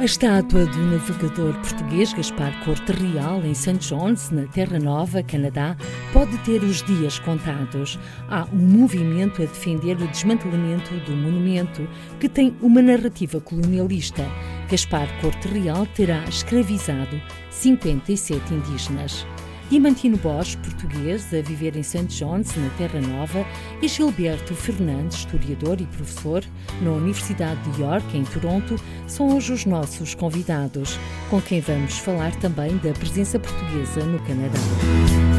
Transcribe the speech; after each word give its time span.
A 0.00 0.04
estátua 0.04 0.64
do 0.64 0.78
navegador 0.78 1.52
português 1.56 2.14
Gaspar 2.14 2.64
Corte 2.64 2.90
Real, 2.90 3.44
em 3.44 3.52
St. 3.52 3.76
John's, 3.76 4.30
na 4.30 4.46
Terra 4.46 4.78
Nova, 4.78 5.22
Canadá, 5.22 5.76
pode 6.10 6.38
ter 6.38 6.62
os 6.62 6.82
dias 6.82 7.18
contados. 7.18 7.98
Há 8.26 8.46
um 8.50 8.56
movimento 8.56 9.42
a 9.42 9.44
defender 9.44 10.00
o 10.00 10.08
desmantelamento 10.08 10.94
do 11.00 11.12
monumento, 11.12 11.86
que 12.18 12.30
tem 12.30 12.56
uma 12.62 12.80
narrativa 12.80 13.42
colonialista. 13.42 14.26
Gaspar 14.70 15.06
Corte 15.20 15.48
Real 15.48 15.84
terá 15.94 16.24
escravizado 16.24 17.20
57 17.50 18.54
indígenas. 18.54 19.26
Diamantino 19.70 20.16
Borges, 20.16 20.56
português, 20.56 21.32
a 21.32 21.40
viver 21.40 21.76
em 21.76 21.82
St. 21.84 22.06
John's, 22.06 22.56
na 22.56 22.68
Terra 22.70 23.00
Nova, 23.00 23.46
e 23.80 23.86
Gilberto 23.86 24.52
Fernandes, 24.52 25.18
historiador 25.18 25.80
e 25.80 25.86
professor 25.86 26.44
na 26.82 26.90
Universidade 26.90 27.62
de 27.70 27.80
York, 27.80 28.18
em 28.18 28.24
Toronto, 28.24 28.74
são 29.06 29.36
hoje 29.36 29.52
os 29.52 29.64
nossos 29.64 30.12
convidados, 30.12 30.98
com 31.30 31.40
quem 31.40 31.60
vamos 31.60 31.98
falar 31.98 32.34
também 32.40 32.78
da 32.78 32.92
presença 32.92 33.38
portuguesa 33.38 34.04
no 34.04 34.18
Canadá. 34.26 35.29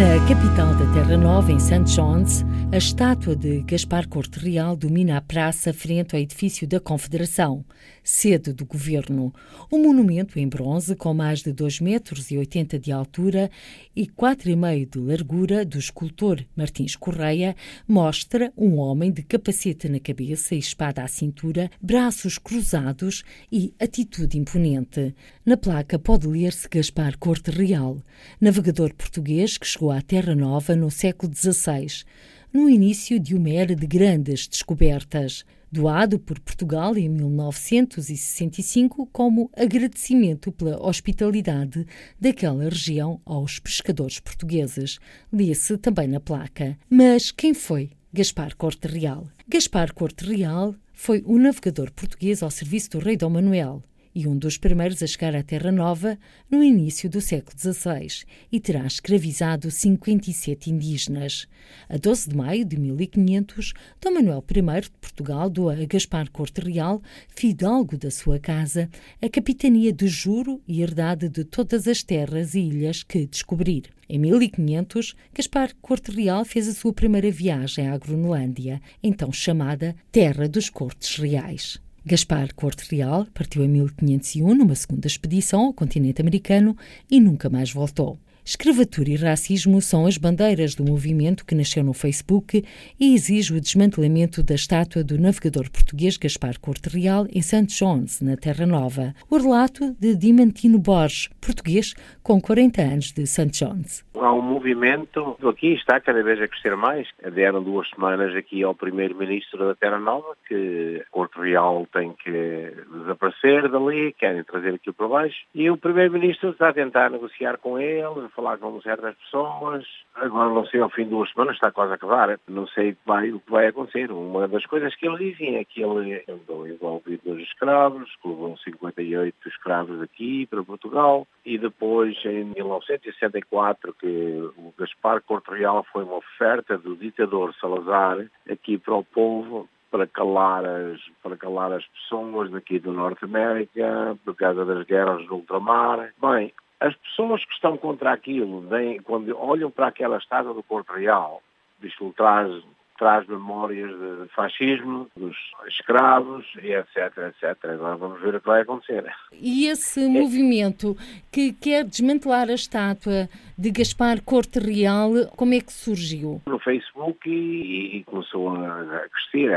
Na 0.00 0.18
capital 0.26 0.74
da 0.76 0.90
Terra 0.94 1.14
Nova, 1.18 1.52
em 1.52 1.58
St. 1.58 1.82
John's, 1.84 2.42
a 2.72 2.78
estátua 2.78 3.36
de 3.36 3.60
Gaspar 3.60 4.08
Corte 4.08 4.38
Real 4.38 4.74
domina 4.74 5.18
a 5.18 5.20
praça 5.20 5.74
frente 5.74 6.16
ao 6.16 6.22
edifício 6.22 6.66
da 6.66 6.80
Confederação, 6.80 7.62
sede 8.02 8.52
do 8.52 8.64
governo. 8.64 9.32
O 9.70 9.78
monumento 9.78 10.38
em 10.38 10.48
bronze, 10.48 10.94
com 10.94 11.14
mais 11.14 11.42
de 11.42 11.52
2,80 11.52 11.82
metros 11.82 12.30
80 12.30 12.78
de 12.78 12.92
altura 12.92 13.50
e 13.94 14.06
4,5 14.06 14.90
de 14.90 14.98
largura, 14.98 15.64
do 15.64 15.78
escultor 15.78 16.44
Martins 16.56 16.96
Correia, 16.96 17.54
mostra 17.86 18.52
um 18.56 18.76
homem 18.76 19.12
de 19.12 19.22
capacete 19.22 19.88
na 19.88 20.00
cabeça 20.00 20.54
e 20.54 20.58
espada 20.58 21.02
à 21.02 21.08
cintura, 21.08 21.70
braços 21.80 22.38
cruzados 22.38 23.22
e 23.50 23.74
atitude 23.78 24.38
imponente. 24.38 25.14
Na 25.44 25.56
placa 25.56 25.98
pode 25.98 26.26
ler-se 26.26 26.68
Gaspar 26.68 27.18
Corte 27.18 27.50
Real, 27.50 27.98
navegador 28.40 28.94
português 28.94 29.58
que 29.58 29.66
chegou 29.66 29.90
à 29.90 30.00
Terra 30.00 30.34
Nova 30.34 30.74
no 30.74 30.90
século 30.90 31.32
XVI 31.34 32.04
no 32.52 32.68
início 32.68 33.20
de 33.20 33.34
uma 33.36 33.50
era 33.50 33.76
de 33.76 33.86
grandes 33.86 34.48
descobertas, 34.48 35.44
doado 35.70 36.18
por 36.18 36.40
Portugal 36.40 36.96
em 36.96 37.08
1965 37.08 39.06
como 39.12 39.50
agradecimento 39.56 40.50
pela 40.50 40.84
hospitalidade 40.84 41.86
daquela 42.20 42.64
região 42.64 43.20
aos 43.24 43.58
pescadores 43.58 44.18
portugueses. 44.18 44.98
Lia-se 45.32 45.76
também 45.78 46.08
na 46.08 46.20
placa. 46.20 46.78
Mas 46.88 47.30
quem 47.30 47.54
foi 47.54 47.90
Gaspar 48.12 48.56
Corte 48.56 48.88
Real? 48.88 49.28
Gaspar 49.48 49.94
Corte 49.94 50.24
Real 50.24 50.74
foi 50.92 51.22
o 51.24 51.38
navegador 51.38 51.92
português 51.92 52.42
ao 52.42 52.50
serviço 52.50 52.90
do 52.90 52.98
rei 52.98 53.16
Dom 53.16 53.30
Manuel 53.30 53.82
e 54.14 54.26
um 54.26 54.36
dos 54.36 54.58
primeiros 54.58 55.02
a 55.02 55.06
chegar 55.06 55.34
à 55.34 55.42
Terra 55.42 55.70
Nova 55.70 56.18
no 56.50 56.62
início 56.62 57.08
do 57.08 57.20
século 57.20 57.56
XVI 57.58 58.24
e 58.50 58.60
terá 58.60 58.86
escravizado 58.86 59.70
57 59.70 60.70
indígenas. 60.70 61.46
A 61.88 61.96
12 61.96 62.30
de 62.30 62.36
maio 62.36 62.64
de 62.64 62.76
1500, 62.76 63.72
Dom 64.00 64.14
Manuel 64.14 64.44
I 64.48 64.80
de 64.80 64.90
Portugal 64.90 65.48
doa 65.48 65.74
a 65.74 65.84
Gaspar 65.84 66.30
Corte 66.30 66.60
Real, 66.60 67.02
fidalgo 67.28 67.96
da 67.96 68.10
sua 68.10 68.38
casa, 68.38 68.88
a 69.20 69.28
capitania 69.28 69.92
de 69.92 70.08
juro 70.08 70.60
e 70.66 70.82
herdade 70.82 71.28
de 71.28 71.44
todas 71.44 71.86
as 71.86 72.02
terras 72.02 72.54
e 72.54 72.60
ilhas 72.60 73.02
que 73.02 73.26
descobrir. 73.26 73.84
Em 74.08 74.18
1500, 74.18 75.14
Gaspar 75.32 75.70
Corte 75.80 76.10
Real 76.10 76.44
fez 76.44 76.66
a 76.66 76.74
sua 76.74 76.92
primeira 76.92 77.30
viagem 77.30 77.88
à 77.88 77.96
Groenlândia, 77.96 78.82
então 79.02 79.32
chamada 79.32 79.94
Terra 80.10 80.48
dos 80.48 80.68
Cortes 80.68 81.16
Reais. 81.16 81.80
Gaspar 82.04 82.54
Corte 82.54 82.94
Real 82.94 83.26
partiu 83.34 83.62
em 83.62 83.68
1501 83.68 84.54
numa 84.54 84.74
segunda 84.74 85.06
expedição 85.06 85.66
ao 85.66 85.74
continente 85.74 86.20
americano 86.20 86.74
e 87.10 87.20
nunca 87.20 87.50
mais 87.50 87.70
voltou. 87.70 88.18
Escravatura 88.50 89.10
e 89.10 89.14
racismo 89.14 89.80
são 89.80 90.06
as 90.06 90.18
bandeiras 90.18 90.74
do 90.74 90.82
movimento 90.82 91.46
que 91.46 91.54
nasceu 91.54 91.84
no 91.84 91.92
Facebook 91.92 92.64
e 92.98 93.14
exige 93.14 93.54
o 93.54 93.60
desmantelamento 93.60 94.42
da 94.42 94.56
estátua 94.56 95.04
do 95.04 95.16
navegador 95.16 95.70
português 95.70 96.16
Gaspar 96.16 96.58
Corte 96.58 96.88
Real 96.88 97.26
em 97.32 97.42
St. 97.42 97.66
John's, 97.66 98.20
na 98.20 98.36
Terra 98.36 98.66
Nova. 98.66 99.14
O 99.30 99.38
relato 99.38 99.94
de 100.00 100.16
Dimantino 100.16 100.80
Borges, 100.80 101.28
português 101.40 101.94
com 102.24 102.40
40 102.40 102.82
anos 102.82 103.12
de 103.12 103.24
St. 103.24 103.50
John's. 103.50 104.04
Há 104.16 104.32
um 104.32 104.42
movimento 104.42 105.36
aqui, 105.48 105.74
está 105.74 106.00
cada 106.00 106.20
vez 106.20 106.42
a 106.42 106.48
crescer 106.48 106.74
mais. 106.74 107.06
Deram 107.32 107.62
duas 107.62 107.88
semanas 107.90 108.34
aqui 108.34 108.64
ao 108.64 108.74
primeiro-ministro 108.74 109.64
da 109.64 109.76
Terra 109.76 110.00
Nova 110.00 110.36
que 110.48 111.04
Corte 111.12 111.38
Real 111.38 111.86
tem 111.92 112.12
que 112.14 112.74
desaparecer 112.98 113.68
dali, 113.70 114.12
querem 114.14 114.42
trazer 114.42 114.74
aquilo 114.74 114.94
para 114.94 115.06
baixo. 115.06 115.38
E 115.54 115.70
o 115.70 115.76
primeiro-ministro 115.76 116.50
está 116.50 116.70
a 116.70 116.74
tentar 116.74 117.10
negociar 117.10 117.56
com 117.58 117.78
ele, 117.78 118.28
falar 118.40 118.56
com 118.58 118.80
certas 118.80 119.14
pessoas. 119.16 119.84
Agora 120.14 120.48
não 120.48 120.64
sei, 120.66 120.80
ao 120.80 120.90
fim 120.90 121.04
de 121.04 121.10
duas 121.10 121.30
semanas 121.30 121.54
está 121.54 121.70
quase 121.70 121.92
a 121.92 121.94
acabar. 121.96 122.38
Não 122.48 122.66
sei 122.68 122.92
o 122.92 123.40
que 123.40 123.50
vai, 123.50 123.66
acontecer. 123.66 124.10
Uma 124.10 124.48
das 124.48 124.64
coisas 124.66 124.94
que 124.96 125.06
ele 125.06 125.30
dizia 125.30 125.60
é 125.60 125.64
que 125.64 125.82
ele 125.82 126.24
andou 126.28 126.66
envolvido 126.66 127.34
nos 127.34 127.42
escravos, 127.42 128.10
que 128.20 128.28
levou 128.28 128.56
58 128.56 129.48
escravos 129.48 130.02
aqui 130.02 130.46
para 130.46 130.64
Portugal. 130.64 131.26
E 131.44 131.58
depois, 131.58 132.16
em 132.24 132.44
1964, 132.44 133.94
que 133.94 134.50
o 134.56 134.72
Gaspar 134.78 135.22
Corte 135.22 135.50
Real 135.50 135.84
foi 135.92 136.04
uma 136.04 136.16
oferta 136.16 136.78
do 136.78 136.96
ditador 136.96 137.54
Salazar 137.60 138.26
aqui 138.50 138.78
para 138.78 138.94
o 138.94 139.04
povo 139.04 139.68
para 139.90 140.06
calar 140.06 140.64
as, 140.64 141.00
para 141.20 141.36
calar 141.36 141.72
as 141.72 141.84
pessoas 141.84 142.48
daqui 142.52 142.78
do 142.78 142.92
Norte 142.92 143.24
América, 143.24 144.16
por 144.24 144.36
causa 144.36 144.64
das 144.64 144.86
guerras 144.86 145.26
no 145.26 145.36
ultramar. 145.36 146.12
Bem, 146.22 146.52
as 146.80 146.96
pessoas 146.96 147.44
que 147.44 147.52
estão 147.52 147.76
contra 147.76 148.12
aquilo, 148.12 148.62
vêm, 148.62 149.00
quando 149.02 149.36
olham 149.38 149.70
para 149.70 149.88
aquela 149.88 150.16
estátua 150.16 150.54
do 150.54 150.62
Porto 150.62 150.94
Real, 150.94 151.42
isto 151.82 152.12
traz, 152.16 152.50
traz 152.98 153.26
memórias 153.26 153.90
de 153.90 154.28
fascismo, 154.34 155.06
dos 155.14 155.36
escravos, 155.68 156.46
e 156.62 156.72
etc, 156.72 157.16
etc. 157.28 157.64
Agora 157.64 157.96
vamos 157.96 158.20
ver 158.22 158.34
o 158.34 158.40
que 158.40 158.46
vai 158.46 158.62
acontecer. 158.62 159.04
E 159.32 159.66
esse 159.66 160.04
é. 160.04 160.08
movimento 160.08 160.96
que 161.30 161.52
quer 161.52 161.84
desmantelar 161.84 162.48
a 162.48 162.54
estátua 162.54 163.28
de 163.58 163.70
Gaspar 163.70 164.22
Corte 164.22 164.58
Real, 164.58 165.10
como 165.36 165.52
é 165.52 165.60
que 165.60 165.72
surgiu? 165.72 166.40
No 166.46 166.58
Facebook 166.58 167.28
e, 167.28 167.98
e 167.98 168.04
começou 168.04 168.56
a, 168.56 169.06
crescer. 169.10 169.54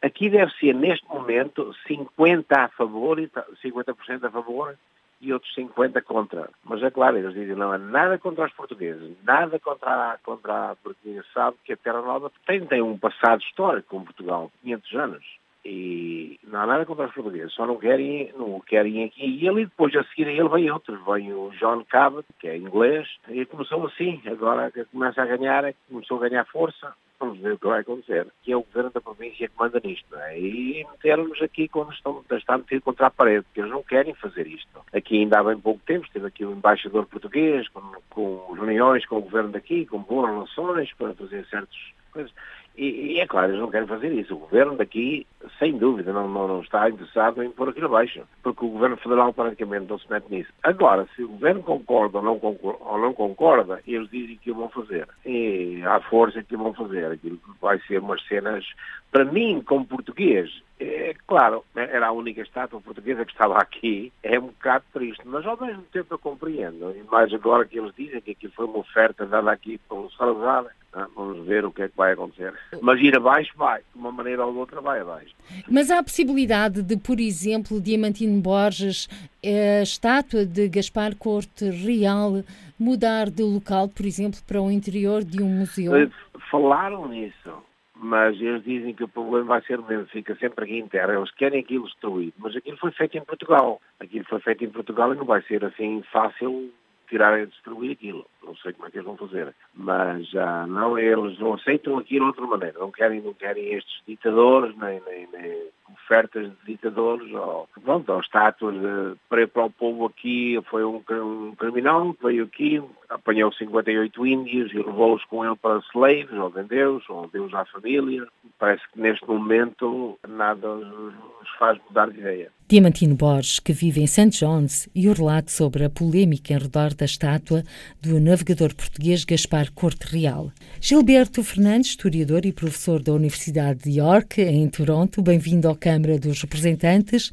Aqui 0.00 0.30
deve 0.30 0.50
ser, 0.54 0.74
neste 0.74 1.06
momento, 1.08 1.74
50% 1.86 2.46
a 2.52 2.68
favor 2.68 3.18
e 3.20 3.28
50% 3.62 4.24
a 4.24 4.30
favor 4.30 4.74
e 5.24 5.32
outros 5.32 5.52
50 5.54 6.00
contra. 6.02 6.50
Mas 6.64 6.82
é 6.82 6.90
claro, 6.90 7.16
eles 7.16 7.34
dizem 7.34 7.56
não 7.56 7.72
há 7.72 7.78
nada 7.78 8.18
contra 8.18 8.44
os 8.44 8.52
portugueses, 8.52 9.16
nada 9.24 9.58
contra 9.58 10.18
contra 10.22 10.70
a 10.70 10.76
porque 10.76 11.20
sabe 11.32 11.56
que 11.64 11.72
a 11.72 11.76
Terra 11.76 12.02
Nova 12.02 12.30
tem, 12.46 12.64
tem 12.66 12.82
um 12.82 12.98
passado 12.98 13.42
histórico 13.42 13.88
com 13.88 14.04
Portugal, 14.04 14.50
500 14.62 14.94
anos. 14.94 15.24
E 15.66 16.38
não 16.44 16.60
há 16.60 16.66
nada 16.66 16.84
contra 16.84 17.06
os 17.06 17.14
portugueses, 17.14 17.54
só 17.54 17.66
não 17.66 17.78
querem, 17.78 18.30
não 18.36 18.60
querem 18.60 19.04
aqui. 19.04 19.24
E 19.24 19.48
ele, 19.48 19.64
depois 19.64 19.96
a 19.96 20.04
seguir 20.04 20.28
ele, 20.28 20.46
vem 20.50 20.70
outros. 20.70 21.02
Vem 21.06 21.32
o 21.32 21.50
John 21.58 21.82
Cabot, 21.86 22.26
que 22.38 22.48
é 22.48 22.56
inglês, 22.56 23.08
e 23.28 23.46
começou 23.46 23.86
assim. 23.86 24.20
Agora 24.26 24.70
começa 24.92 25.22
a 25.22 25.26
ganhar, 25.26 25.64
é 25.64 25.74
começou 25.88 26.18
a 26.18 26.28
ganhar 26.28 26.44
força 26.46 26.94
vamos 27.18 27.38
ver 27.38 27.52
o 27.52 27.58
que 27.58 27.66
vai 27.66 27.80
acontecer, 27.80 28.26
que 28.42 28.52
é 28.52 28.56
o 28.56 28.62
governo 28.62 28.90
da 28.90 29.00
província 29.00 29.48
que 29.48 29.58
manda 29.58 29.80
nisto, 29.82 30.06
não 30.10 30.20
é? 30.20 30.38
E 30.38 30.86
metermos 30.90 31.40
aqui 31.40 31.68
quando 31.68 31.92
estão, 31.92 32.24
está 32.30 32.58
metido 32.58 32.82
contra 32.82 33.06
a 33.06 33.10
parede, 33.10 33.44
porque 33.44 33.60
eles 33.60 33.70
não 33.70 33.82
querem 33.82 34.14
fazer 34.14 34.46
isto. 34.46 34.68
Aqui 34.92 35.18
ainda 35.18 35.40
há 35.40 35.44
bem 35.44 35.58
pouco 35.58 35.80
tempo, 35.86 36.06
esteve 36.06 36.26
aqui 36.26 36.44
o 36.44 36.52
embaixador 36.52 37.06
português, 37.06 37.68
com, 37.68 37.80
com 38.10 38.52
reuniões 38.52 39.06
com 39.06 39.18
o 39.18 39.22
governo 39.22 39.52
daqui, 39.52 39.86
com 39.86 39.98
boas 39.98 40.30
relações, 40.30 40.92
para 40.94 41.14
fazer 41.14 41.46
certas 41.46 41.76
coisas. 42.12 42.32
E, 42.76 43.14
e, 43.14 43.20
é 43.20 43.26
claro, 43.26 43.48
eles 43.48 43.60
não 43.60 43.70
querem 43.70 43.86
fazer 43.86 44.12
isso. 44.12 44.34
O 44.34 44.38
governo 44.38 44.76
daqui 44.76 45.26
sem 45.58 45.76
dúvida, 45.76 46.12
não, 46.12 46.28
não, 46.28 46.48
não 46.48 46.60
está 46.60 46.88
interessado 46.88 47.42
em 47.42 47.50
pôr 47.50 47.68
aquilo 47.68 47.86
abaixo, 47.86 48.22
porque 48.42 48.64
o 48.64 48.70
Governo 48.70 48.96
Federal 48.96 49.32
praticamente 49.32 49.88
não 49.88 49.98
se 49.98 50.10
mete 50.10 50.30
nisso. 50.30 50.52
Agora, 50.62 51.06
se 51.14 51.22
o 51.22 51.28
Governo 51.28 51.62
concorda 51.62 52.18
ou 52.18 52.24
não 52.24 52.38
concorda, 52.38 52.84
ou 52.84 52.98
não 52.98 53.12
concorda 53.12 53.80
eles 53.86 54.10
dizem 54.10 54.36
que 54.36 54.50
o 54.50 54.54
vão 54.54 54.68
fazer. 54.68 55.06
E 55.24 55.82
há 55.84 56.00
força 56.00 56.42
que 56.42 56.54
o 56.54 56.58
vão 56.58 56.74
fazer. 56.74 57.06
Aquilo 57.06 57.38
vai 57.60 57.78
ser 57.80 57.98
umas 57.98 58.22
cenas, 58.26 58.64
para 59.12 59.24
mim, 59.24 59.62
como 59.64 59.86
português, 59.86 60.50
é, 60.78 61.14
claro, 61.26 61.64
era 61.74 62.08
a 62.08 62.12
única 62.12 62.42
estátua 62.42 62.80
portuguesa 62.80 63.24
que 63.24 63.32
estava 63.32 63.58
aqui, 63.58 64.12
é 64.22 64.38
um 64.38 64.46
bocado 64.46 64.84
triste, 64.92 65.22
mas 65.24 65.46
ao 65.46 65.60
mesmo 65.60 65.82
tempo 65.92 66.14
eu 66.14 66.18
compreendo, 66.18 66.94
e 66.96 67.02
mais 67.04 67.32
agora 67.32 67.64
que 67.64 67.78
eles 67.78 67.92
dizem 67.96 68.20
que 68.20 68.32
aquilo 68.32 68.52
foi 68.54 68.66
uma 68.66 68.78
oferta 68.78 69.24
dada 69.24 69.52
aqui 69.52 69.78
pelo 69.88 70.10
Salazar, 70.12 70.66
ah, 70.92 71.08
vamos 71.14 71.44
ver 71.46 71.64
o 71.64 71.72
que 71.72 71.82
é 71.82 71.88
que 71.88 71.96
vai 71.96 72.12
acontecer. 72.12 72.54
Mas 72.80 73.00
ir 73.00 73.16
abaixo 73.16 73.52
vai, 73.56 73.80
de 73.80 73.98
uma 73.98 74.12
maneira 74.12 74.44
ou 74.46 74.52
de 74.52 74.58
outra 74.58 74.80
vai 74.80 75.00
abaixo. 75.00 75.34
Mas 75.68 75.90
há 75.90 75.98
a 75.98 76.04
possibilidade 76.04 76.82
de, 76.82 76.96
por 76.96 77.18
exemplo, 77.18 77.80
Diamantino 77.80 78.40
Borges, 78.40 79.08
a 79.44 79.82
estátua 79.82 80.44
de 80.44 80.68
Gaspar 80.68 81.16
Corte 81.16 81.68
Real, 81.70 82.44
mudar 82.78 83.28
de 83.28 83.42
local, 83.42 83.88
por 83.88 84.06
exemplo, 84.06 84.40
para 84.46 84.60
o 84.60 84.70
interior 84.70 85.24
de 85.24 85.42
um 85.42 85.48
museu? 85.48 85.96
Eh, 85.96 86.08
falaram 86.50 87.08
nisso 87.08 87.50
mas 87.96 88.40
eles 88.40 88.64
dizem 88.64 88.92
que 88.92 89.04
o 89.04 89.08
problema 89.08 89.46
vai 89.46 89.62
ser 89.62 89.78
o 89.78 89.86
mesmo, 89.86 90.06
fica 90.06 90.34
sempre 90.36 90.64
aqui 90.64 90.88
terra. 90.90 91.14
Eles 91.14 91.30
querem 91.32 91.60
aquilo 91.60 91.84
destruído, 91.84 92.34
mas 92.38 92.56
aquilo 92.56 92.76
foi 92.76 92.90
feito 92.92 93.16
em 93.16 93.24
Portugal. 93.24 93.80
Aquilo 94.00 94.24
foi 94.24 94.40
feito 94.40 94.64
em 94.64 94.70
Portugal 94.70 95.12
e 95.12 95.16
não 95.16 95.24
vai 95.24 95.40
ser 95.42 95.64
assim 95.64 96.02
fácil 96.12 96.72
tirar 97.08 97.38
e 97.40 97.46
destruir 97.46 97.92
aquilo. 97.92 98.26
Não 98.42 98.56
sei 98.56 98.72
como 98.72 98.88
é 98.88 98.90
que 98.90 98.96
eles 98.96 99.06
vão 99.06 99.16
fazer. 99.16 99.54
Mas 99.74 100.34
ah, 100.34 100.66
não, 100.66 100.98
eles 100.98 101.38
não 101.38 101.54
aceitam 101.54 101.98
aquilo 101.98 102.32
de 102.32 102.40
outra 102.40 102.46
maneira. 102.46 102.78
Não 102.78 102.90
querem, 102.90 103.20
não 103.20 103.34
querem 103.34 103.74
estes 103.74 104.02
ditadores, 104.06 104.76
nem, 104.76 105.00
nem, 105.06 105.28
nem 105.32 105.68
ofertas 105.92 106.50
de 106.50 106.72
ditadores, 106.72 107.30
ou, 107.32 107.68
pronto, 107.82 108.12
ou 108.12 108.20
estátuas 108.20 108.74
de, 108.74 109.16
para, 109.28 109.46
para 109.48 109.64
o 109.64 109.70
povo 109.70 110.06
aqui. 110.06 110.60
Foi 110.70 110.84
um, 110.84 111.02
um 111.10 111.54
criminal 111.56 112.14
que 112.14 112.24
veio 112.24 112.44
aqui, 112.44 112.82
apanhou 113.08 113.52
58 113.52 114.26
índios 114.26 114.72
e 114.72 114.76
levou-os 114.76 115.24
com 115.24 115.44
ele 115.44 115.56
para 115.56 115.82
slaves, 115.94 116.32
ou 116.32 116.50
vendeu-os, 116.50 117.08
ou 117.08 117.28
deu-os 117.28 117.54
à 117.54 117.64
família. 117.66 118.26
Parece 118.58 118.82
que 118.92 119.00
neste 119.00 119.26
momento 119.26 120.18
nada 120.26 120.68
os 120.68 121.14
faz 121.58 121.78
mudar 121.88 122.10
de 122.10 122.18
ideia. 122.18 122.50
Diamantino 122.66 123.14
Borges, 123.14 123.60
que 123.60 123.74
vive 123.74 124.00
em 124.00 124.06
St. 124.06 124.30
John's, 124.30 124.88
e 124.94 125.06
o 125.08 125.12
relato 125.12 125.52
sobre 125.52 125.84
a 125.84 125.90
polémica 125.90 126.54
em 126.54 126.58
redor 126.58 126.94
da 126.94 127.04
estátua 127.04 127.62
do 128.00 128.18
navegador 128.18 128.74
português 128.74 129.22
Gaspar 129.22 129.70
Corte 129.72 130.06
Real. 130.06 130.50
Gilberto 130.80 131.44
Fernandes, 131.44 131.90
historiador 131.90 132.46
e 132.46 132.52
professor 132.52 133.02
da 133.02 133.12
Universidade 133.12 133.80
de 133.84 133.98
York, 134.00 134.40
em 134.40 134.66
Toronto, 134.70 135.20
bem-vindo 135.20 135.68
Câmara 135.74 136.18
dos 136.18 136.40
Representantes. 136.40 137.30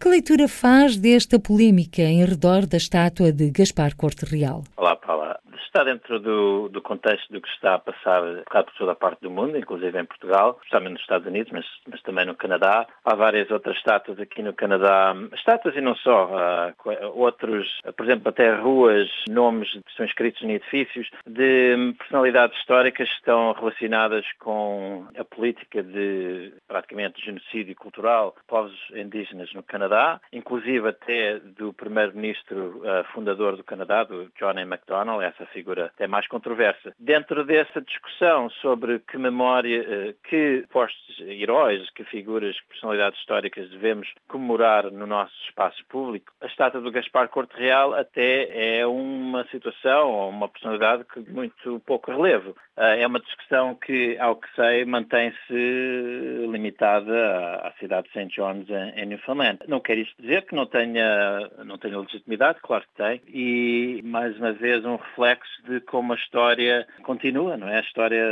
Que 0.00 0.08
leitura 0.08 0.48
faz 0.48 0.96
desta 0.96 1.38
polémica 1.38 2.02
em 2.02 2.24
redor 2.24 2.66
da 2.66 2.76
estátua 2.76 3.32
de 3.32 3.50
Gaspar 3.50 3.94
Corte 3.96 4.24
Real? 4.24 4.64
Olá, 4.76 4.96
Paula 4.96 5.38
está 5.72 5.84
dentro 5.84 6.20
do, 6.20 6.68
do 6.68 6.82
contexto 6.82 7.32
do 7.32 7.40
que 7.40 7.48
está 7.48 7.74
a 7.74 7.78
passar 7.78 8.22
por 8.44 8.72
toda 8.76 8.92
a 8.92 8.94
parte 8.96 9.22
do 9.22 9.30
mundo, 9.30 9.56
inclusive 9.56 9.98
em 9.98 10.04
Portugal, 10.04 10.58
especialmente 10.58 10.92
nos 10.92 11.00
Estados 11.00 11.26
Unidos, 11.26 11.50
mas, 11.50 11.64
mas 11.88 12.02
também 12.02 12.26
no 12.26 12.34
Canadá. 12.34 12.86
Há 13.04 13.14
várias 13.14 13.50
outras 13.50 13.76
estátuas 13.78 14.20
aqui 14.20 14.42
no 14.42 14.52
Canadá, 14.52 15.14
estátuas 15.34 15.74
e 15.74 15.80
não 15.80 15.96
só, 15.96 16.72
outros, 17.14 17.80
por 17.96 18.04
exemplo, 18.04 18.28
até 18.28 18.54
ruas, 18.54 19.08
nomes 19.30 19.72
que 19.72 19.96
são 19.96 20.04
escritos 20.04 20.42
em 20.42 20.52
edifícios 20.52 21.08
de 21.26 21.94
personalidades 21.98 22.58
históricas 22.58 23.08
que 23.08 23.14
estão 23.14 23.52
relacionadas 23.52 24.26
com 24.38 25.06
a 25.18 25.24
política 25.24 25.82
de 25.82 26.52
praticamente 26.68 27.24
genocídio 27.24 27.74
cultural 27.76 28.34
de 28.38 28.46
povos 28.46 28.78
indígenas 28.94 29.52
no 29.54 29.62
Canadá, 29.62 30.20
inclusive 30.32 30.86
até 30.86 31.38
do 31.38 31.72
primeiro-ministro 31.72 32.82
uh, 32.84 33.04
fundador 33.14 33.56
do 33.56 33.64
Canadá, 33.64 34.04
do 34.04 34.30
John 34.38 34.58
A. 34.58 34.66
MacDonald, 34.66 35.24
essa 35.24 35.46
figura 35.46 35.61
figura 35.62 35.86
até 35.86 36.08
mais 36.08 36.26
controversa. 36.26 36.92
Dentro 36.98 37.44
dessa 37.44 37.80
discussão 37.80 38.50
sobre 38.50 38.98
que 38.98 39.16
memória, 39.16 39.84
eh, 39.88 40.14
que 40.28 40.64
postos 40.70 41.20
heróis, 41.20 41.88
que 41.90 42.04
figuras, 42.04 42.58
que 42.60 42.68
personalidades 42.68 43.18
históricas 43.20 43.70
devemos 43.70 44.08
comemorar 44.26 44.90
no 44.90 45.06
nosso 45.06 45.32
espaço 45.46 45.82
público, 45.88 46.32
a 46.40 46.46
estátua 46.46 46.80
do 46.80 46.90
Gaspar 46.90 47.28
Corte 47.28 47.56
Real 47.56 47.94
até 47.94 48.78
é 48.78 48.86
uma 48.86 49.44
situação 49.48 50.10
ou 50.10 50.30
uma 50.30 50.48
personalidade 50.48 51.04
que 51.04 51.20
muito 51.20 51.80
pouco 51.86 52.10
relevo. 52.10 52.56
Eh, 52.76 53.02
é 53.02 53.06
uma 53.06 53.20
discussão 53.20 53.76
que, 53.76 54.18
ao 54.18 54.36
que 54.36 54.48
sei, 54.56 54.84
mantém-se 54.84 55.52
limitada 56.50 57.56
à 57.62 57.72
cidade 57.78 58.08
de 58.08 58.12
St. 58.14 58.34
John's 58.34 58.68
em 58.96 59.06
Newfoundland. 59.06 59.60
Não 59.68 59.80
quer 59.80 59.98
isto 59.98 60.20
dizer 60.20 60.42
que 60.42 60.56
não 60.56 60.66
tenha, 60.66 61.48
não 61.64 61.78
tenha 61.78 61.98
legitimidade, 61.98 62.58
claro 62.62 62.82
que 62.82 63.02
tem, 63.02 63.20
e 63.28 64.02
mais 64.04 64.36
uma 64.38 64.52
vez 64.52 64.84
um 64.84 64.96
reflexo 64.96 65.51
de 65.64 65.80
como 65.80 66.12
a 66.12 66.16
história 66.16 66.86
continua, 67.02 67.56
não 67.56 67.68
é? 67.68 67.78
A 67.78 67.82
história 67.82 68.24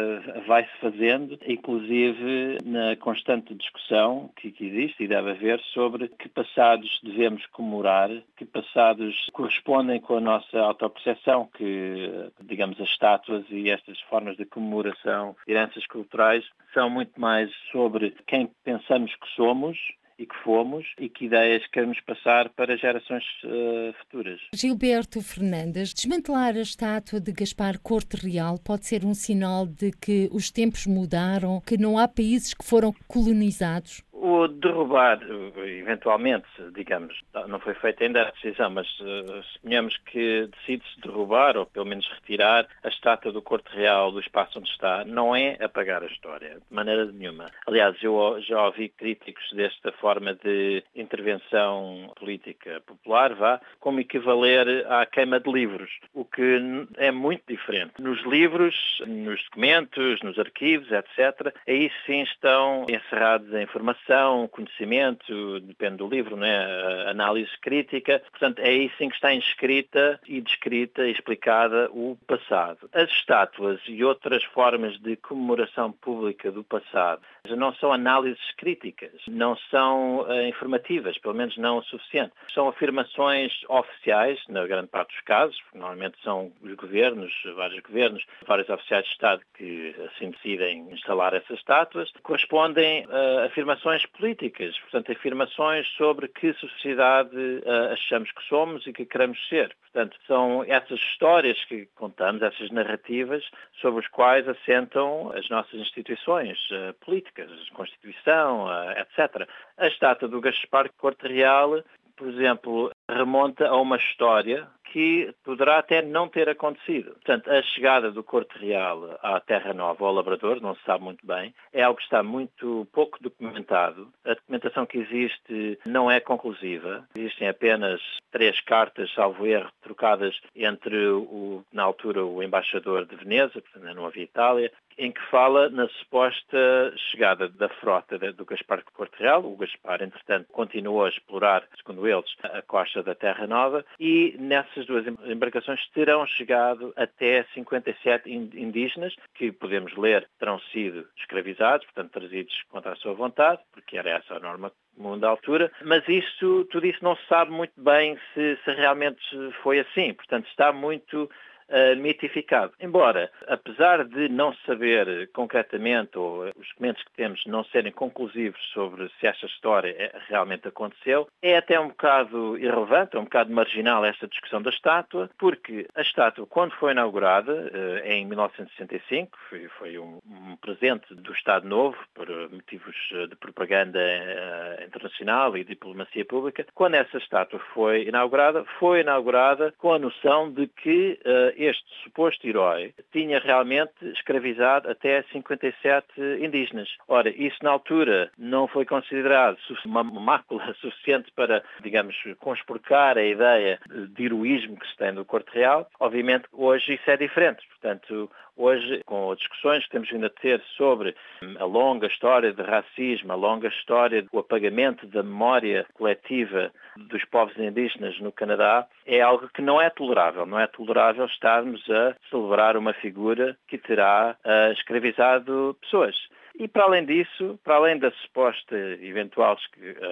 vai-se 0.46 0.70
fazendo, 0.81 1.38
inclusive 1.46 2.58
na 2.64 2.96
constante 2.96 3.55
discussão 3.55 4.31
que, 4.37 4.50
que 4.50 4.67
existe 4.67 5.05
e 5.05 5.08
deve 5.08 5.31
haver 5.31 5.61
sobre 5.72 6.08
que 6.08 6.28
passados 6.28 7.00
devemos 7.02 7.44
comemorar, 7.46 8.11
que 8.37 8.44
passados 8.44 9.14
correspondem 9.32 10.00
com 10.00 10.17
a 10.17 10.20
nossa 10.20 10.58
autoperceção, 10.58 11.49
que, 11.56 12.31
digamos, 12.43 12.81
as 12.81 12.88
estátuas 12.88 13.44
e 13.50 13.70
estas 13.70 14.00
formas 14.02 14.37
de 14.37 14.44
comemoração, 14.44 15.37
heranças 15.46 15.87
culturais, 15.87 16.44
são 16.73 16.88
muito 16.90 17.20
mais 17.20 17.50
sobre 17.73 18.14
quem 18.26 18.50
pensamos 18.64 19.14
que 19.14 19.28
somos 19.34 19.78
e 20.20 20.26
que 20.26 20.37
fomos 20.44 20.84
e 20.99 21.08
que 21.08 21.25
ideias 21.25 21.67
queremos 21.69 21.99
passar 22.00 22.50
para 22.50 22.76
gerações 22.76 23.25
uh, 23.43 23.94
futuras. 24.00 24.38
Gilberto 24.55 25.22
Fernandes, 25.22 25.94
desmantelar 25.94 26.56
a 26.56 26.61
estátua 26.61 27.19
de 27.19 27.32
Gaspar 27.32 27.78
Corte 27.81 28.17
Real 28.17 28.58
pode 28.58 28.87
ser 28.87 29.02
um 29.02 29.14
sinal 29.14 29.67
de 29.67 29.90
que 29.93 30.28
os 30.31 30.50
tempos 30.50 30.87
mudaram, 30.87 31.62
que 31.62 31.78
não 31.78 31.96
há 31.96 32.06
países 32.06 32.52
que 32.52 32.62
foram 32.62 32.94
colonizados? 33.08 34.02
O 34.22 34.46
derrubar, 34.46 35.19
eventualmente, 35.56 36.46
digamos, 36.75 37.19
não 37.49 37.58
foi 37.58 37.72
feita 37.72 38.05
ainda 38.05 38.20
a 38.20 38.31
decisão, 38.31 38.69
mas 38.69 38.87
uh, 39.00 39.43
suponhamos 39.55 39.96
que 39.96 40.46
decide-se 40.58 41.00
derrubar, 41.00 41.56
ou 41.56 41.64
pelo 41.64 41.87
menos 41.87 42.06
retirar, 42.17 42.69
a 42.84 42.88
estátua 42.88 43.32
do 43.32 43.40
Corte 43.40 43.75
Real 43.75 44.12
do 44.12 44.20
espaço 44.20 44.58
onde 44.58 44.69
está, 44.69 45.06
não 45.06 45.34
é 45.34 45.56
apagar 45.58 46.02
a 46.02 46.06
história, 46.06 46.56
de 46.56 46.75
maneira 46.75 47.06
nenhuma. 47.06 47.46
Aliás, 47.67 47.96
eu 48.02 48.38
já 48.43 48.67
ouvi 48.67 48.90
críticos 48.90 49.43
desta 49.55 49.90
forma 49.93 50.34
de 50.34 50.84
intervenção 50.94 52.12
política 52.19 52.82
popular, 52.87 53.34
vá, 53.34 53.58
como 53.78 54.00
equivaler 54.00 54.87
à 54.87 55.06
queima 55.06 55.40
de 55.40 55.50
livros, 55.50 55.90
o 56.12 56.26
que 56.26 56.61
é 56.99 57.11
muito 57.11 57.44
diferente. 57.49 57.94
Nos 57.99 58.23
livros, 58.26 58.76
nos 59.06 59.43
documentos, 59.44 60.20
nos 60.20 60.38
arquivos, 60.38 60.93
etc., 60.93 61.55
aí 61.66 61.90
sim 62.05 62.20
estão 62.20 62.84
encerrados 62.87 63.55
a 63.55 63.62
informação 63.62 64.10
conhecimento, 64.49 65.61
depende 65.61 65.97
do 65.97 66.09
livro, 66.09 66.37
né? 66.37 66.67
análise 67.09 67.51
crítica. 67.61 68.23
Portanto, 68.31 68.61
é 68.61 68.69
aí 68.69 68.90
sim 68.97 69.09
que 69.09 69.14
está 69.14 69.35
inscrita 69.35 70.21
e 70.26 70.40
descrita 70.40 71.07
e 71.07 71.12
explicada 71.12 71.90
o 71.93 72.17
passado. 72.26 72.88
As 72.93 73.11
estátuas 73.11 73.81
e 73.87 74.02
outras 74.05 74.43
formas 74.45 74.99
de 75.00 75.17
comemoração 75.17 75.93
pública 75.93 76.50
do 76.50 76.64
passado 76.64 77.23
não 77.57 77.75
são 77.75 77.93
análises 77.93 78.52
críticas, 78.57 79.12
não 79.26 79.57
são 79.71 80.21
uh, 80.21 80.43
informativas, 80.47 81.19
pelo 81.19 81.35
menos 81.35 81.57
não 81.57 81.79
o 81.79 81.85
suficiente. 81.85 82.33
São 82.52 82.69
afirmações 82.69 83.52
oficiais, 83.69 84.38
na 84.49 84.67
grande 84.67 84.88
parte 84.88 85.14
dos 85.14 85.25
casos, 85.25 85.59
normalmente 85.75 86.17
são 86.23 86.52
os 86.62 86.75
governos, 86.75 87.33
vários 87.57 87.81
governos, 87.81 88.25
vários 88.47 88.69
oficiais 88.69 89.05
de 89.05 89.11
Estado 89.11 89.43
que 89.55 89.95
assim 90.07 90.31
decidem 90.31 90.93
instalar 90.93 91.35
essas 91.35 91.59
estátuas, 91.59 92.11
correspondem 92.23 93.07
a 93.11 93.47
afirmações 93.47 94.00
afirmações 94.00 94.07
políticas, 94.07 94.78
portanto, 94.78 95.12
afirmações 95.12 95.87
sobre 95.97 96.28
que 96.28 96.52
sociedade 96.54 97.37
uh, 97.37 97.92
achamos 97.92 98.30
que 98.33 98.42
somos 98.45 98.87
e 98.87 98.92
que 98.92 99.04
queremos 99.04 99.38
ser. 99.49 99.75
Portanto, 99.80 100.16
são 100.26 100.64
essas 100.64 100.99
histórias 101.00 101.62
que 101.64 101.87
contamos, 101.95 102.42
essas 102.42 102.71
narrativas, 102.71 103.45
sobre 103.80 104.00
as 104.00 104.09
quais 104.09 104.49
assentam 104.49 105.33
as 105.33 105.49
nossas 105.49 105.75
instituições 105.75 106.59
uh, 106.71 106.95
políticas, 107.04 107.50
a 107.50 107.75
Constituição, 107.75 108.66
uh, 108.66 108.90
etc. 108.92 109.49
A 109.76 109.87
estátua 109.87 110.28
do 110.28 110.40
Gaspar 110.40 110.90
Corte 110.97 111.26
Real, 111.26 111.83
por 112.16 112.28
exemplo, 112.28 112.90
remonta 113.11 113.69
a 113.69 113.76
uma 113.80 113.97
história 113.97 114.69
que 114.90 115.32
poderá 115.44 115.78
até 115.78 116.02
não 116.02 116.28
ter 116.28 116.49
acontecido. 116.49 117.12
Portanto, 117.12 117.50
a 117.50 117.62
chegada 117.62 118.11
do 118.11 118.23
Corte 118.23 118.59
Real 118.59 119.18
à 119.23 119.40
Terra 119.40 119.73
Nova, 119.73 120.04
ao 120.04 120.12
Labrador, 120.12 120.61
não 120.61 120.75
se 120.75 120.82
sabe 120.85 121.04
muito 121.04 121.26
bem, 121.26 121.54
é 121.73 121.82
algo 121.82 121.99
que 121.99 122.04
está 122.04 122.23
muito 122.23 122.87
pouco 122.92 123.23
documentado. 123.23 124.09
A 124.25 124.35
documentação 124.35 124.87
que 124.87 124.99
existe 124.99 125.78
não 125.87 126.11
é 126.11 126.20
conclusiva. 126.20 127.06
Existem 127.16 127.49
apenas 127.49 128.00
três 128.30 128.61
cartas, 128.61 129.12
salvo 129.14 129.47
erro, 129.47 129.70
trocadas 129.82 130.38
entre, 130.54 131.09
o, 131.09 131.64
na 131.73 131.82
altura, 131.82 132.25
o 132.25 132.42
embaixador 132.42 133.06
de 133.06 133.16
Veneza, 133.16 133.61
portanto 133.61 133.94
não 133.94 134.06
havia 134.06 134.25
Itália, 134.25 134.73
em 135.00 135.11
que 135.11 135.20
fala 135.30 135.70
na 135.70 135.88
suposta 135.88 136.92
chegada 137.11 137.49
da 137.49 137.68
frota 137.68 138.18
do 138.18 138.44
Gaspar 138.44 138.85
Corte 138.92 139.18
Real. 139.18 139.42
O 139.44 139.56
Gaspar, 139.56 140.02
entretanto, 140.02 140.49
continuou 140.52 141.04
a 141.04 141.09
explorar, 141.09 141.66
segundo 141.76 142.06
eles, 142.06 142.30
a 142.42 142.61
costa 142.61 143.02
da 143.02 143.14
Terra 143.14 143.47
Nova 143.47 143.85
e 143.99 144.37
nessas 144.38 144.79
duas 144.87 145.06
embarcações 145.06 145.80
terão 145.90 146.26
chegado 146.26 146.92
até 146.96 147.44
57 147.54 148.30
indígenas 148.30 149.14
que, 149.34 149.52
podemos 149.52 149.96
ler, 149.96 150.28
terão 150.38 150.58
sido 150.72 151.06
escravizados, 151.16 151.87
portanto, 151.87 152.12
trazidos 152.12 152.54
contra 152.68 152.92
a 152.92 152.96
sua 152.96 153.14
vontade, 153.14 153.60
porque 153.72 153.96
era 153.96 154.10
essa 154.10 154.34
a 154.34 154.40
norma 154.40 154.72
comum 154.96 155.18
da 155.18 155.28
altura, 155.28 155.70
mas 155.84 156.06
isso, 156.08 156.64
tudo 156.70 156.87
isso 156.87 157.02
não 157.02 157.16
se 157.16 157.26
sabe 157.26 157.50
muito 157.50 157.72
bem 157.76 158.18
se, 158.34 158.58
se 158.64 158.70
realmente 158.72 159.20
foi 159.62 159.80
assim. 159.80 160.12
Portanto, 160.12 160.46
está 160.49 160.72
muito 160.72 161.30
uh, 161.71 161.97
mitificado. 161.97 162.73
Embora, 162.81 163.31
apesar 163.47 164.05
de 164.05 164.29
não 164.29 164.53
saber 164.67 165.31
concretamente, 165.33 166.19
ou 166.19 166.45
os 166.57 166.69
documentos 166.69 167.03
que 167.03 167.12
temos 167.12 167.45
não 167.47 167.65
serem 167.65 167.93
conclusivos 167.93 168.61
sobre 168.73 169.09
se 169.19 169.27
esta 169.27 169.47
história 169.47 169.95
é, 169.97 170.12
realmente 170.29 170.69
aconteceu, 170.69 171.29
é 171.41 171.57
até 171.57 171.79
um 171.79 171.89
bocado 171.89 172.59
irrelevante, 172.59 173.17
é 173.17 173.21
um 173.21 173.25
bocado 173.25 173.53
marginal 173.53 174.05
esta 174.05 174.27
discussão 174.27 174.61
da 174.61 174.71
estátua, 174.71 175.31
porque 175.39 175.87
a 175.95 176.03
estátua, 176.03 176.47
quando 176.47 176.73
foi 176.73 176.93
inaugurada, 176.93 177.53
uh, 177.53 178.07
em 178.07 178.27
1965, 178.27 179.39
foi, 179.49 179.69
foi 179.79 179.99
um, 179.99 180.19
um, 180.27 180.57
presente 180.57 181.15
do 181.15 181.33
Estado 181.33 181.67
Novo, 181.67 181.97
por 182.15 182.29
motivos 182.50 182.97
de 183.29 183.37
propaganda 183.37 183.99
uh, 183.99 184.85
internacional 184.85 185.57
e 185.57 185.65
diplomacia 185.65 186.25
pública, 186.25 186.67
quando 186.75 186.95
essa 186.95 187.19
estátua 187.19 187.61
foi 187.73 188.09
inaugurada, 188.09 188.65
foi 188.79 189.00
inaugurada 189.00 189.73
com 189.79 189.93
a 189.93 189.99
noção 189.99 190.50
de 190.50 190.67
que 190.67 191.19
este 191.64 191.85
suposto 192.02 192.47
herói 192.47 192.95
tinha 193.12 193.38
realmente 193.38 193.93
escravizado 194.02 194.90
até 194.90 195.23
57 195.33 196.07
indígenas. 196.40 196.88
Ora, 197.09 197.31
isso 197.31 197.59
na 197.62 197.71
altura 197.71 198.31
não 198.38 198.67
foi 198.67 198.85
considerado 198.85 199.59
uma 199.85 200.02
mácula 200.02 200.75
suficiente 200.81 201.31
para, 201.35 201.62
digamos, 201.83 202.17
conspurcar 202.38 203.19
a 203.19 203.25
ideia 203.25 203.79
de 204.14 204.25
heroísmo 204.25 204.79
que 204.79 204.87
se 204.88 204.97
tem 204.97 205.12
do 205.12 205.25
Corte 205.25 205.50
Real. 205.52 205.88
Obviamente, 205.99 206.45
hoje 206.52 206.95
isso 206.95 207.11
é 207.11 207.17
diferente. 207.17 207.67
Portanto, 207.69 208.31
hoje, 208.61 209.00
com 209.07 209.35
discussões 209.35 209.85
que 209.85 209.90
temos 209.90 210.11
vindo 210.11 210.26
a 210.26 210.31
ter 210.31 210.61
sobre 210.76 211.14
a 211.59 211.64
longa 211.64 212.07
história 212.07 212.52
de 212.52 212.62
racismo, 212.62 213.33
a 213.33 213.37
longa 213.37 213.69
história 213.69 214.23
do 214.23 214.38
apagamento 214.38 215.07
da 215.07 215.23
memória 215.23 215.87
coletiva 215.95 216.71
dos 216.97 217.25
povos 217.25 217.57
indígenas 217.57 218.19
no 218.21 218.31
Canadá, 218.31 218.87
é 219.07 219.21
algo 219.21 219.49
que 219.49 219.62
não 219.62 219.81
é 219.81 219.88
tolerável. 219.90 220.45
Não 220.45 220.61
é 220.61 220.67
tolerável 220.67 221.25
estarmos 221.26 221.83
a 221.90 222.14
celebrar 222.29 222.76
uma 222.76 222.93
figura 222.93 223.57
que 223.67 223.79
terá 223.79 224.37
uh, 224.45 224.73
escravizado 224.73 225.76
pessoas. 225.81 226.14
E 226.59 226.69
para 226.69 226.85
além 226.85 227.04
disso, 227.04 227.59
para 227.64 227.76
além 227.76 227.99
da 227.99 228.11
suposta 228.11 228.76
eventual 229.00 229.57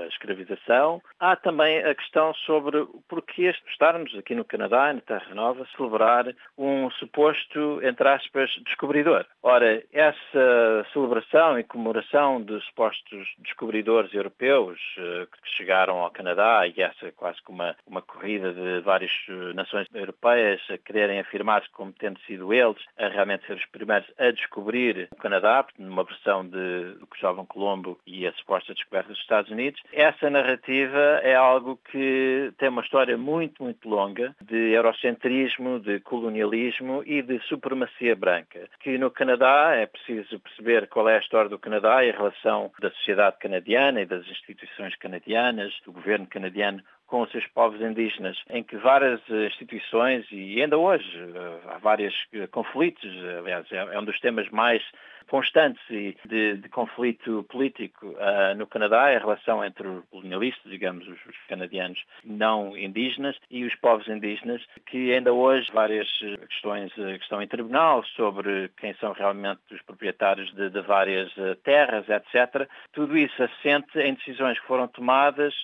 escravização, 0.08 1.02
há 1.18 1.36
também 1.36 1.78
a 1.84 1.94
questão 1.94 2.32
sobre 2.34 2.86
porquê 3.08 3.54
estarmos 3.70 4.14
aqui 4.16 4.34
no 4.34 4.44
Canadá, 4.44 4.92
na 4.92 5.00
Terra 5.00 5.34
Nova, 5.34 5.66
celebrar 5.76 6.26
um 6.56 6.90
suposto, 6.92 7.80
entre 7.82 8.08
aspas, 8.08 8.50
descobridor. 8.64 9.26
Ora, 9.42 9.82
essa 9.92 10.86
celebração 10.92 11.58
e 11.58 11.64
comemoração 11.64 12.42
de 12.42 12.60
supostos 12.66 13.28
descobridores 13.38 14.12
europeus 14.12 14.78
eh, 14.98 15.26
que 15.26 15.56
chegaram 15.56 15.98
ao 15.98 16.10
Canadá, 16.10 16.66
e 16.66 16.80
essa 16.80 17.06
é 17.06 17.10
quase 17.10 17.42
como 17.42 17.62
uma, 17.62 17.76
uma 17.86 18.02
corrida 18.02 18.52
de 18.52 18.80
várias 18.80 19.12
eh, 19.28 19.52
nações 19.54 19.86
europeias 19.94 20.60
a 20.70 20.78
quererem 20.78 21.20
afirmar-se 21.20 21.68
como 21.70 21.92
tendo 21.92 22.18
sido 22.20 22.52
eles 22.52 22.82
a 22.98 23.08
realmente 23.08 23.46
ser 23.46 23.56
os 23.56 23.66
primeiros 23.66 24.08
a 24.18 24.30
descobrir 24.30 25.08
o 25.10 25.16
Canadá, 25.16 25.64
numa 25.78 26.04
versão 26.04 26.37
de, 26.44 26.94
do 26.98 27.44
Colombo 27.46 27.98
e 28.06 28.26
a 28.26 28.32
suposta 28.32 28.74
descoberta 28.74 29.10
dos 29.10 29.20
Estados 29.20 29.50
Unidos. 29.50 29.80
Essa 29.92 30.30
narrativa 30.30 31.20
é 31.22 31.34
algo 31.34 31.78
que 31.90 32.52
tem 32.58 32.68
uma 32.68 32.82
história 32.82 33.16
muito, 33.16 33.62
muito 33.62 33.88
longa 33.88 34.34
de 34.40 34.72
eurocentrismo, 34.72 35.80
de 35.80 36.00
colonialismo 36.00 37.02
e 37.04 37.22
de 37.22 37.38
supremacia 37.48 38.14
branca, 38.14 38.68
que 38.80 38.98
no 38.98 39.10
Canadá 39.10 39.74
é 39.74 39.86
preciso 39.86 40.38
perceber 40.40 40.88
qual 40.88 41.08
é 41.08 41.16
a 41.16 41.20
história 41.20 41.48
do 41.48 41.58
Canadá 41.58 42.04
e 42.04 42.10
a 42.10 42.16
relação 42.16 42.70
da 42.80 42.90
sociedade 42.90 43.38
canadiana 43.38 44.00
e 44.00 44.06
das 44.06 44.26
instituições 44.26 44.94
canadianas, 44.96 45.72
do 45.84 45.92
governo 45.92 46.26
canadiano 46.26 46.82
com 47.08 47.22
os 47.22 47.30
seus 47.30 47.46
povos 47.48 47.80
indígenas, 47.80 48.38
em 48.50 48.62
que 48.62 48.76
várias 48.76 49.20
instituições, 49.28 50.26
e 50.30 50.60
ainda 50.60 50.76
hoje 50.76 51.10
eh, 51.18 51.60
há 51.66 51.78
vários 51.78 52.14
eh, 52.34 52.46
conflitos, 52.48 53.10
aliás, 53.38 53.66
é, 53.72 53.78
é 53.78 53.98
um 53.98 54.04
dos 54.04 54.20
temas 54.20 54.48
mais 54.50 54.82
constantes 55.26 55.82
de, 55.88 56.56
de 56.56 56.68
conflito 56.70 57.44
político 57.50 58.06
uh, 58.06 58.54
no 58.56 58.66
Canadá, 58.66 59.10
é 59.10 59.16
a 59.16 59.20
relação 59.20 59.62
entre 59.62 59.86
os 59.86 60.02
colonialistas, 60.06 60.70
digamos, 60.70 61.06
os, 61.06 61.18
os, 61.26 61.36
canadianos 61.46 62.02
não 62.24 62.74
indígenas 62.74 63.36
e 63.50 63.64
os 63.64 63.74
povos 63.74 64.08
indígenas, 64.08 64.62
que 64.86 65.12
ainda 65.12 65.30
hoje 65.32 65.70
várias 65.70 66.08
questões 66.48 66.92
que 66.94 67.22
estão 67.22 67.42
em 67.42 67.46
tribunal 67.46 68.02
sobre 68.16 68.70
quem 68.78 68.94
são 68.94 69.12
realmente 69.12 69.60
os 69.70 69.82
proprietários 69.82 70.50
de, 70.54 70.70
de 70.70 70.80
várias 70.80 71.30
terras, 71.62 72.06
etc. 72.08 72.66
Tudo 72.92 73.16
isso 73.16 73.42
assente 73.42 73.98
em 73.98 74.14
decisões 74.14 74.58
que 74.58 74.66
foram 74.66 74.88
tomadas 74.88 75.54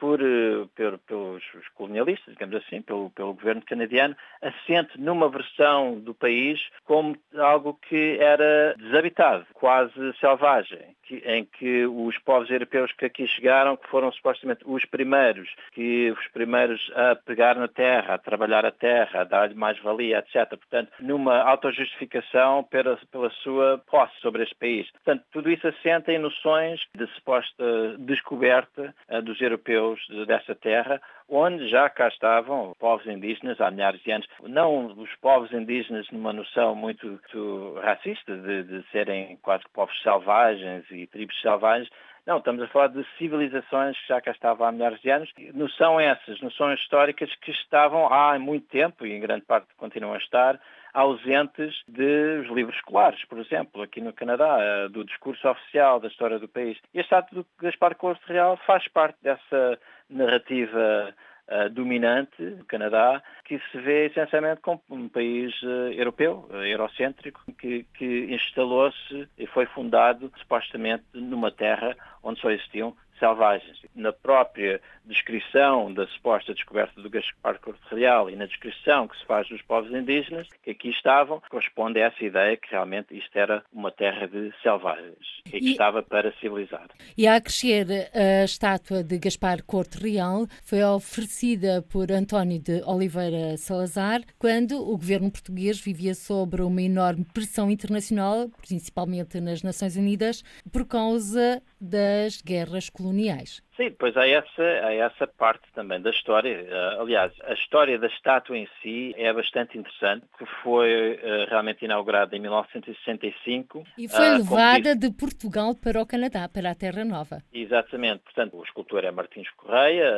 por, 0.00 0.20
eh, 0.20 0.66
por, 0.74 0.98
pelos 1.00 1.44
colonialistas, 1.74 2.34
digamos 2.34 2.56
assim, 2.56 2.80
pelo, 2.80 3.10
pelo 3.10 3.34
governo 3.34 3.62
canadiano, 3.62 4.16
assente 4.40 4.98
numa 4.98 5.28
versão 5.28 6.00
do 6.00 6.14
país 6.14 6.58
como 6.84 7.16
algo 7.36 7.78
que 7.88 8.16
era 8.18 8.74
desabitado, 8.78 9.46
quase 9.52 9.92
selvagem, 10.18 10.96
que, 11.04 11.16
em 11.26 11.44
que 11.44 11.86
os 11.86 12.16
povos 12.18 12.50
europeus 12.50 12.92
que 12.92 13.04
aqui 13.04 13.26
chegaram, 13.26 13.76
que 13.76 13.88
foram 13.88 14.10
supostamente 14.12 14.62
os 14.64 14.84
primeiros, 14.86 15.48
que 15.72 16.10
os 16.10 16.26
primeiros 16.28 16.80
a 16.94 17.14
pegar 17.14 17.56
na 17.56 17.68
terra, 17.68 18.14
a 18.14 18.18
trabalhar 18.18 18.64
a 18.64 18.70
terra, 18.70 19.20
a 19.20 19.24
dar-lhe 19.24 19.54
mais-valia, 19.54 20.18
etc. 20.18 20.48
Portanto, 20.50 20.90
numa 21.00 21.38
autojustificação 21.42 22.64
pela, 22.64 22.98
pela 23.10 23.30
sua 23.42 23.78
posse 23.90 24.14
sobre 24.20 24.44
este 24.44 24.54
país. 24.54 24.90
Portanto, 24.92 25.24
tudo 25.30 25.50
isso 25.50 25.66
assenta 25.68 26.12
em 26.12 26.18
noções 26.18 26.80
de 26.96 27.06
suposta 27.08 27.96
descoberta 27.98 28.94
uh, 29.08 29.20
dos 29.20 29.40
europeus 29.40 29.89
povos 29.90 30.26
dessa 30.26 30.54
terra, 30.54 31.00
onde 31.28 31.68
já 31.68 31.88
cá 31.88 32.08
estavam 32.08 32.74
povos 32.78 33.06
indígenas 33.06 33.60
há 33.60 33.70
milhares 33.70 34.00
de 34.02 34.10
anos. 34.10 34.28
Não 34.42 34.86
os 34.86 35.14
povos 35.16 35.52
indígenas 35.52 36.08
numa 36.10 36.32
noção 36.32 36.74
muito, 36.74 37.06
muito 37.06 37.78
racista 37.82 38.36
de, 38.36 38.62
de 38.64 38.82
serem 38.90 39.36
quase 39.42 39.64
povos 39.72 40.00
selvagens 40.02 40.84
e 40.90 41.06
tribos 41.06 41.40
selvagens, 41.40 41.88
não, 42.26 42.36
estamos 42.36 42.62
a 42.62 42.68
falar 42.68 42.88
de 42.88 43.04
civilizações 43.16 43.98
que 43.98 44.08
já 44.08 44.20
cá 44.20 44.30
estavam 44.30 44.66
há 44.66 44.70
milhares 44.70 45.00
de 45.00 45.10
anos. 45.10 45.32
Noção 45.54 45.98
essas, 45.98 46.40
noções 46.42 46.78
históricas 46.78 47.34
que 47.36 47.50
estavam 47.50 48.12
há 48.12 48.38
muito 48.38 48.68
tempo 48.68 49.06
e 49.06 49.12
em 49.12 49.20
grande 49.20 49.46
parte 49.46 49.68
continuam 49.76 50.12
a 50.12 50.18
estar 50.18 50.60
ausentes 50.92 51.74
dos 51.88 52.48
livros 52.48 52.76
escolares, 52.76 53.24
por 53.26 53.38
exemplo, 53.38 53.82
aqui 53.82 54.00
no 54.00 54.12
Canadá, 54.12 54.58
eh, 54.60 54.88
do 54.88 55.04
discurso 55.04 55.48
oficial 55.48 56.00
da 56.00 56.08
história 56.08 56.38
do 56.38 56.48
país. 56.48 56.78
Este 56.94 57.14
ato 57.14 57.34
do 57.34 57.46
Gaspar 57.60 57.94
Corte 57.96 58.22
Real 58.26 58.56
faz 58.66 58.86
parte 58.88 59.18
dessa 59.22 59.78
narrativa 60.08 61.14
Uh, 61.52 61.68
dominante 61.68 62.48
do 62.48 62.64
Canadá, 62.64 63.20
que 63.44 63.58
se 63.58 63.78
vê 63.78 64.06
essencialmente 64.06 64.60
como 64.60 64.80
um 64.88 65.08
país 65.08 65.52
uh, 65.64 65.90
europeu, 65.90 66.48
uh, 66.48 66.64
eurocêntrico, 66.64 67.40
que, 67.58 67.84
que 67.94 68.32
instalou-se 68.32 69.28
e 69.36 69.48
foi 69.48 69.66
fundado 69.66 70.30
supostamente 70.36 71.02
numa 71.12 71.50
terra 71.50 71.96
onde 72.22 72.40
só 72.40 72.52
existiam 72.52 72.94
selvagens. 73.20 73.78
Na 73.94 74.12
própria 74.12 74.80
descrição 75.04 75.92
da 75.92 76.06
suposta 76.08 76.54
descoberta 76.54 77.00
do 77.00 77.10
Gaspar 77.10 77.58
Corte 77.60 77.80
Real 77.90 78.30
e 78.30 78.36
na 78.36 78.46
descrição 78.46 79.06
que 79.06 79.16
se 79.18 79.26
faz 79.26 79.48
dos 79.48 79.62
povos 79.62 79.92
indígenas 79.92 80.48
que 80.62 80.70
aqui 80.70 80.90
estavam, 80.90 81.42
corresponde 81.48 82.00
a 82.00 82.06
essa 82.06 82.24
ideia 82.24 82.56
que 82.56 82.70
realmente 82.70 83.16
isto 83.16 83.36
era 83.36 83.62
uma 83.72 83.90
terra 83.90 84.26
de 84.26 84.52
selvagens 84.62 85.18
e 85.46 85.50
que 85.50 85.68
e, 85.68 85.70
estava 85.72 86.02
para 86.02 86.32
civilizar. 86.40 86.88
E 87.16 87.26
a 87.26 87.40
crescer, 87.40 87.86
a 88.14 88.44
estátua 88.44 89.02
de 89.02 89.18
Gaspar 89.18 89.62
Corte 89.64 89.98
Real 89.98 90.46
foi 90.64 90.82
oferecida 90.82 91.82
por 91.90 92.10
António 92.10 92.58
de 92.58 92.82
Oliveira 92.84 93.56
Salazar 93.56 94.22
quando 94.38 94.80
o 94.80 94.96
governo 94.96 95.30
português 95.30 95.80
vivia 95.80 96.14
sobre 96.14 96.62
uma 96.62 96.82
enorme 96.82 97.24
pressão 97.24 97.70
internacional, 97.70 98.48
principalmente 98.66 99.40
nas 99.40 99.62
Nações 99.62 99.96
Unidas, 99.96 100.42
por 100.72 100.86
causa 100.86 101.62
das 101.80 102.40
guerras 102.40 102.88
coloniais 102.88 103.09
coloniais. 103.10 103.62
Sim, 103.80 103.88
depois 103.88 104.14
há 104.14 104.28
essa, 104.28 104.62
há 104.62 104.92
essa 104.92 105.26
parte 105.26 105.62
também 105.74 105.98
da 106.02 106.10
história. 106.10 106.66
Uh, 106.68 107.00
aliás, 107.00 107.32
a 107.44 107.54
história 107.54 107.98
da 107.98 108.08
estátua 108.08 108.58
em 108.58 108.68
si 108.82 109.14
é 109.16 109.32
bastante 109.32 109.78
interessante, 109.78 110.26
que 110.38 110.44
foi 110.62 111.14
uh, 111.14 111.48
realmente 111.48 111.86
inaugurada 111.86 112.36
em 112.36 112.40
1965. 112.40 113.82
E 113.96 114.06
foi 114.06 114.28
uh, 114.28 114.36
levada 114.36 114.94
de 114.94 115.10
Portugal 115.10 115.74
para 115.74 115.98
o 115.98 116.04
Canadá, 116.04 116.46
para 116.46 116.72
a 116.72 116.74
Terra 116.74 117.06
Nova. 117.06 117.42
Exatamente. 117.54 118.18
Portanto, 118.24 118.58
o 118.58 118.62
escultor 118.62 119.02
é 119.02 119.10
Martins 119.10 119.48
Correia, 119.56 120.12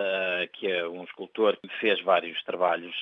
que 0.55 0.67
é 0.67 0.85
um 0.89 1.05
escultor 1.05 1.57
que 1.57 1.69
fez 1.79 2.03
vários 2.03 2.43
trabalhos 2.43 2.97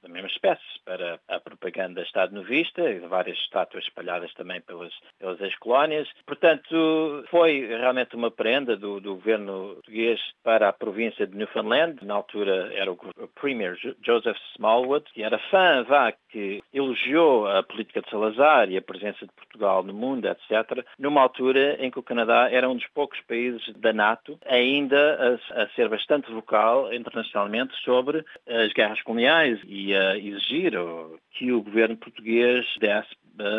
da 0.00 0.08
mesma 0.08 0.28
espécie 0.28 0.62
para 0.84 1.18
a 1.26 1.40
propaganda 1.40 2.02
Estado 2.02 2.32
Novista, 2.32 2.82
várias 3.08 3.36
estátuas 3.38 3.82
espalhadas 3.82 4.32
também 4.34 4.60
pelas, 4.60 4.92
pelas 5.18 5.40
ex-colónias. 5.40 6.08
Portanto, 6.24 7.24
foi 7.30 7.66
realmente 7.66 8.14
uma 8.14 8.30
prenda 8.30 8.76
do, 8.76 9.00
do 9.00 9.16
governo 9.16 9.82
português 9.88 10.20
para 10.44 10.68
a 10.68 10.72
província 10.72 11.26
de 11.26 11.36
Newfoundland. 11.36 11.96
Na 12.02 12.14
altura 12.14 12.70
era 12.74 12.92
o 12.92 12.96
Premier 13.40 13.76
Joseph 14.02 14.36
Smallwood, 14.54 15.06
que 15.12 15.22
era 15.22 15.38
fã, 15.50 15.82
vá, 15.84 16.12
que 16.30 16.62
elogiou 16.72 17.48
a 17.48 17.62
política 17.62 18.02
de 18.02 18.10
Salazar 18.10 18.70
e 18.70 18.76
a 18.76 18.82
presença 18.82 19.26
de 19.26 19.32
Portugal 19.32 19.82
no 19.82 19.94
mundo, 19.94 20.28
etc., 20.28 20.84
numa 20.98 21.22
altura 21.22 21.76
em 21.80 21.90
que 21.90 21.98
o 21.98 22.02
Canadá 22.02 22.48
era 22.50 22.68
um 22.68 22.76
dos 22.76 22.86
poucos 22.88 23.20
países 23.22 23.62
da 23.76 23.92
NATO 23.92 24.38
ainda 24.46 25.40
a, 25.54 25.62
a 25.62 25.68
ser 25.70 25.88
bastante 25.88 26.30
vocal 26.30 26.92
internacionalmente 26.92 27.74
sobre 27.82 28.24
as 28.46 28.72
guerras 28.72 29.02
coloniais 29.02 29.58
e 29.66 29.94
a 29.94 30.16
exigir 30.18 30.72
que 31.32 31.50
o 31.52 31.62
governo 31.62 31.96
português 31.96 32.66
desse 32.78 33.16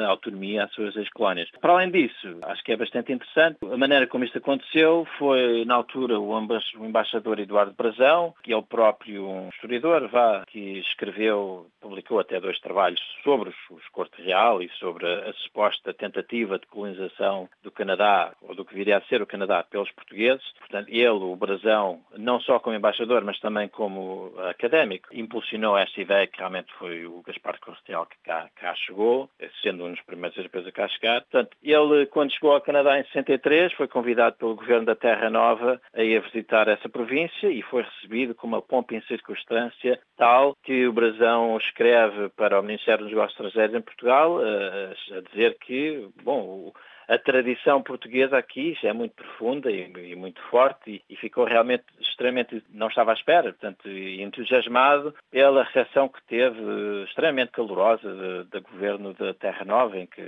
autonomia 0.07 0.65
às 0.65 0.73
suas 0.73 0.95
ex-colónias. 0.95 1.49
Para 1.61 1.73
além 1.73 1.91
disso, 1.91 2.37
acho 2.43 2.63
que 2.63 2.71
é 2.71 2.77
bastante 2.77 3.11
interessante 3.11 3.57
a 3.71 3.77
maneira 3.77 4.07
como 4.07 4.23
isto 4.23 4.37
aconteceu 4.37 5.07
foi, 5.17 5.63
na 5.65 5.75
altura, 5.75 6.19
o 6.19 6.37
embaixador 6.85 7.39
Eduardo 7.39 7.73
Brazão, 7.73 8.33
que 8.43 8.51
é 8.51 8.57
o 8.57 8.63
próprio 8.63 9.27
um 9.27 9.49
historiador, 9.49 10.07
vá, 10.07 10.43
que 10.47 10.79
escreveu, 10.79 11.67
publicou 11.79 12.19
até 12.19 12.39
dois 12.39 12.59
trabalhos 12.59 13.01
sobre 13.23 13.53
os 13.69 13.87
Corte 13.89 14.21
Real 14.21 14.61
e 14.61 14.69
sobre 14.79 15.05
a, 15.05 15.29
a 15.29 15.33
suposta 15.33 15.93
tentativa 15.93 16.57
de 16.57 16.65
colonização 16.67 17.49
do 17.63 17.71
Canadá, 17.71 18.33
ou 18.41 18.55
do 18.55 18.65
que 18.65 18.73
viria 18.73 18.97
a 18.97 19.01
ser 19.01 19.21
o 19.21 19.27
Canadá, 19.27 19.63
pelos 19.63 19.91
portugueses. 19.91 20.45
Portanto, 20.59 20.89
ele, 20.89 21.07
o 21.09 21.35
Brazão, 21.35 22.01
não 22.17 22.39
só 22.39 22.59
como 22.59 22.75
embaixador, 22.75 23.23
mas 23.23 23.39
também 23.39 23.67
como 23.67 24.33
académico, 24.49 25.09
impulsionou 25.13 25.77
esta 25.77 26.01
ideia 26.01 26.27
que 26.27 26.37
realmente 26.37 26.71
foi 26.73 27.05
o 27.05 27.21
Gaspar 27.21 27.59
Corte 27.59 27.83
que 27.83 28.17
cá, 28.23 28.49
cá 28.55 28.75
chegou, 28.75 29.29
sendo 29.69 29.85
um 29.85 29.91
dos 29.91 30.01
primeiros 30.01 30.37
europeus 30.37 30.67
a 30.67 30.71
cá 30.71 30.87
chegar. 30.87 31.21
Portanto, 31.21 31.55
ele, 31.61 32.05
quando 32.07 32.33
chegou 32.33 32.51
ao 32.51 32.61
Canadá 32.61 32.99
em 32.99 33.03
63, 33.05 33.73
foi 33.73 33.87
convidado 33.87 34.35
pelo 34.37 34.55
governo 34.55 34.85
da 34.85 34.95
Terra 34.95 35.29
Nova 35.29 35.79
a 35.93 36.03
ir 36.03 36.21
visitar 36.21 36.67
essa 36.67 36.89
província 36.89 37.47
e 37.47 37.61
foi 37.61 37.83
recebido 37.83 38.33
com 38.33 38.47
uma 38.47 38.61
pompa 38.61 38.95
em 38.95 39.01
circunstância 39.01 39.99
tal 40.17 40.55
que 40.63 40.87
o 40.87 40.93
Brasão 40.93 41.57
escreve 41.57 42.29
para 42.29 42.59
o 42.59 42.63
Ministério 42.63 43.03
dos 43.03 43.13
Negócios 43.13 43.33
Estrangeiros 43.33 43.75
em 43.75 43.81
Portugal 43.81 44.39
a, 44.39 45.17
a 45.17 45.21
dizer 45.29 45.57
que, 45.59 46.07
bom, 46.23 46.71
a 47.09 47.17
tradição 47.17 47.81
portuguesa 47.81 48.37
aqui 48.37 48.77
é 48.83 48.93
muito 48.93 49.15
profunda 49.15 49.71
e, 49.71 49.91
e 50.11 50.15
muito 50.15 50.39
forte 50.43 50.91
e, 51.09 51.13
e, 51.13 51.15
ficou 51.15 51.43
realmente 51.43 51.83
extremamente, 51.99 52.63
não 52.71 52.87
estava 52.87 53.11
à 53.11 53.13
espera, 53.15 53.51
portanto, 53.51 53.89
entusiasmado 53.89 55.15
pela 55.31 55.63
recepção 55.63 56.07
que 56.07 56.21
teve 56.23 56.59
extremamente 57.05 57.51
calorosa 57.51 58.43
do 58.43 58.61
governo 58.61 59.13
da 59.15 59.33
Terra 59.33 59.65
Nova, 59.65 59.97
em 59.97 60.05
que 60.05 60.21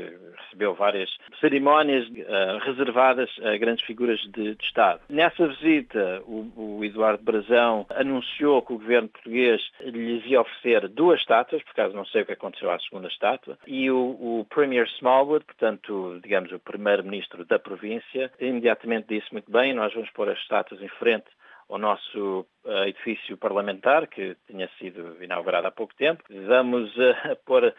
recebeu 0.46 0.74
várias 0.74 1.10
cerimónias 1.40 2.08
uh, 2.08 2.58
reservadas 2.66 3.30
a 3.44 3.56
grandes 3.58 3.86
figuras 3.86 4.20
de, 4.22 4.56
de 4.56 4.64
Estado. 4.64 5.02
Nessa 5.08 5.48
visita, 5.48 6.24
o, 6.26 6.52
o, 6.56 6.84
Eduardo 6.84 7.24
Brazão 7.24 7.86
anunciou 7.92 8.62
que 8.64 8.74
o 8.74 8.80
governo 8.80 9.10
português 9.10 9.62
lhes 9.82 10.26
ia 10.26 10.42
oferecer 10.42 10.88
duas 10.88 11.20
estátuas, 11.20 11.62
por 11.62 11.76
causa 11.76 11.96
não 11.96 12.06
sei 12.06 12.24
o 12.24 12.26
que 12.26 12.34
aconteceu 12.34 12.72
à 12.72 12.80
segunda 12.80 13.08
estátua, 13.08 13.58
e 13.68 13.92
o, 13.92 14.18
o 14.20 14.48
Premier 14.50 14.88
Smallwood, 14.98 15.46
portanto, 15.46 16.20
digamos, 16.24 16.52
o 16.52 16.60
primeiro-ministro 16.72 17.46
da 17.46 17.60
província, 17.60 18.32
imediatamente 18.40 19.08
disse 19.10 19.32
muito 19.32 19.52
bem, 19.52 19.74
nós 19.74 19.94
vamos 19.94 20.10
pôr 20.12 20.30
as 20.30 20.40
estátuas 20.40 20.82
em 20.82 20.88
frente 20.88 21.26
ao 21.72 21.80
nosso 21.80 22.46
uh, 22.66 22.84
edifício 22.86 23.38
parlamentar, 23.38 24.06
que 24.08 24.36
tinha 24.46 24.70
sido 24.78 25.24
inaugurado 25.24 25.68
há 25.68 25.72
pouco 25.72 25.96
tempo. 25.96 26.22
Vamos 26.30 26.94
uh, 26.98 27.36
pôr 27.46 27.64
uh, 27.66 27.74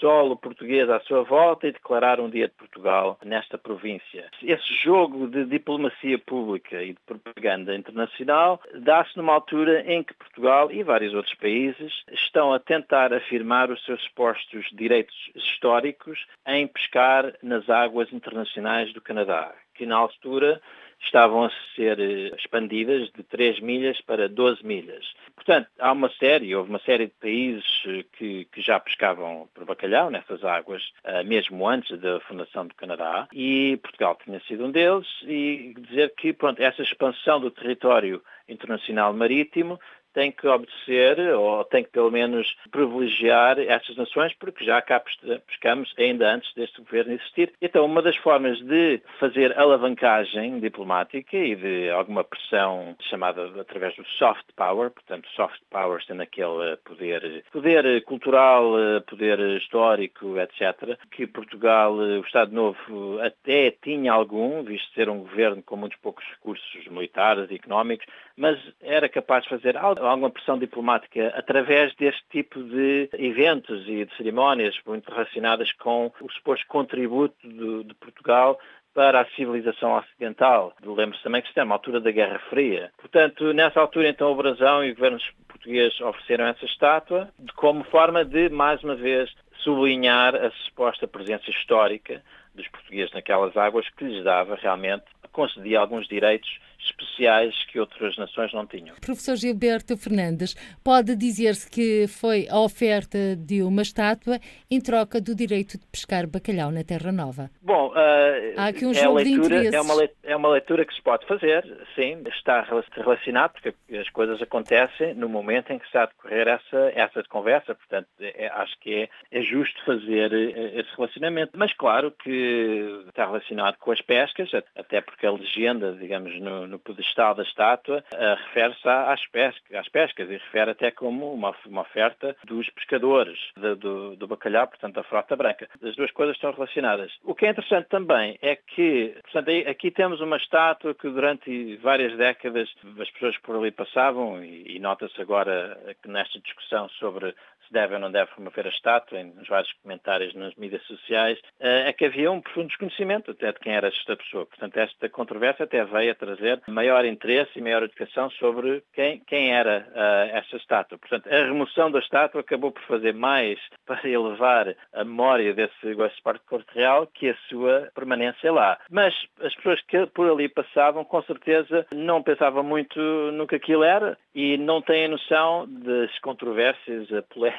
solo 0.00 0.36
português 0.36 0.90
à 0.90 0.98
sua 1.00 1.22
volta 1.22 1.68
e 1.68 1.72
declarar 1.72 2.18
um 2.18 2.28
dia 2.28 2.48
de 2.48 2.54
Portugal 2.54 3.16
nesta 3.24 3.56
província. 3.56 4.28
Esse 4.42 4.74
jogo 4.82 5.28
de 5.28 5.44
diplomacia 5.44 6.18
pública 6.18 6.82
e 6.82 6.94
de 6.94 7.00
propaganda 7.06 7.74
internacional 7.74 8.60
dá-se 8.74 9.16
numa 9.16 9.34
altura 9.34 9.84
em 9.86 10.02
que 10.02 10.14
Portugal 10.14 10.72
e 10.72 10.82
vários 10.82 11.14
outros 11.14 11.34
países 11.36 12.02
estão 12.10 12.52
a 12.52 12.58
tentar 12.58 13.14
afirmar 13.14 13.70
os 13.70 13.84
seus 13.84 14.02
supostos 14.02 14.66
direitos 14.72 15.30
históricos 15.34 16.26
em 16.46 16.66
pescar 16.66 17.32
nas 17.40 17.70
águas 17.70 18.12
internacionais 18.12 18.92
do 18.92 19.00
Canadá, 19.00 19.54
que 19.74 19.86
na 19.86 19.96
altura 19.96 20.60
estavam 21.02 21.44
a 21.44 21.50
ser 21.74 21.98
eh, 21.98 22.34
expandidas 22.36 23.10
de 23.12 23.22
3 23.24 23.60
milhas 23.60 24.00
para 24.00 24.28
12 24.28 24.64
milhas. 24.64 25.04
Portanto, 25.34 25.68
há 25.78 25.92
uma 25.92 26.08
série, 26.10 26.54
houve 26.54 26.70
uma 26.70 26.78
série 26.80 27.06
de 27.06 27.12
países 27.20 27.64
eh, 27.86 28.04
que, 28.16 28.44
que 28.46 28.60
já 28.62 28.78
pescavam 28.78 29.48
por 29.54 29.64
bacalhau 29.64 30.10
nessas 30.10 30.44
águas, 30.44 30.82
eh, 31.04 31.22
mesmo 31.24 31.68
antes 31.68 31.98
da 31.98 32.20
fundação 32.20 32.66
do 32.66 32.74
Canadá, 32.74 33.28
e 33.32 33.78
Portugal 33.82 34.18
tinha 34.22 34.40
sido 34.40 34.64
um 34.64 34.70
deles, 34.70 35.06
e 35.24 35.74
dizer 35.78 36.14
que, 36.16 36.32
pronto, 36.32 36.62
essa 36.62 36.82
expansão 36.82 37.40
do 37.40 37.50
território 37.50 38.22
internacional 38.48 39.12
marítimo 39.12 39.78
tem 40.12 40.30
que 40.30 40.46
obedecer 40.46 41.18
ou 41.34 41.64
tem 41.64 41.84
que 41.84 41.90
pelo 41.90 42.10
menos 42.10 42.54
privilegiar 42.70 43.58
estas 43.58 43.96
nações 43.96 44.32
porque 44.34 44.64
já 44.64 44.80
cá 44.82 45.02
pescamos 45.46 45.92
ainda 45.98 46.34
antes 46.34 46.52
deste 46.54 46.80
governo 46.80 47.12
existir. 47.12 47.52
Então, 47.60 47.84
uma 47.84 48.02
das 48.02 48.16
formas 48.16 48.58
de 48.60 49.00
fazer 49.18 49.58
alavancagem 49.58 50.60
diplomática 50.60 51.36
e 51.36 51.54
de 51.54 51.90
alguma 51.90 52.24
pressão 52.24 52.96
chamada 53.00 53.50
através 53.60 53.94
do 53.96 54.04
soft 54.06 54.44
power, 54.56 54.90
portanto, 54.90 55.28
soft 55.34 55.60
power 55.70 56.02
sendo 56.04 56.22
aquele 56.22 56.76
poder, 56.84 57.44
poder 57.52 58.02
cultural, 58.04 58.72
poder 59.06 59.38
histórico, 59.58 60.38
etc., 60.38 60.98
que 61.10 61.26
Portugal, 61.26 61.94
o 61.94 62.20
Estado 62.20 62.52
Novo, 62.52 63.20
até 63.20 63.70
tinha 63.70 64.12
algum, 64.12 64.62
visto 64.62 64.92
ser 64.94 65.08
um 65.08 65.20
governo 65.20 65.62
com 65.62 65.76
muitos 65.76 65.98
poucos 65.98 66.24
recursos 66.30 66.86
militares 66.88 67.50
e 67.50 67.54
económicos, 67.54 68.06
mas 68.36 68.58
era 68.80 69.08
capaz 69.08 69.44
de 69.44 69.50
fazer 69.50 69.76
alguma 70.06 70.30
pressão 70.30 70.58
diplomática 70.58 71.28
através 71.36 71.94
deste 71.96 72.22
tipo 72.30 72.62
de 72.62 73.08
eventos 73.14 73.86
e 73.88 74.04
de 74.04 74.16
cerimónias 74.16 74.74
muito 74.86 75.10
relacionadas 75.10 75.72
com 75.72 76.12
o 76.20 76.32
suposto 76.32 76.66
contributo 76.66 77.36
de, 77.42 77.84
de 77.84 77.94
Portugal 77.94 78.58
para 78.94 79.20
a 79.20 79.26
civilização 79.30 79.96
ocidental. 79.96 80.74
Lembro-se 80.84 81.22
também 81.22 81.40
que 81.40 81.48
estamos 81.48 81.70
na 81.70 81.74
altura 81.74 82.00
da 82.00 82.10
Guerra 82.10 82.38
Fria. 82.50 82.90
Portanto, 82.98 83.52
nessa 83.52 83.80
altura, 83.80 84.08
então, 84.08 84.30
o 84.30 84.36
Brasão 84.36 84.84
e 84.84 84.90
os 84.90 84.96
governos 84.96 85.30
portugueses 85.48 85.98
ofereceram 86.00 86.46
essa 86.46 86.64
estátua 86.64 87.28
como 87.56 87.84
forma 87.84 88.24
de, 88.24 88.48
mais 88.50 88.82
uma 88.82 88.94
vez, 88.94 89.30
sublinhar 89.62 90.34
a 90.34 90.50
suposta 90.66 91.08
presença 91.08 91.48
histórica 91.50 92.22
dos 92.54 92.68
portugueses 92.68 93.12
naquelas 93.14 93.56
águas 93.56 93.88
que 93.90 94.04
lhes 94.04 94.22
dava 94.22 94.56
realmente, 94.56 95.04
concedia 95.32 95.80
alguns 95.80 96.06
direitos 96.06 96.60
especiais 96.84 97.54
que 97.66 97.78
outras 97.78 98.16
nações 98.16 98.52
não 98.52 98.66
tinham. 98.66 98.96
Professor 98.96 99.36
Gilberto 99.36 99.96
Fernandes, 99.96 100.54
pode 100.82 101.16
dizer-se 101.16 101.70
que 101.70 102.06
foi 102.08 102.46
a 102.50 102.60
oferta 102.60 103.36
de 103.36 103.62
uma 103.62 103.82
estátua 103.82 104.38
em 104.70 104.80
troca 104.80 105.20
do 105.20 105.34
direito 105.34 105.78
de 105.78 105.86
pescar 105.86 106.26
bacalhau 106.26 106.70
na 106.70 106.84
Terra 106.84 107.12
Nova? 107.12 107.50
Bom, 107.60 107.88
uh, 107.88 108.54
há 108.56 108.66
aqui 108.66 108.86
um 108.86 108.90
é 108.90 108.94
jogo 108.94 109.16
leitura, 109.16 109.70
de 109.70 109.76
é 109.76 109.80
uma, 109.80 110.08
é 110.22 110.36
uma 110.36 110.48
leitura 110.50 110.84
que 110.84 110.94
se 110.94 111.02
pode 111.02 111.26
fazer, 111.26 111.64
sim, 111.94 112.22
está 112.26 112.62
relacionado, 112.96 113.52
porque 113.52 113.74
as 113.96 114.08
coisas 114.10 114.40
acontecem 114.40 115.14
no 115.14 115.28
momento 115.28 115.72
em 115.72 115.78
que 115.78 115.86
está 115.86 116.04
a 116.04 116.06
decorrer 116.06 116.48
essa, 116.48 116.92
essa 116.94 117.22
conversa, 117.28 117.74
portanto, 117.74 118.08
é, 118.20 118.48
acho 118.48 118.78
que 118.80 118.94
é, 118.94 119.08
é 119.30 119.42
justo 119.42 119.82
fazer 119.84 120.32
eh, 120.32 120.80
esse 120.80 120.90
relacionamento. 120.96 121.52
Mas 121.54 121.72
claro 121.72 122.10
que 122.10 123.04
está 123.08 123.26
relacionado 123.26 123.76
com 123.78 123.90
as 123.90 124.00
pescas, 124.00 124.50
até 124.76 125.00
porque 125.00 125.26
a 125.26 125.32
legenda, 125.32 125.92
digamos, 125.92 126.38
no, 126.40 126.66
no 126.72 126.78
pedestal 126.78 127.34
da 127.34 127.42
estátua, 127.42 128.02
uh, 128.12 128.34
refere-se 128.46 128.88
às, 128.88 129.24
pesca, 129.26 129.78
às 129.78 129.88
pescas 129.88 130.28
e 130.28 130.32
refere 130.32 130.70
até 130.70 130.90
como 130.90 131.32
uma, 131.32 131.54
uma 131.66 131.82
oferta 131.82 132.34
dos 132.44 132.68
pescadores 132.70 133.38
de, 133.56 133.74
do, 133.76 134.16
do 134.16 134.26
bacalhau, 134.26 134.66
portanto, 134.66 134.94
da 134.94 135.04
frota 135.04 135.36
branca. 135.36 135.68
As 135.82 135.94
duas 135.94 136.10
coisas 136.10 136.34
estão 136.34 136.50
relacionadas. 136.52 137.12
O 137.22 137.34
que 137.34 137.46
é 137.46 137.50
interessante 137.50 137.88
também 137.88 138.38
é 138.40 138.56
que, 138.56 139.14
portanto, 139.22 139.68
aqui 139.68 139.90
temos 139.90 140.20
uma 140.20 140.36
estátua 140.36 140.94
que 140.94 141.08
durante 141.08 141.76
várias 141.76 142.16
décadas 142.16 142.68
as 142.98 143.10
pessoas 143.10 143.36
por 143.38 143.56
ali 143.56 143.70
passavam 143.70 144.42
e, 144.42 144.76
e 144.76 144.78
nota-se 144.78 145.20
agora 145.20 145.78
que 146.02 146.08
nesta 146.08 146.40
discussão 146.40 146.88
sobre 146.98 147.34
deve 147.72 147.94
ou 147.94 148.00
não 148.00 148.10
deve 148.10 148.30
promover 148.32 148.66
a 148.66 148.70
estátua, 148.70 149.22
nos 149.22 149.48
vários 149.48 149.72
comentários 149.82 150.34
nas 150.34 150.54
mídias 150.54 150.82
sociais, 150.84 151.38
eh, 151.58 151.88
é 151.88 151.92
que 151.92 152.04
havia 152.04 152.30
um 152.30 152.40
profundo 152.40 152.68
desconhecimento 152.68 153.30
até 153.30 153.50
de 153.50 153.58
quem 153.58 153.74
era 153.74 153.88
esta 153.88 154.16
pessoa. 154.16 154.46
Portanto, 154.46 154.76
esta 154.76 155.08
controvérsia 155.08 155.64
até 155.64 155.84
veio 155.84 156.12
a 156.12 156.14
trazer 156.14 156.60
maior 156.68 157.04
interesse 157.04 157.50
e 157.56 157.62
maior 157.62 157.82
educação 157.82 158.30
sobre 158.32 158.82
quem, 158.92 159.20
quem 159.26 159.52
era 159.52 159.86
uh, 159.90 160.36
essa 160.36 160.56
estátua. 160.56 160.98
Portanto, 160.98 161.28
a 161.32 161.44
remoção 161.44 161.90
da 161.90 161.98
estátua 161.98 162.40
acabou 162.40 162.70
por 162.70 162.82
fazer 162.82 163.14
mais 163.14 163.58
para 163.86 164.08
elevar 164.08 164.74
a 164.92 165.04
memória 165.04 165.54
desse 165.54 165.94
West 165.94 166.20
Park 166.22 166.42
Corte 166.46 166.72
Real 166.74 167.06
que 167.06 167.30
a 167.30 167.36
sua 167.48 167.90
permanência 167.94 168.52
lá. 168.52 168.78
Mas 168.90 169.14
as 169.40 169.54
pessoas 169.54 169.80
que 169.82 170.06
por 170.06 170.30
ali 170.30 170.48
passavam, 170.48 171.04
com 171.04 171.22
certeza, 171.22 171.86
não 171.94 172.22
pensavam 172.22 172.62
muito 172.62 173.00
no 173.32 173.46
que 173.46 173.56
aquilo 173.56 173.82
era 173.82 174.18
e 174.34 174.56
não 174.58 174.80
têm 174.80 175.08
noção 175.08 175.66
das 175.68 176.16
controvérsias, 176.20 177.10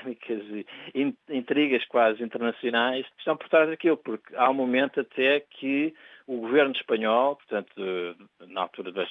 polémicas 0.03 0.43
e 0.93 1.15
intrigas 1.29 1.85
quase 1.85 2.21
internacionais 2.21 3.05
estão 3.17 3.37
por 3.37 3.47
trás 3.49 3.69
daquilo, 3.69 3.97
porque 3.97 4.35
há 4.35 4.49
um 4.49 4.53
momento 4.53 4.99
até 4.99 5.39
que 5.39 5.93
o 6.27 6.37
governo 6.37 6.73
espanhol, 6.73 7.35
portanto, 7.35 7.73
na 8.47 8.61
altura 8.61 8.91
do 8.91 9.05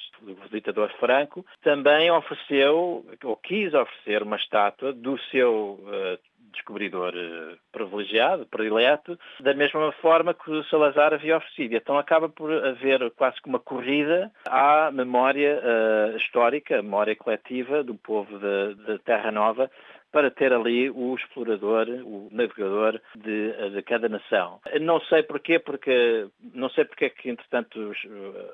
ditador 0.51 0.91
Franco, 0.99 1.45
também 1.61 2.09
ofereceu, 2.09 3.05
ou 3.23 3.37
quis 3.37 3.73
oferecer 3.73 4.23
uma 4.23 4.37
estátua 4.37 4.91
do 4.93 5.19
seu 5.29 5.79
uh, 5.83 6.17
descobridor 6.53 7.13
uh, 7.13 7.57
privilegiado, 7.71 8.45
predileto, 8.47 9.19
da 9.39 9.53
mesma 9.53 9.91
forma 9.93 10.33
que 10.33 10.49
o 10.49 10.63
Salazar 10.65 11.13
havia 11.13 11.37
oferecido. 11.37 11.75
Então 11.75 11.97
acaba 11.97 12.29
por 12.29 12.51
haver 12.51 13.11
quase 13.11 13.41
que 13.41 13.49
uma 13.49 13.59
corrida 13.59 14.31
à 14.47 14.89
memória 14.91 15.59
uh, 15.61 16.17
histórica, 16.17 16.79
a 16.79 16.83
memória 16.83 17.15
coletiva 17.15 17.83
do 17.83 17.95
povo 17.95 18.39
da 18.39 18.97
Terra 18.99 19.31
Nova, 19.31 19.69
para 20.13 20.29
ter 20.29 20.53
ali 20.53 20.91
o 20.91 21.15
explorador, 21.15 21.87
o 21.89 22.29
navegador 22.31 23.01
de, 23.15 23.71
de, 23.71 23.81
cada 23.81 24.07
nação. 24.07 24.61
Não 24.79 25.01
sei 25.01 25.23
porquê, 25.23 25.57
porque 25.57 26.27
não 26.53 26.69
sei 26.69 26.85
porque 26.85 27.05
é 27.05 27.09
que, 27.09 27.29
entretanto, 27.29 27.91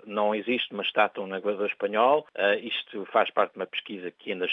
não 0.05 0.33
existe 0.33 0.73
uma 0.73 0.83
estátua, 0.83 1.25
um 1.25 1.27
navegador 1.27 1.67
espanhol. 1.67 2.25
Uh, 2.35 2.65
isto 2.65 3.05
faz 3.11 3.29
parte 3.31 3.51
de 3.51 3.59
uma 3.59 3.67
pesquisa 3.67 4.09
que 4.09 4.31
ainda 4.31 4.47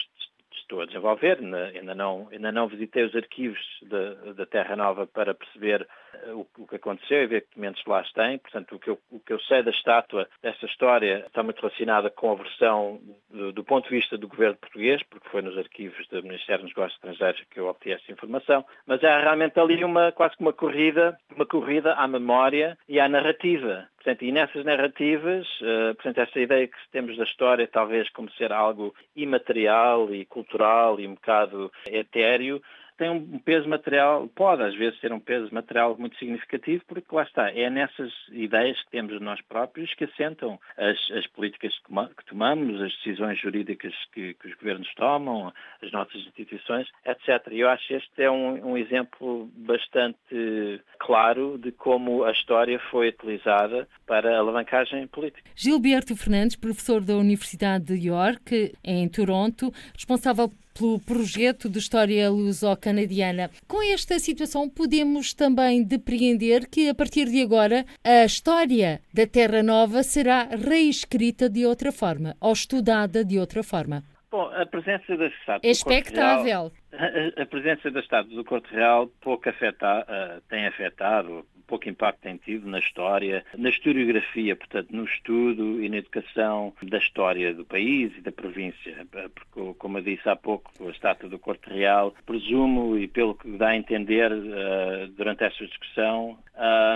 estou 0.60 0.80
a 0.80 0.86
desenvolver, 0.86 1.38
ainda 1.38 1.94
não, 1.94 2.28
ainda 2.30 2.52
não 2.52 2.68
visitei 2.68 3.04
os 3.04 3.14
arquivos 3.14 3.60
da 3.82 4.46
Terra 4.46 4.76
Nova 4.76 5.06
para 5.06 5.34
perceber 5.34 5.86
eh, 6.24 6.32
o, 6.32 6.46
o, 6.58 6.66
que 6.66 6.76
aconteceu 6.76 7.22
e 7.22 7.26
ver 7.26 7.42
que 7.42 7.48
documentos 7.48 7.82
lá 7.86 8.02
têm. 8.14 8.38
Portanto, 8.38 8.74
o 8.74 8.78
que, 8.78 8.90
eu, 8.90 8.98
o 9.10 9.20
que 9.20 9.32
eu 9.32 9.40
sei 9.40 9.62
da 9.62 9.70
estátua, 9.70 10.28
dessa 10.42 10.66
história, 10.66 11.24
está 11.26 11.42
muito 11.42 11.60
relacionada 11.60 12.10
com 12.10 12.32
a 12.32 12.36
versão 12.36 13.00
do, 13.30 13.52
do, 13.52 13.64
ponto 13.64 13.88
de 13.88 13.94
vista 13.94 14.16
do 14.16 14.28
governo 14.28 14.56
português, 14.56 15.02
porque 15.04 15.28
foi 15.28 15.42
nos 15.42 15.56
arquivos 15.58 16.06
do 16.08 16.22
Ministério 16.22 16.64
dos 16.64 16.74
Negócios 16.74 16.94
Estrangeiros 16.96 17.42
que 17.50 17.60
eu 17.60 17.66
obtive 17.66 17.94
essa 17.94 18.12
informação. 18.12 18.64
Mas 18.86 19.02
há 19.04 19.18
realmente 19.18 19.58
ali 19.58 19.84
uma, 19.84 20.12
quase 20.12 20.36
que 20.36 20.42
uma 20.42 20.52
corrida, 20.52 21.16
uma 21.34 21.46
corrida 21.46 21.94
à 21.94 22.06
memória 22.06 22.78
e 22.88 23.00
à 23.00 23.08
narrativa. 23.08 23.88
Portanto, 24.06 24.24
e 24.24 24.30
nessas 24.30 24.64
narrativas, 24.64 25.48
uh, 25.62 25.92
portanto, 25.96 26.18
essa 26.18 26.38
ideia 26.38 26.68
que 26.68 26.76
temos 26.92 27.16
da 27.16 27.24
história 27.24 27.66
talvez 27.66 28.08
como 28.10 28.30
ser 28.30 28.52
algo 28.52 28.94
imaterial 29.16 30.14
e 30.14 30.24
cultural 30.24 31.00
e 31.00 31.08
um 31.08 31.14
bocado 31.14 31.72
etéreo, 31.88 32.62
tem 32.96 33.10
um 33.10 33.38
peso 33.38 33.68
material, 33.68 34.28
pode 34.34 34.62
às 34.62 34.74
vezes 34.74 34.98
ter 35.00 35.12
um 35.12 35.20
peso 35.20 35.52
material 35.54 35.96
muito 35.98 36.16
significativo, 36.18 36.82
porque 36.86 37.14
lá 37.14 37.22
está, 37.22 37.50
é 37.50 37.68
nessas 37.68 38.12
ideias 38.30 38.80
que 38.82 38.90
temos 38.90 39.20
nós 39.20 39.40
próprios 39.42 39.92
que 39.94 40.04
assentam 40.04 40.58
as, 40.76 40.98
as 41.12 41.26
políticas 41.28 41.72
que 41.78 42.24
tomamos, 42.26 42.80
as 42.80 42.92
decisões 42.96 43.38
jurídicas 43.40 43.92
que, 44.12 44.34
que, 44.34 44.48
os 44.48 44.54
governos 44.54 44.92
tomam, 44.94 45.52
as 45.82 45.92
nossas 45.92 46.16
instituições, 46.26 46.88
etc. 47.04 47.48
E 47.50 47.60
eu 47.60 47.68
acho 47.68 47.86
que 47.86 47.94
este 47.94 48.22
é 48.22 48.30
um, 48.30 48.72
um 48.72 48.76
exemplo 48.76 49.50
bastante 49.56 50.80
claro 50.98 51.58
de 51.58 51.72
como 51.72 52.24
a 52.24 52.32
história 52.32 52.78
foi 52.90 53.08
utilizada 53.08 53.88
para 54.06 54.38
alavancagem 54.38 55.06
política. 55.06 55.50
Gilberto 55.54 56.16
Fernandes, 56.16 56.56
professor 56.56 57.00
da 57.00 57.16
Universidade 57.16 57.84
de 57.84 58.08
York, 58.08 58.72
em 58.82 59.08
Toronto, 59.08 59.72
responsável 59.94 60.50
pelo 60.76 61.00
projeto 61.00 61.68
de 61.68 61.78
História 61.78 62.28
Luso-Canadiana. 62.28 63.50
Com 63.66 63.82
esta 63.82 64.18
situação, 64.18 64.68
podemos 64.68 65.32
também 65.32 65.82
depreender 65.82 66.68
que, 66.68 66.88
a 66.88 66.94
partir 66.94 67.26
de 67.26 67.42
agora, 67.42 67.84
a 68.04 68.24
história 68.24 69.00
da 69.12 69.26
Terra 69.26 69.62
Nova 69.62 70.02
será 70.02 70.44
reescrita 70.44 71.48
de 71.48 71.64
outra 71.64 71.90
forma, 71.90 72.34
ou 72.40 72.52
estudada 72.52 73.24
de 73.24 73.38
outra 73.38 73.62
forma. 73.62 74.02
Bom, 74.30 74.50
a 74.54 74.66
presença 74.66 75.16
da 75.16 75.28
estátua 75.28 75.68
é 75.68 75.70
expectável. 75.70 76.44
Real, 76.44 76.72
a, 76.92 77.42
a, 77.42 77.46
presença 77.46 77.90
da 77.90 78.00
estátua 78.00 78.34
do 78.34 78.44
Corte 78.44 78.70
Real 78.70 79.08
pouco 79.20 79.48
afeta, 79.48 80.00
uh, 80.00 80.40
tem 80.48 80.66
afetado 80.66 81.46
pouco 81.66 81.88
impacto 81.88 82.20
tem 82.20 82.36
tido 82.36 82.68
na 82.68 82.78
história, 82.78 83.44
na 83.56 83.68
historiografia, 83.68 84.56
portanto, 84.56 84.88
no 84.90 85.04
estudo 85.04 85.82
e 85.82 85.88
na 85.88 85.98
educação 85.98 86.72
da 86.82 86.98
história 86.98 87.52
do 87.54 87.64
país 87.64 88.12
e 88.16 88.20
da 88.20 88.32
província. 88.32 89.06
Porque, 89.10 89.74
como 89.78 89.98
eu 89.98 90.02
disse 90.02 90.28
há 90.28 90.36
pouco, 90.36 90.70
a 90.86 90.90
estátua 90.90 91.28
do 91.28 91.38
Corte 91.38 91.68
Real, 91.68 92.14
presumo, 92.24 92.96
e 92.98 93.08
pelo 93.08 93.34
que 93.34 93.48
dá 93.56 93.68
a 93.68 93.76
entender 93.76 94.32
uh, 94.32 95.08
durante 95.16 95.44
esta 95.44 95.66
discussão, 95.66 96.38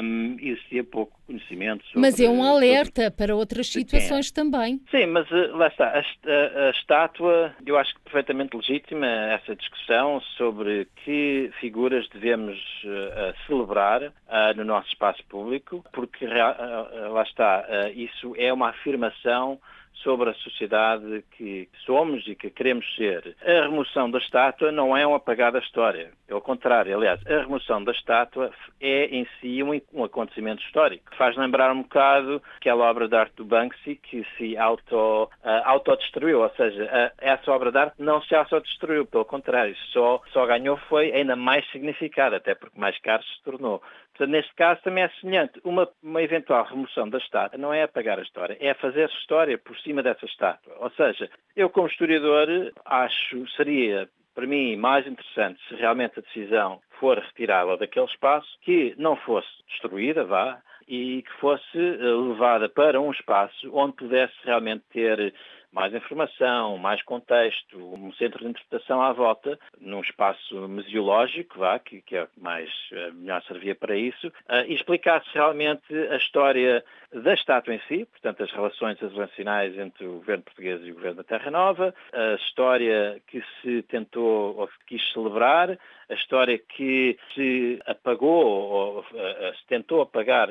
um, 0.03 0.37
existia 0.41 0.83
pouco 0.83 1.19
conhecimento 1.27 1.85
sobre... 1.87 2.01
Mas 2.01 2.21
é 2.21 2.29
um 2.29 2.43
alerta 2.43 3.05
sobre... 3.05 3.17
para 3.17 3.37
outras 3.37 3.69
situações 3.69 4.31
também. 4.31 4.81
Sim, 4.91 5.07
mas 5.07 5.31
uh, 5.31 5.57
lá 5.57 5.69
está. 5.69 5.87
A, 5.87 5.99
a, 5.99 6.69
a, 6.69 6.71
estátua, 6.71 7.55
eu 7.65 7.79
acho 7.79 7.95
que 7.95 8.01
perfeitamente 8.01 8.57
legítima 8.57 9.07
essa 9.07 9.55
discussão 9.55 10.21
sobre 10.37 10.89
que 11.05 11.51
figuras 11.61 12.09
devemos 12.09 12.59
uh, 12.85 13.47
celebrar 13.47 14.13
no 14.61 14.67
nosso 14.67 14.89
espaço 14.89 15.25
público, 15.29 15.85
porque 15.93 16.27
lá 16.27 17.23
está, 17.23 17.65
isso 17.95 18.35
é 18.37 18.53
uma 18.53 18.69
afirmação 18.71 19.59
sobre 20.03 20.31
a 20.31 20.35
sociedade 20.35 21.25
que 21.33 21.69
somos 21.85 22.27
e 22.27 22.35
que 22.35 22.51
queremos 22.51 22.87
ser. 22.95 23.37
A 23.43 23.63
remoção 23.63 24.11
da 24.11 24.19
estátua 24.19 24.73
não 24.73 24.97
é 24.97 25.07
um 25.07 25.15
apagar 25.15 25.53
da 25.53 25.59
história. 25.59 26.11
É 26.29 26.35
o 26.35 26.41
contrário. 26.41 26.97
Aliás, 26.97 27.21
a 27.27 27.41
remoção 27.41 27.83
da 27.83 27.93
estátua 27.93 28.51
é 28.81 29.07
em 29.07 29.27
si 29.41 29.63
um, 29.63 29.81
um 29.93 30.05
acontecimento 30.05 30.63
histórico. 30.63 31.15
Faz 31.17 31.37
lembrar 31.37 31.73
um 31.73 31.83
bocado 31.83 32.43
aquela 32.57 32.89
obra 32.89 33.09
de 33.09 33.17
arte 33.17 33.35
do 33.37 33.45
Banksy 33.45 33.97
que 33.97 34.25
se 34.37 34.57
auto, 34.57 35.25
uh, 35.25 35.29
autodestruiu. 35.65 36.41
Ou 36.41 36.51
seja, 36.51 36.85
uh, 36.85 37.15
essa 37.19 37.51
obra 37.51 37.73
de 37.73 37.79
arte 37.79 37.95
não 37.99 38.23
se 38.23 38.35
autodestruiu. 38.35 39.07
Pelo 39.07 39.25
contrário, 39.25 39.77
só, 39.93 40.23
só 40.33 40.47
ganhou 40.47 40.77
foi 40.89 41.13
ainda 41.13 41.37
mais 41.37 41.69
significado, 41.71 42.37
até 42.37 42.55
porque 42.55 42.79
mais 42.79 42.99
caro 43.01 43.23
se 43.23 43.43
tornou. 43.43 43.83
Portanto, 44.13 44.31
neste 44.33 44.55
caso 44.55 44.83
também 44.83 45.05
é 45.05 45.09
semelhante. 45.21 45.61
Uma, 45.65 45.89
uma 46.03 46.23
eventual 46.23 46.65
remoção 46.65 47.09
da 47.09 47.19
estátua 47.19 47.59
não 47.59 47.73
é 47.73 47.83
apagar 47.83 48.19
a 48.19 48.23
história, 48.23 48.57
é 48.61 48.75
fazer 48.75 49.09
história 49.09 49.57
por 49.57 49.79
cima 49.91 50.03
dessa 50.03 50.25
estátua. 50.25 50.73
Ou 50.79 50.91
seja, 50.91 51.29
eu 51.57 51.69
como 51.69 51.89
historiador 51.89 52.49
acho 52.85 53.49
seria 53.51 54.09
para 54.35 54.47
mim 54.47 54.77
mais 54.77 55.07
interessante 55.07 55.61
se 55.69 55.75
realmente 55.75 56.19
a 56.19 56.23
decisão 56.23 56.81
for 57.01 57.19
retirá-la 57.19 57.77
daquele 57.77 58.07
espaço, 58.07 58.49
que 58.63 58.95
não 58.97 59.17
fosse 59.17 59.49
destruída, 59.69 60.25
vá, 60.25 60.61
e 60.87 61.23
que 61.23 61.33
fosse 61.41 61.79
eh, 61.79 62.29
levada 62.29 62.69
para 62.69 63.01
um 63.01 63.11
espaço 63.11 63.71
onde 63.73 63.97
pudesse 63.97 64.35
realmente 64.45 64.85
ter 64.93 65.35
mais 65.73 65.95
informação, 65.95 66.77
mais 66.79 67.03
contexto, 67.03 67.79
um 67.79 68.13
centro 68.15 68.41
de 68.41 68.51
interpretação 68.51 69.01
à 69.01 69.13
volta, 69.13 69.59
num 69.81 70.01
espaço 70.01 70.69
museológico, 70.69 71.59
vá, 71.59 71.79
que, 71.79 72.03
que 72.03 72.17
é 72.17 72.27
mais 72.37 72.69
eh, 72.93 73.11
melhor 73.13 73.43
servia 73.45 73.75
para 73.75 73.97
isso, 73.97 74.29
uh, 74.29 74.67
e 74.67 74.75
explicasse 74.75 75.29
realmente 75.33 75.95
a 76.11 76.17
história 76.17 76.85
da 77.13 77.35
estátua 77.35 77.75
em 77.75 77.81
si, 77.89 78.05
portanto 78.05 78.43
as 78.43 78.51
relações 78.51 78.99
relacionais 79.01 79.77
entre 79.79 80.07
o 80.07 80.15
governo 80.15 80.45
português 80.45 80.81
e 80.85 80.91
o 80.91 80.95
governo 80.95 81.19
da 81.19 81.25
Terra 81.25 81.51
Nova, 81.51 81.95
a 82.13 82.35
história 82.35 83.21
que 83.27 83.43
se 83.63 83.83
tentou 83.83 84.57
ou 84.59 84.67
que 84.67 84.97
quis 84.97 85.13
celebrar, 85.13 85.79
a 86.09 86.15
história 86.15 86.59
que 86.59 87.17
se 87.35 87.81
apagou 87.87 88.45
ou 88.45 89.01
uh, 89.01 89.57
se 89.57 89.67
tentou 89.67 90.03
apagar 90.03 90.49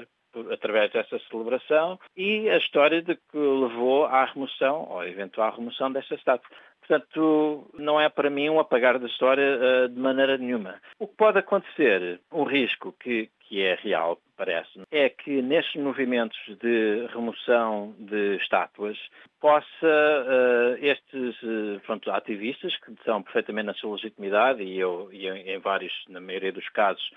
através 0.52 0.92
dessa 0.92 1.20
celebração 1.30 2.00
e 2.15 2.50
a 2.50 2.58
história 2.58 3.02
de 3.02 3.15
que 3.15 3.38
levou 3.38 4.06
à 4.06 4.26
remoção, 4.26 4.88
ou 4.89 5.04
eventual 5.04 5.56
remoção 5.56 5.92
desta 5.92 6.15
estátua. 6.15 6.50
Portanto, 6.89 7.70
não 7.76 8.02
é 8.02 8.10
para 8.10 8.32
mim 8.32 8.50
um 8.50 8.60
apagar 8.60 8.98
da 8.98 9.06
história 9.06 9.60
uh, 9.60 9.89
de 9.89 10.00
maneira 10.00 10.39
nenhuma. 10.39 10.82
O 10.98 11.08
que 11.08 11.15
pode 11.15 11.38
acontecer, 11.38 12.20
um 12.32 12.44
risco 12.44 12.96
que, 13.00 13.30
que 13.42 13.62
é 13.62 13.76
real, 13.76 14.20
parece, 14.36 14.82
é 14.89 15.08
que 15.08 15.39
nestes 15.42 15.80
movimentos 15.80 16.39
de 16.60 17.06
remoção 17.13 17.94
de 18.00 18.38
estátuas 18.38 18.98
possa 19.39 19.65
uh, 19.84 20.84
estes 20.84 21.44
uh, 21.44 21.80
pronto, 21.86 22.10
ativistas, 22.10 22.76
que 22.78 22.96
são 23.06 23.22
perfeitamente 23.22 23.68
na 23.68 23.74
sua 23.76 23.92
legitimidade, 23.92 24.63
e 24.63 24.80
eu, 24.80 25.10
e 25.12 25.28
em 25.28 25.60
vários, 25.60 25.94
na 26.10 26.20
maioria 26.20 26.52
dos 26.52 26.68
casos, 26.70 27.08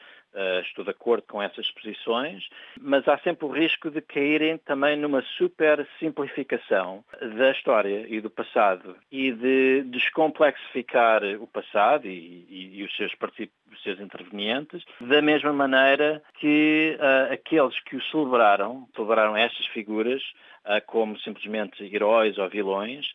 estou 0.62 0.84
de 0.84 0.90
acordo 0.90 1.24
com 1.28 1.42
essas 1.42 1.70
posições, 1.70 2.48
mas 2.80 3.06
há 3.06 3.18
sempre 3.18 3.44
o 3.44 3.50
risco 3.50 3.90
de 3.90 4.00
caírem 4.00 4.58
também 4.58 4.96
numa 4.96 5.22
super 5.22 5.86
simplificação 5.98 7.04
da 7.36 7.50
história 7.50 8.06
e 8.08 8.20
do 8.20 8.30
passado 8.30 8.96
e 9.10 9.30
de 9.32 9.82
descomplexificar 9.84 11.22
o 11.40 11.46
passado 11.46 12.06
e, 12.06 12.46
e, 12.48 12.78
e 12.78 12.84
os, 12.84 12.96
seus 12.96 13.12
os 13.72 13.82
seus 13.82 14.00
intervenientes, 14.00 14.84
da 15.00 15.22
mesma 15.22 15.52
maneira 15.52 16.22
que 16.38 16.96
uh, 16.98 17.32
aqueles 17.32 17.78
que 17.80 17.96
o 17.96 18.02
celebraram, 18.04 18.86
celebraram 18.94 19.36
estas 19.36 19.66
figuras 19.66 20.22
uh, 20.64 20.84
como 20.86 21.18
simplesmente 21.18 21.82
heróis 21.84 22.38
ou 22.38 22.48
vilões, 22.48 23.12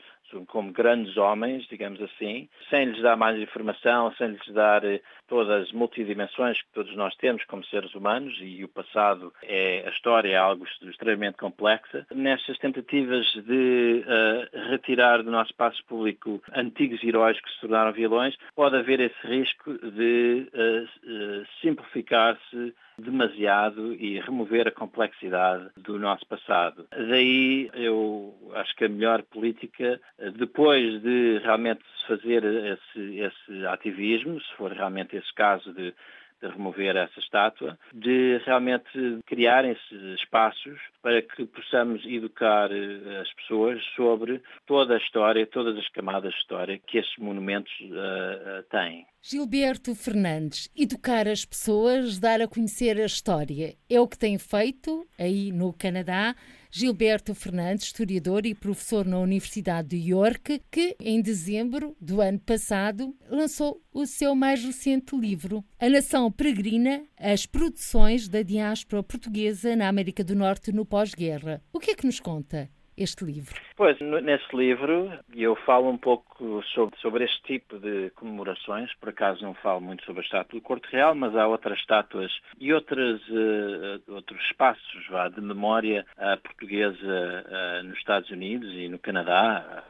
como 0.48 0.72
grandes 0.72 1.18
homens, 1.18 1.68
digamos 1.68 2.02
assim, 2.02 2.50
sem 2.70 2.86
lhes 2.86 3.02
dar 3.02 3.16
mais 3.16 3.40
informação, 3.40 4.14
sem 4.18 4.30
lhes 4.30 4.48
dar 4.54 4.84
eh, 4.84 5.02
todas 5.28 5.50
as 5.50 5.72
multidimensões 5.72 6.62
que 6.62 6.72
todos 6.74 6.96
nós 6.96 7.16
temos 7.16 7.44
como 7.46 7.64
seres 7.66 7.94
humanos, 7.96 8.38
e 8.42 8.64
o 8.64 8.68
passado 8.68 9.34
é, 9.44 9.84
a 9.86 9.90
história 9.90 10.30
é 10.30 10.38
algo 10.38 10.66
extremamente 10.84 11.38
complexa. 11.38 12.06
Nestas 12.14 12.58
tentativas 12.58 13.26
de 13.34 14.04
uh, 14.06 14.70
retirar 14.70 15.24
do 15.24 15.32
nosso 15.32 15.52
espaço 15.52 15.84
público 15.86 16.42
antigos 16.56 17.04
heróis 17.04 17.40
que 17.40 17.50
se 17.50 17.62
tornaram 17.62 17.92
vilões, 17.92 18.36
pode 18.56 18.76
haver 18.76 19.00
esse 19.00 19.28
risco 19.28 19.74
de 19.74 20.48
uh, 20.54 20.84
uh, 20.84 21.48
simplificar-se 21.62 22.74
demasiado 23.00 23.94
e 23.94 24.20
remover 24.20 24.68
a 24.68 24.72
complexidade 24.72 25.70
do 25.78 26.00
nosso 26.00 26.26
passado. 26.26 26.88
Daí 26.92 27.70
eu 27.74 28.34
acho 28.56 28.76
que 28.76 28.86
a 28.86 28.90
melhor 28.90 29.22
política, 29.24 30.00
depois 30.36 31.02
de 31.02 31.40
realmente 31.40 31.84
fazer 32.08 32.44
esse, 32.44 33.20
esse 33.20 33.66
ativismo, 33.68 34.42
se 34.42 34.54
for 34.56 34.72
realmente 34.72 35.16
esse 35.16 35.34
caso 35.34 35.74
de 35.74 35.94
de 36.42 36.48
remover 36.48 36.96
essa 36.96 37.20
estátua, 37.20 37.78
de 37.94 38.38
realmente 38.46 39.20
criarem-se 39.26 39.96
espaços 40.16 40.80
para 41.02 41.22
que 41.22 41.46
possamos 41.46 42.06
educar 42.06 42.70
eh, 42.72 43.22
as 43.22 43.34
pessoas 43.34 43.82
sobre 43.96 44.42
toda 44.66 44.96
a 44.96 44.98
história, 44.98 45.48
todas 45.48 45.78
as 45.78 45.88
camadas 45.90 46.34
de 46.34 46.40
história 46.40 46.80
que 46.86 46.98
esses 46.98 47.18
monumentos 47.18 47.72
uh, 47.82 48.60
uh, 48.60 48.64
têm. 48.70 49.06
Gilberto 49.22 49.96
Fernandes, 49.96 50.70
educar 50.76 51.28
as 51.28 51.44
pessoas, 51.46 52.20
dar 52.20 52.42
a 52.42 52.48
conhecer 52.48 52.98
a 52.98 53.06
história, 53.06 53.76
é 53.90 54.00
o 54.00 54.08
que 54.08 54.18
tem 54.18 54.38
feito 54.38 55.06
aí 55.18 55.52
no 55.52 55.74
Canadá. 55.74 56.36
Gilberto 56.72 57.34
Fernandes, 57.34 57.86
historiador 57.86 58.46
e 58.46 58.54
professor 58.54 59.06
na 59.06 59.20
Universidade 59.20 59.90
de 59.90 60.12
York, 60.12 60.62
que 60.70 60.96
em 61.00 61.22
dezembro 61.22 61.96
do 62.00 62.22
ano 62.22 62.40
passado 62.40 63.16
lançou 63.30 63.82
o 63.94 64.06
seu 64.06 64.36
mais 64.36 64.64
recente 64.64 65.16
livro, 65.16 65.64
A 65.80 65.90
Nação 65.90 66.32
Peregrina: 66.32 67.04
As 67.18 67.46
produções 67.46 68.28
da 68.28 68.42
diáspora 68.42 69.02
portuguesa 69.02 69.76
na 69.76 69.88
América 69.88 70.24
do 70.24 70.36
Norte 70.36 70.72
no 70.72 70.86
pós-guerra. 70.86 71.62
O 71.74 71.80
que 71.80 71.92
é 71.92 71.96
que 71.96 72.06
nos 72.06 72.20
conta? 72.20 72.70
Este 72.98 73.24
livro? 73.24 73.56
Pois, 73.76 73.98
nesse 74.00 74.56
livro 74.56 75.12
eu 75.36 75.56
falo 75.56 75.90
um 75.90 75.98
pouco 75.98 76.64
sobre, 76.74 76.98
sobre 77.00 77.24
este 77.26 77.42
tipo 77.44 77.78
de 77.78 78.10
comemorações. 78.16 78.94
Por 78.96 79.10
acaso 79.10 79.44
não 79.44 79.54
falo 79.54 79.80
muito 79.80 80.04
sobre 80.04 80.22
a 80.22 80.26
estátua 80.26 80.60
do 80.60 80.64
Corte 80.64 80.88
Real, 80.92 81.14
mas 81.14 81.36
há 81.36 81.48
outras 81.48 81.78
estátuas 81.80 82.32
e 82.60 82.74
outras, 82.74 83.22
uh, 83.30 84.14
outros 84.14 84.44
espaços 84.46 85.08
vá, 85.10 85.30
de 85.30 85.42
memória 85.42 86.06
uh, 86.18 86.42
portuguesa 86.42 86.98
uh, 86.98 87.84
nos 87.84 87.98
Estados 87.98 88.32
Unidos 88.32 88.74
e 88.74 88.90
no 88.90 88.98
Canadá. 88.98 89.84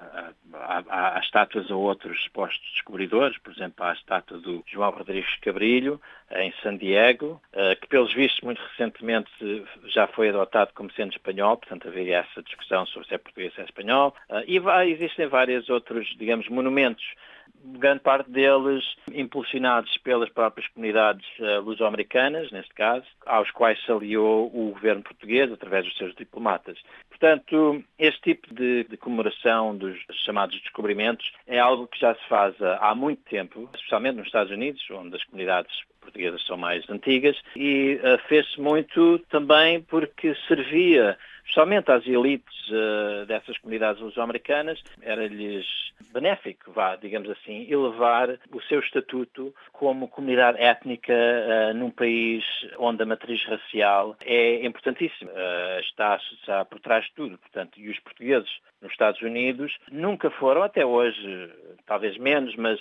Há, 0.53 0.83
há, 0.89 1.17
há, 1.17 1.19
estátuas 1.19 1.71
a 1.71 1.75
outros 1.75 2.21
supostos 2.23 2.69
descobridores, 2.73 3.37
por 3.37 3.53
exemplo, 3.53 3.85
há 3.85 3.91
a 3.91 3.93
estátua 3.93 4.37
do 4.39 4.63
João 4.67 4.91
Rodrigues 4.91 5.37
Cabrilho, 5.39 6.01
em 6.31 6.53
San 6.61 6.75
Diego, 6.75 7.41
que 7.79 7.87
pelos 7.87 8.13
vistos 8.13 8.41
muito 8.41 8.61
recentemente 8.61 9.29
já 9.85 10.07
foi 10.07 10.27
adotado 10.27 10.71
como 10.73 10.91
sendo 10.91 11.13
espanhol, 11.13 11.55
portanto 11.55 11.87
havia 11.87 12.17
essa 12.17 12.43
discussão 12.43 12.85
sobre 12.85 12.96
se 13.05 13.13
é 13.13 13.17
português, 13.17 13.53
se 13.53 13.61
é 13.61 13.65
espanhol, 13.65 14.15
uh, 14.29 14.43
e 14.47 14.57
existem 14.91 15.27
vários 15.27 15.69
outros, 15.69 16.07
digamos, 16.17 16.47
monumentos 16.49 17.05
grande 17.63 17.99
parte 17.99 18.29
deles 18.29 18.83
impulsionados 19.11 19.97
pelas 19.99 20.29
próprias 20.29 20.67
comunidades 20.69 21.25
uh, 21.39 21.61
luso-americanas, 21.61 22.51
neste 22.51 22.73
caso, 22.73 23.05
aos 23.25 23.51
quais 23.51 23.83
se 23.83 23.91
aliou 23.91 24.47
o 24.53 24.71
governo 24.71 25.03
português 25.03 25.51
através 25.51 25.85
dos 25.85 25.97
seus 25.97 26.15
diplomatas. 26.15 26.77
Portanto, 27.09 27.83
este 27.97 28.21
tipo 28.21 28.53
de, 28.53 28.83
de 28.83 28.97
comemoração 28.97 29.75
dos 29.75 29.97
chamados 30.23 30.59
descobrimentos 30.61 31.31
é 31.47 31.59
algo 31.59 31.87
que 31.87 31.99
já 31.99 32.13
se 32.13 32.23
faz 32.27 32.55
há 32.79 32.93
muito 32.93 33.23
tempo, 33.23 33.69
especialmente 33.73 34.17
nos 34.17 34.27
Estados 34.27 34.51
Unidos, 34.51 34.83
onde 34.91 35.15
as 35.15 35.23
comunidades 35.23 35.75
portuguesas 35.99 36.45
são 36.45 36.57
mais 36.57 36.87
antigas, 36.89 37.35
e 37.55 37.99
fez-se 38.27 38.61
muito 38.61 39.19
também 39.29 39.81
porque 39.81 40.35
servia 40.47 41.17
especialmente 41.47 41.91
às 41.91 42.05
elites 42.05 42.55
uh, 42.69 43.25
dessas 43.25 43.57
comunidades 43.59 44.01
luso-americanas, 44.01 44.81
era-lhes 45.01 45.65
benéfico, 46.11 46.71
vá, 46.71 46.95
digamos 46.95 47.29
assim, 47.29 47.65
elevar 47.71 48.37
o 48.51 48.61
seu 48.63 48.79
estatuto 48.79 49.53
como 49.71 50.09
comunidade 50.09 50.61
étnica 50.61 51.13
uh, 51.13 51.73
num 51.73 51.89
país 51.89 52.43
onde 52.77 53.01
a 53.01 53.05
matriz 53.05 53.43
racial 53.45 54.15
é 54.25 54.65
importantíssima, 54.65 55.31
uh, 55.31 55.79
está, 55.79 56.19
está 56.33 56.65
por 56.65 56.79
trás 56.79 57.05
de 57.05 57.13
tudo. 57.13 57.37
Portanto, 57.37 57.79
e 57.79 57.89
os 57.89 57.99
portugueses 57.99 58.49
nos 58.81 58.91
Estados 58.91 59.21
Unidos 59.21 59.75
nunca 59.91 60.29
foram, 60.29 60.63
até 60.63 60.85
hoje, 60.85 61.49
talvez 61.85 62.17
menos, 62.17 62.55
mas 62.55 62.79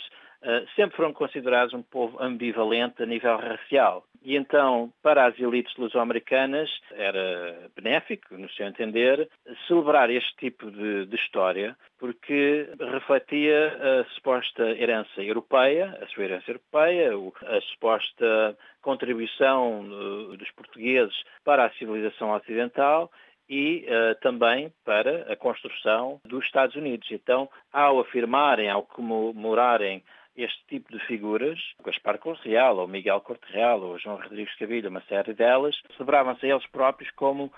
sempre 0.75 0.97
foram 0.97 1.13
considerados 1.13 1.75
um 1.75 1.83
povo 1.83 2.23
ambivalente 2.23 3.03
a 3.03 3.07
nível 3.07 3.37
racial. 3.37 4.05
E 4.27 4.35
então, 4.35 4.93
para 5.05 5.27
as 5.27 5.39
elites 5.39 5.73
luso-americanas, 5.77 6.69
era 6.91 7.71
benéfico, 7.77 8.37
no 8.37 8.51
seu 8.51 8.67
entender, 8.67 9.29
celebrar 9.69 10.11
este 10.11 10.35
tipo 10.37 10.69
de, 10.69 11.07
de, 11.07 11.15
história, 11.15 11.77
porque 11.97 12.69
refletia 12.77 14.01
a 14.01 14.05
suposta 14.15 14.65
herança 14.65 15.23
europeia, 15.23 15.97
a 16.03 16.07
sua 16.09 16.25
herança 16.25 16.51
europeia, 16.51 17.13
a 17.43 17.61
suposta 17.73 18.59
contribuição 18.83 19.83
uh, 19.83 20.37
dos 20.37 20.51
portugueses 20.51 21.15
para 21.45 21.65
a 21.65 21.71
civilização 21.75 22.33
ocidental 22.33 23.11
e 23.49 23.87
uh, 23.87 24.21
também 24.21 24.73
para 24.85 25.33
a 25.33 25.37
construção 25.37 26.21
dos 26.25 26.45
Estados 26.45 26.75
Unidos. 26.75 27.09
Então, 27.13 27.49
ao 27.73 28.01
afirmarem, 28.01 28.69
ao 28.69 28.83
comemorarem 28.83 30.03
este 30.37 30.65
tipo 30.69 30.93
de 30.93 31.05
figuras, 31.07 31.59
Gaspar 31.85 32.19
Corte 32.19 32.49
Real, 32.49 32.77
ou 32.77 32.87
Miguel 32.87 33.21
Corte 33.21 33.51
Real, 33.53 33.81
ou 33.81 33.99
João 33.99 34.17
Rodrigues 34.17 34.55
Cavilho, 34.57 34.91
uma 34.91 35.03
série 35.03 35.35
delas, 35.35 35.75
celebravam-se 35.97 36.47
eles 36.47 36.67
próprios 36.67 37.11
como 37.13 37.45
uh, 37.45 37.53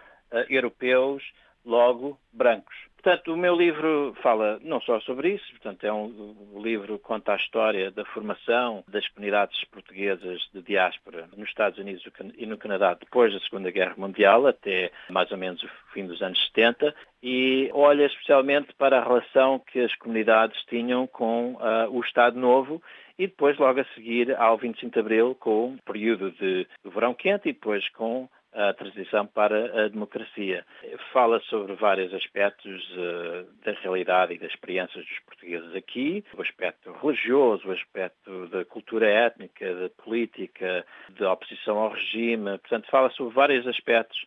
europeus, 0.48 1.22
logo 1.64 2.18
brancos. 2.32 2.76
Portanto, 3.02 3.32
o 3.32 3.36
meu 3.36 3.54
livro 3.54 4.14
fala 4.22 4.58
não 4.62 4.80
só 4.80 5.00
sobre 5.00 5.34
isso, 5.34 5.48
portanto, 5.52 5.84
é 5.84 5.92
um, 5.92 6.60
livro 6.60 6.98
que 6.98 7.04
conta 7.04 7.32
a 7.32 7.36
história 7.36 7.92
da 7.92 8.04
formação 8.06 8.82
das 8.88 9.06
comunidades 9.08 9.64
portuguesas 9.66 10.40
de 10.52 10.60
diáspora 10.62 11.28
nos 11.36 11.48
Estados 11.48 11.78
Unidos 11.78 12.02
e 12.36 12.44
no 12.44 12.58
Canadá 12.58 12.94
depois 12.94 13.32
da 13.32 13.38
Segunda 13.40 13.70
Guerra 13.70 13.94
Mundial, 13.96 14.48
até 14.48 14.90
mais 15.10 15.30
ou 15.30 15.38
menos 15.38 15.62
o 15.62 15.68
fim 15.92 16.06
dos 16.06 16.20
anos 16.20 16.44
70, 16.48 16.92
e 17.22 17.70
olha 17.72 18.04
especialmente 18.04 18.74
para 18.74 18.98
a 18.98 19.04
relação 19.04 19.60
que 19.60 19.78
as 19.78 19.94
comunidades 19.94 20.60
tinham 20.64 21.06
com 21.06 21.54
uh, 21.54 21.88
o 21.90 22.00
Estado 22.00 22.38
Novo 22.38 22.82
e 23.18 23.26
depois, 23.26 23.58
logo 23.58 23.80
a 23.80 23.84
seguir, 23.96 24.34
ao 24.36 24.56
25 24.56 24.92
de 24.92 25.00
Abril, 25.00 25.34
com 25.34 25.74
o 25.74 25.78
período 25.84 26.30
de, 26.30 26.66
verão 26.84 27.12
quente 27.12 27.48
e 27.48 27.52
depois 27.52 27.88
com 27.90 28.28
a 28.58 28.72
transição 28.74 29.24
para 29.26 29.84
a 29.84 29.88
democracia. 29.88 30.64
Fala 31.12 31.40
sobre 31.48 31.74
vários 31.74 32.12
aspectos 32.12 32.82
uh, 32.90 33.46
da 33.64 33.72
realidade 33.80 34.34
e 34.34 34.38
das 34.38 34.50
experiências 34.50 35.04
dos 35.04 35.18
portugueses 35.20 35.74
aqui, 35.76 36.24
o 36.36 36.42
aspecto 36.42 36.92
religioso, 37.00 37.68
o 37.68 37.72
aspecto 37.72 38.46
da 38.48 38.64
cultura 38.64 39.08
étnica, 39.08 39.74
da 39.74 39.88
política, 40.02 40.84
da 41.18 41.32
oposição 41.32 41.78
ao 41.78 41.92
regime. 41.92 42.58
Portanto, 42.58 42.90
fala 42.90 43.10
sobre 43.10 43.32
vários 43.32 43.66
aspectos 43.66 44.18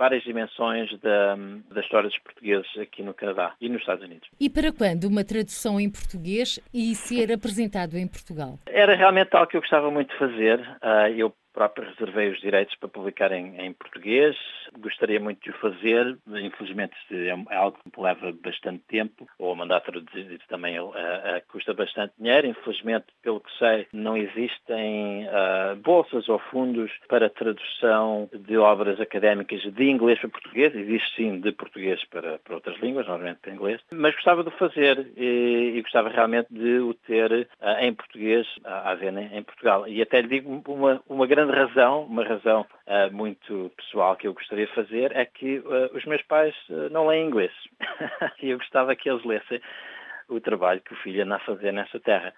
várias 0.00 0.22
dimensões 0.22 0.98
da, 1.00 1.36
da 1.70 1.82
história 1.82 2.08
dos 2.08 2.18
portugueses 2.20 2.66
aqui 2.78 3.02
no 3.02 3.12
Canadá 3.12 3.52
e 3.60 3.68
nos 3.68 3.82
Estados 3.82 4.02
Unidos. 4.02 4.26
E 4.40 4.48
para 4.48 4.72
quando 4.72 5.04
uma 5.04 5.22
tradução 5.22 5.78
em 5.78 5.90
português 5.90 6.58
e 6.72 6.94
ser 6.94 7.30
apresentado 7.30 7.98
em 7.98 8.08
Portugal? 8.08 8.58
Era 8.64 8.96
realmente 8.96 9.36
algo 9.36 9.46
que 9.46 9.58
eu 9.58 9.60
gostava 9.60 9.90
muito 9.90 10.10
de 10.10 10.18
fazer. 10.18 10.58
Uh, 10.58 11.12
eu 11.14 11.34
próprio 11.52 11.88
reservei 11.88 12.30
os 12.30 12.40
direitos 12.40 12.74
para 12.76 12.88
publicar 12.88 13.32
em, 13.32 13.60
em, 13.60 13.72
português. 13.72 14.36
Gostaria 14.78 15.20
muito 15.20 15.42
de 15.42 15.50
o 15.50 15.58
fazer. 15.58 16.18
Infelizmente 16.26 16.94
é, 17.10 17.28
é 17.28 17.56
algo 17.56 17.78
que 17.78 17.98
me 17.98 18.04
leva 18.04 18.32
bastante 18.42 18.82
tempo, 18.88 19.26
ou 19.38 19.54
mandar 19.54 19.80
traduzir 19.80 20.40
também 20.48 20.78
uh, 20.78 20.88
uh, 20.88 20.94
custa 21.48 21.74
bastante 21.74 22.14
dinheiro. 22.18 22.46
Infelizmente, 22.46 23.06
pelo 23.22 23.40
que 23.40 23.50
sei, 23.58 23.86
não 23.92 24.16
existem 24.16 25.26
uh, 25.26 25.76
bolsas 25.76 26.28
ou 26.28 26.38
fundos 26.38 26.90
para 27.08 27.30
tradução 27.30 28.28
de 28.32 28.56
obras 28.56 29.00
académicas 29.00 29.60
de 29.60 29.84
inglês 29.90 30.18
para 30.20 30.30
português. 30.30 30.74
Existe 30.74 31.16
sim 31.16 31.40
de 31.40 31.52
português 31.52 32.04
para, 32.06 32.38
para 32.38 32.54
outras 32.54 32.78
línguas, 32.80 33.06
normalmente 33.06 33.40
para 33.40 33.52
inglês. 33.52 33.80
Mas 33.92 34.14
gostava 34.14 34.42
de 34.42 34.48
o 34.48 34.52
fazer 34.52 35.12
e, 35.16 35.74
e 35.76 35.82
gostava 35.82 36.08
realmente 36.08 36.48
de 36.50 36.78
o 36.78 36.94
ter 36.94 37.48
em 37.80 37.92
português 37.92 38.46
à 38.64 38.94
venda 38.94 39.20
em 39.20 39.42
Portugal. 39.42 39.86
E 39.88 40.00
até 40.02 40.20
lhe 40.20 40.28
digo 40.28 40.62
uma, 40.68 41.02
uma 41.08 41.26
grande 41.26 41.39
grande 41.46 41.52
razão, 41.52 42.04
uma 42.04 42.24
razão 42.24 42.66
uh, 42.86 43.12
muito 43.12 43.70
pessoal 43.76 44.16
que 44.16 44.26
eu 44.26 44.34
gostaria 44.34 44.66
de 44.66 44.74
fazer, 44.74 45.16
é 45.16 45.24
que 45.24 45.58
uh, 45.58 45.96
os 45.96 46.04
meus 46.04 46.22
pais 46.22 46.54
uh, 46.68 46.90
não 46.90 47.06
leem 47.06 47.26
inglês. 47.26 47.52
e 48.42 48.50
eu 48.50 48.58
gostava 48.58 48.94
que 48.94 49.08
eles 49.08 49.24
lessem 49.24 49.60
o 50.28 50.40
trabalho 50.40 50.80
que 50.80 50.92
o 50.92 50.96
filho 50.96 51.22
anda 51.24 51.36
a 51.36 51.40
fazer 51.40 51.72
nessa 51.72 51.98
terra. 52.00 52.32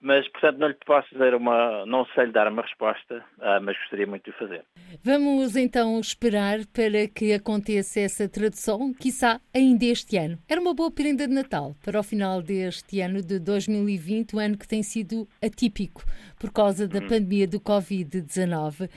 Mas, 0.00 0.28
portanto, 0.28 0.58
não 0.58 0.68
lhe 0.68 0.76
posso 0.86 1.08
dizer 1.10 1.34
uma, 1.34 1.84
não 1.84 2.06
sei 2.14 2.26
lhe 2.26 2.32
dar 2.32 2.46
uma 2.46 2.62
resposta, 2.62 3.16
uh, 3.38 3.60
mas 3.60 3.76
gostaria 3.78 4.06
muito 4.06 4.30
de 4.30 4.38
fazer. 4.38 4.64
Vamos 5.02 5.56
então 5.56 5.98
esperar 5.98 6.60
para 6.72 7.08
que 7.08 7.32
aconteça 7.32 7.98
essa 7.98 8.28
tradução, 8.28 8.94
quiçá 8.94 9.40
ainda 9.52 9.84
este 9.86 10.16
ano. 10.16 10.38
Era 10.48 10.60
uma 10.60 10.72
boa 10.72 10.90
prenda 10.90 11.26
de 11.26 11.34
Natal 11.34 11.74
para 11.84 11.98
o 11.98 12.02
final 12.04 12.40
deste 12.40 13.00
ano 13.00 13.20
de 13.20 13.40
2020, 13.40 14.36
um 14.36 14.38
ano 14.38 14.56
que 14.56 14.68
tem 14.68 14.84
sido 14.84 15.28
atípico 15.42 16.04
por 16.38 16.52
causa 16.52 16.86
da 16.86 17.00
hum. 17.00 17.08
pandemia 17.08 17.48
do 17.48 17.60
Covid-19. 17.60 18.88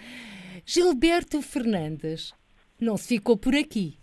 Gilberto 0.64 1.42
Fernandes 1.42 2.32
não 2.80 2.96
se 2.96 3.08
ficou 3.08 3.36
por 3.36 3.56
aqui. 3.56 3.98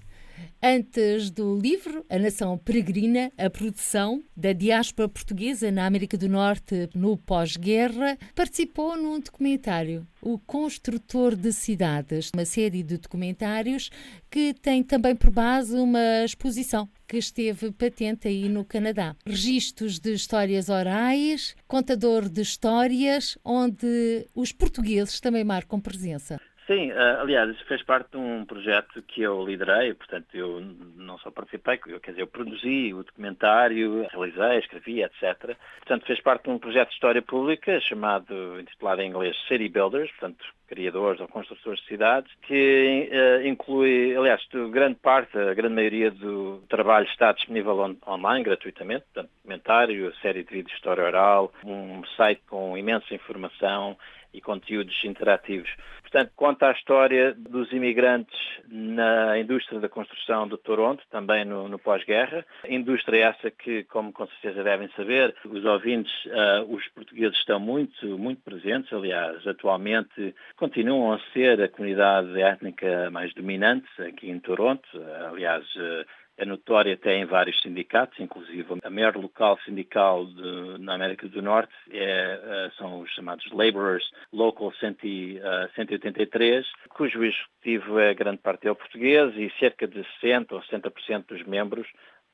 Antes 0.62 1.30
do 1.30 1.56
livro 1.56 2.04
A 2.10 2.18
Nação 2.18 2.58
Peregrina, 2.58 3.30
a 3.38 3.48
produção 3.48 4.22
da 4.36 4.52
diáspora 4.52 5.08
portuguesa 5.08 5.70
na 5.70 5.86
América 5.86 6.18
do 6.18 6.28
Norte 6.28 6.90
no 6.94 7.16
pós-guerra, 7.16 8.18
participou 8.34 8.96
num 8.96 9.20
documentário, 9.20 10.04
O 10.20 10.36
Construtor 10.36 11.36
de 11.36 11.52
Cidades, 11.52 12.32
uma 12.34 12.44
série 12.44 12.82
de 12.82 12.98
documentários 12.98 13.88
que 14.28 14.52
tem 14.52 14.82
também 14.82 15.14
por 15.14 15.30
base 15.30 15.76
uma 15.76 16.24
exposição 16.24 16.88
que 17.06 17.18
esteve 17.18 17.70
patente 17.70 18.26
aí 18.26 18.48
no 18.48 18.64
Canadá. 18.64 19.14
Registros 19.24 19.98
de 19.98 20.12
histórias 20.12 20.68
orais, 20.68 21.54
contador 21.66 22.28
de 22.28 22.42
histórias, 22.42 23.38
onde 23.44 24.26
os 24.34 24.52
portugueses 24.52 25.20
também 25.20 25.44
marcam 25.44 25.80
presença. 25.80 26.38
Sim, 26.68 26.92
uh, 26.92 27.20
aliás, 27.22 27.48
isso 27.48 27.64
fez 27.64 27.82
parte 27.82 28.10
de 28.10 28.18
um 28.18 28.44
projeto 28.44 29.00
que 29.00 29.22
eu 29.22 29.42
liderei, 29.42 29.94
portanto, 29.94 30.26
eu 30.34 30.60
não 30.96 31.16
só 31.16 31.30
participei, 31.30 31.78
quer 31.78 32.10
dizer, 32.10 32.20
eu 32.20 32.26
produzi 32.26 32.92
o 32.92 33.02
documentário, 33.02 34.06
realizei, 34.10 34.58
escrevi, 34.58 35.02
etc. 35.02 35.56
Portanto, 35.78 36.04
fez 36.04 36.20
parte 36.20 36.42
de 36.44 36.50
um 36.50 36.58
projeto 36.58 36.88
de 36.88 36.94
história 36.94 37.22
pública 37.22 37.80
chamado, 37.80 38.60
intitulado 38.60 39.00
em 39.00 39.08
inglês 39.08 39.34
City 39.48 39.66
Builders, 39.66 40.10
portanto, 40.10 40.44
criadores 40.66 41.18
ou 41.22 41.28
construtores 41.28 41.80
de 41.80 41.86
cidades, 41.86 42.30
que 42.42 43.08
uh, 43.10 43.46
inclui, 43.46 44.14
aliás, 44.14 44.46
grande 44.70 44.96
parte, 44.96 45.38
a 45.38 45.54
grande 45.54 45.74
maioria 45.74 46.10
do 46.10 46.62
trabalho 46.68 47.06
está 47.06 47.32
disponível 47.32 47.78
on 47.78 47.96
online, 48.06 48.44
gratuitamente, 48.44 49.06
portanto, 49.14 49.30
documentário, 49.68 50.14
série 50.22 50.42
de 50.42 50.50
vídeos 50.50 50.70
de 50.70 50.76
história 50.76 51.04
oral, 51.04 51.52
um 51.62 52.02
site 52.16 52.40
com 52.48 52.76
imensa 52.76 53.14
informação 53.14 53.96
e 54.32 54.40
conteúdos 54.40 55.04
interativos. 55.04 55.70
Portanto, 56.00 56.32
conta 56.36 56.68
a 56.68 56.72
história 56.72 57.34
dos 57.34 57.70
imigrantes 57.72 58.38
na 58.66 59.38
indústria 59.38 59.78
da 59.78 59.88
construção 59.88 60.48
de 60.48 60.56
Toronto, 60.56 61.02
também 61.10 61.44
no, 61.44 61.68
no 61.68 61.78
pós-guerra. 61.78 62.46
Indústria 62.66 63.26
essa 63.26 63.50
que, 63.50 63.84
como 63.84 64.10
com 64.10 64.26
certeza 64.26 64.62
devem 64.64 64.88
saber, 64.96 65.34
os 65.44 65.64
ouvintes, 65.66 66.12
uh, 66.26 66.64
os 66.74 66.86
portugueses 66.88 67.36
estão 67.38 67.60
muito, 67.60 68.18
muito 68.18 68.40
presentes. 68.42 68.90
Aliás, 68.92 69.46
atualmente 69.46 70.34
continuam 70.56 71.12
a 71.12 71.20
ser 71.34 71.60
a 71.60 71.68
comunidade 71.68 72.40
étnica 72.40 73.10
mais 73.10 73.34
dominante 73.34 73.88
aqui 74.00 74.30
em 74.30 74.40
Toronto. 74.40 74.88
Aliás, 75.30 75.64
uh, 75.76 76.06
é 76.38 76.44
notória 76.44 76.94
até 76.94 77.16
em 77.16 77.24
vários 77.24 77.60
sindicatos, 77.60 78.18
inclusive 78.20 78.78
a 78.82 78.90
maior 78.90 79.16
local 79.16 79.58
sindical 79.64 80.24
de, 80.24 80.78
na 80.78 80.94
América 80.94 81.28
do 81.28 81.42
Norte 81.42 81.72
é, 81.90 82.00
eh, 82.00 82.70
são 82.78 83.00
os 83.00 83.10
chamados 83.10 83.44
Laborers 83.50 84.08
Local 84.32 84.72
183, 84.80 86.64
eh, 86.64 86.88
cujo 86.90 87.24
executivo 87.24 87.98
é 87.98 88.14
grande 88.14 88.38
parte 88.38 88.68
é 88.68 88.74
português 88.74 89.34
e 89.36 89.52
cerca 89.58 89.86
de 89.86 90.04
60 90.20 90.54
ou 90.54 90.62
70% 90.62 91.26
dos 91.26 91.42
membros 91.44 91.88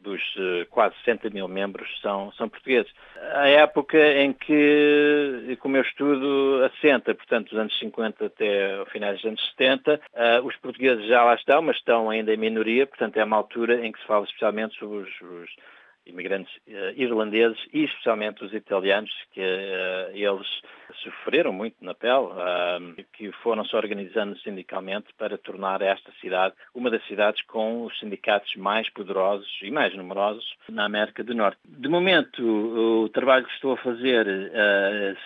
dos 0.04 0.20
uh, 0.36 0.66
quase 0.70 0.94
60 1.04 1.30
mil 1.30 1.48
membros 1.48 1.88
são, 2.00 2.30
são 2.32 2.48
portugueses. 2.48 2.92
A 3.32 3.48
época 3.48 3.98
em 3.98 4.32
que, 4.32 5.56
como 5.60 5.76
eu 5.76 5.82
estudo, 5.82 6.62
assenta, 6.64 7.14
portanto, 7.14 7.48
dos 7.48 7.58
anos 7.58 7.76
50 7.78 8.26
até 8.26 8.84
finais 8.92 9.16
dos 9.16 9.24
anos 9.24 9.48
70, 9.56 9.94
uh, 9.94 10.00
eh, 10.14 10.40
os 10.42 10.54
portugueses 10.56 11.06
já 11.06 11.24
lá 11.24 11.34
estão, 11.34 11.62
mas 11.62 11.76
estão 11.76 12.10
ainda 12.10 12.32
em 12.32 12.36
minoria, 12.36 12.86
portanto, 12.86 13.16
é 13.16 13.24
uma 13.24 13.36
altura 13.36 13.84
em 13.84 13.90
que 13.90 13.98
se 13.98 14.06
fala 14.06 14.24
especialmente 14.24 14.78
sobre 14.78 14.98
os, 14.98 15.20
os 15.20 15.50
imigrantes 16.06 16.54
uh, 16.68 16.92
irlandeses 16.96 17.58
e 17.72 17.84
especialmente 17.84 18.44
os 18.44 18.52
italianos, 18.52 19.10
que 19.32 19.40
uh, 19.40 20.10
eles 20.14 20.46
sofreram 21.02 21.52
muito 21.52 21.76
na 21.80 21.94
pele, 21.94 22.26
uh, 22.26 23.04
que 23.12 23.32
foram 23.42 23.64
se 23.64 23.74
organizando 23.74 24.38
sindicalmente 24.40 25.08
para 25.18 25.38
tornar 25.38 25.82
esta 25.82 26.12
cidade 26.20 26.54
uma 26.74 26.90
das 26.90 27.04
cidades 27.06 27.42
com 27.46 27.84
os 27.84 27.98
sindicatos 27.98 28.54
mais 28.56 28.88
poderosos 28.90 29.48
e 29.62 29.70
mais 29.70 29.94
numerosos 29.96 30.54
na 30.68 30.84
América 30.84 31.24
do 31.24 31.34
Norte. 31.34 31.58
De 31.64 31.88
momento, 31.88 32.42
o 33.04 33.08
trabalho 33.08 33.44
que 33.46 33.52
estou 33.52 33.72
a 33.72 33.76
fazer 33.76 34.26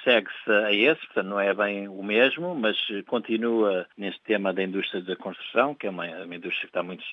segue-se 0.05 0.51
a 0.51 0.73
esse, 0.73 1.01
portanto 1.07 1.27
não 1.27 1.41
é 1.41 1.53
bem 1.55 1.89
o 1.89 2.03
mesmo, 2.03 2.55
mas 2.55 2.77
continua 3.07 3.87
nesse 3.97 4.21
tema 4.21 4.53
da 4.53 4.63
indústria 4.63 5.03
da 5.03 5.17
construção, 5.17 5.75
que 5.75 5.87
é 5.87 5.91
uma, 5.91 6.07
uma 6.07 6.35
indústria 6.35 6.63
que 6.63 6.67
está 6.67 6.83
muito 6.83 7.05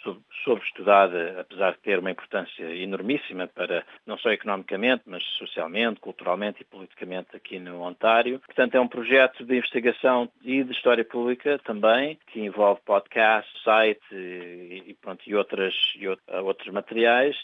sobreestudada, 0.44 1.42
apesar 1.42 1.72
de 1.72 1.80
ter 1.80 2.00
uma 2.00 2.12
importância 2.12 2.64
enormíssima 2.76 3.48
para 3.56 3.86
não 4.06 4.18
só 4.18 4.30
economicamente, 4.32 5.04
mas 5.06 5.24
socialmente, 5.38 6.00
culturalmente 6.00 6.62
e 6.62 6.66
politicamente 6.66 7.36
aqui 7.36 7.58
no 7.58 7.82
Ontário. 7.82 8.40
Portanto, 8.46 8.76
é 8.76 8.80
um 8.80 8.88
projeto 8.88 9.44
de 9.46 9.58
investigação 9.58 10.30
e 10.44 10.64
de 10.64 10.72
história 10.74 11.06
pública 11.06 11.58
também, 11.64 12.20
que 12.28 12.42
envolve 12.42 12.82
podcast, 12.86 13.50
site 13.64 14.04
e, 14.14 14.96
pronto, 15.02 15.22
e, 15.26 15.34
outras, 15.34 15.74
e 15.96 16.08
outros 16.08 16.72
materiais 16.72 17.36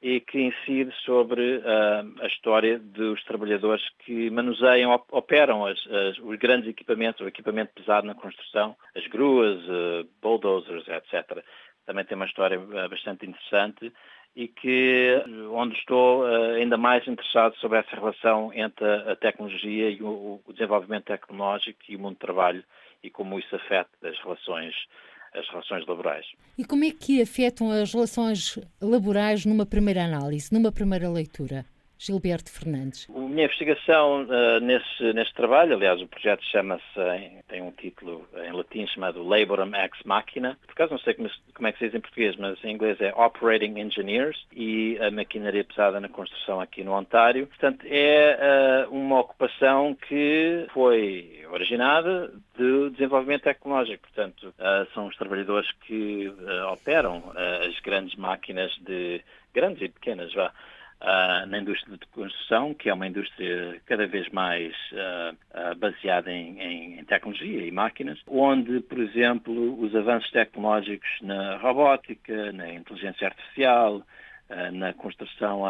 e 0.00 0.20
que 0.20 0.40
incide 0.40 0.92
sobre 1.04 1.56
uh, 1.56 2.22
a 2.22 2.26
história 2.26 2.78
dos 2.78 3.22
trabalhadores 3.24 3.82
que 4.04 4.30
manuseiam, 4.30 4.92
operam 5.10 5.66
as, 5.66 5.78
as, 5.86 6.18
os 6.18 6.38
grandes 6.38 6.68
equipamentos, 6.68 7.20
o 7.20 7.28
equipamento 7.28 7.72
pesado 7.74 8.06
na 8.06 8.14
construção, 8.14 8.76
as 8.94 9.04
gruas, 9.08 9.58
uh, 9.64 10.08
bulldozers, 10.22 10.86
etc. 10.86 11.42
Também 11.84 12.04
tem 12.04 12.14
uma 12.14 12.26
história 12.26 12.58
bastante 12.88 13.26
interessante 13.26 13.92
e 14.38 14.46
que 14.46 15.20
onde 15.50 15.74
estou 15.74 16.22
uh, 16.22 16.54
ainda 16.54 16.76
mais 16.76 17.04
interessado 17.08 17.56
sobre 17.56 17.80
essa 17.80 17.96
relação 17.96 18.52
entre 18.54 18.86
a, 18.86 19.16
tecnologia 19.16 19.90
e 19.90 20.00
o, 20.00 20.40
desenvolvimento 20.50 21.06
tecnológico 21.06 21.80
e 21.88 21.96
o 21.96 21.98
mundo 21.98 22.14
do 22.14 22.20
trabalho 22.20 22.62
e 23.02 23.10
como 23.10 23.36
isso 23.36 23.56
afeta 23.56 23.90
as 24.04 24.16
relações 24.20 24.74
as 25.34 25.46
relações 25.48 25.86
laborais. 25.86 26.24
E 26.56 26.64
como 26.64 26.84
é 26.84 26.90
que 26.90 27.20
afetam 27.20 27.70
as 27.70 27.92
relações 27.92 28.58
laborais 28.80 29.44
numa 29.44 29.66
primeira 29.66 30.04
análise, 30.04 30.54
numa 30.54 30.72
primeira 30.72 31.10
leitura? 31.10 31.66
Gilberto 31.98 32.50
Fernandes. 32.50 33.08
A 33.10 33.18
minha 33.18 33.46
investigação 33.46 34.22
uh, 34.22 34.60
nesse, 34.60 35.12
nesse 35.12 35.34
trabalho, 35.34 35.74
aliás, 35.74 36.00
o 36.00 36.06
projeto 36.06 36.44
chama-se, 36.44 36.82
tem 37.48 37.60
um 37.60 37.72
título 37.72 38.24
em 38.46 38.52
latim 38.52 38.86
chamado 38.86 39.26
Laborum 39.26 39.74
Ex 39.74 39.98
Machina. 40.04 40.56
Por 40.64 40.72
acaso 40.72 40.92
não 40.92 41.00
sei 41.00 41.14
como, 41.14 41.28
como, 41.52 41.66
é 41.66 41.72
que 41.72 41.78
se 41.78 41.86
diz 41.86 41.94
em 41.96 42.00
português, 42.00 42.36
mas 42.36 42.62
em 42.64 42.72
inglês 42.72 43.00
é 43.00 43.12
Operating 43.14 43.80
Engineers 43.80 44.46
e 44.52 44.96
a 45.00 45.10
maquinaria 45.10 45.64
pesada 45.64 45.98
na 45.98 46.08
construção 46.08 46.60
aqui 46.60 46.84
no 46.84 46.92
Ontário. 46.92 47.48
Portanto, 47.48 47.84
é 47.90 48.86
uh, 48.88 48.94
uma 48.94 49.18
ocupação 49.18 49.96
que 50.08 50.66
foi 50.72 51.44
originada 51.50 52.32
de 52.56 52.90
desenvolvimento 52.90 53.42
tecnológico. 53.42 54.04
Portanto, 54.04 54.54
uh, 54.58 54.86
são 54.94 55.08
os 55.08 55.16
trabalhadores 55.16 55.68
que 55.86 56.32
operam 56.72 57.32
as 57.66 57.78
grandes 57.80 58.14
máquinas 58.16 58.70
de 58.80 59.20
grandes 59.52 59.82
e 59.82 59.88
pequenas, 59.88 60.32
vá, 60.32 60.52
Uh, 61.00 61.46
na 61.46 61.60
indústria 61.60 61.96
de 61.96 62.04
construção, 62.08 62.74
que 62.74 62.90
é 62.90 62.92
uma 62.92 63.06
indústria 63.06 63.80
cada 63.86 64.04
vez 64.08 64.28
mais 64.30 64.74
uh, 64.90 65.32
uh, 65.54 65.76
baseada 65.76 66.28
em, 66.32 66.58
em, 66.58 66.98
em, 66.98 67.04
tecnologia 67.04 67.64
e 67.64 67.70
máquinas, 67.70 68.18
onde, 68.26 68.80
por 68.80 68.98
exemplo, 68.98 69.80
os 69.80 69.94
avanços 69.94 70.28
tecnológicos 70.32 71.08
na 71.22 71.56
robótica, 71.58 72.50
na 72.50 72.72
inteligência 72.72 73.28
artificial, 73.28 74.02
na 74.72 74.92
construção, 74.92 75.62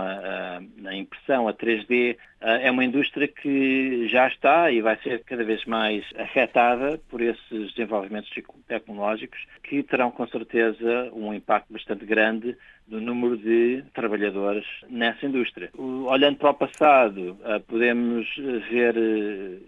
na 0.77 0.95
impressão 0.95 1.49
a 1.49 1.53
3D, 1.53 2.17
é 2.41 2.71
uma 2.71 2.85
indústria 2.85 3.27
que 3.27 4.07
já 4.09 4.29
está 4.29 4.71
e 4.71 4.81
vai 4.81 4.97
ser 5.03 5.25
cada 5.25 5.45
vez 5.45 5.65
mais 5.65 6.05
afetada 6.17 7.01
por 7.09 7.21
esses 7.21 7.75
desenvolvimentos 7.75 8.31
tecnológicos 8.67 9.45
que 9.63 9.83
terão 9.83 10.11
com 10.11 10.27
certeza 10.29 11.11
um 11.13 11.35
impacto 11.35 11.73
bastante 11.73 12.05
grande 12.05 12.57
do 12.89 13.01
número 13.01 13.37
de 13.37 13.85
trabalhadores 13.93 14.65
nessa 14.89 15.27
indústria. 15.27 15.71
Olhando 15.77 16.39
para 16.39 16.51
o 16.51 16.55
passado, 16.55 17.37
eh, 17.45 17.59
podemos 17.61 18.27
ver 18.71 18.97
eh, 18.97 19.59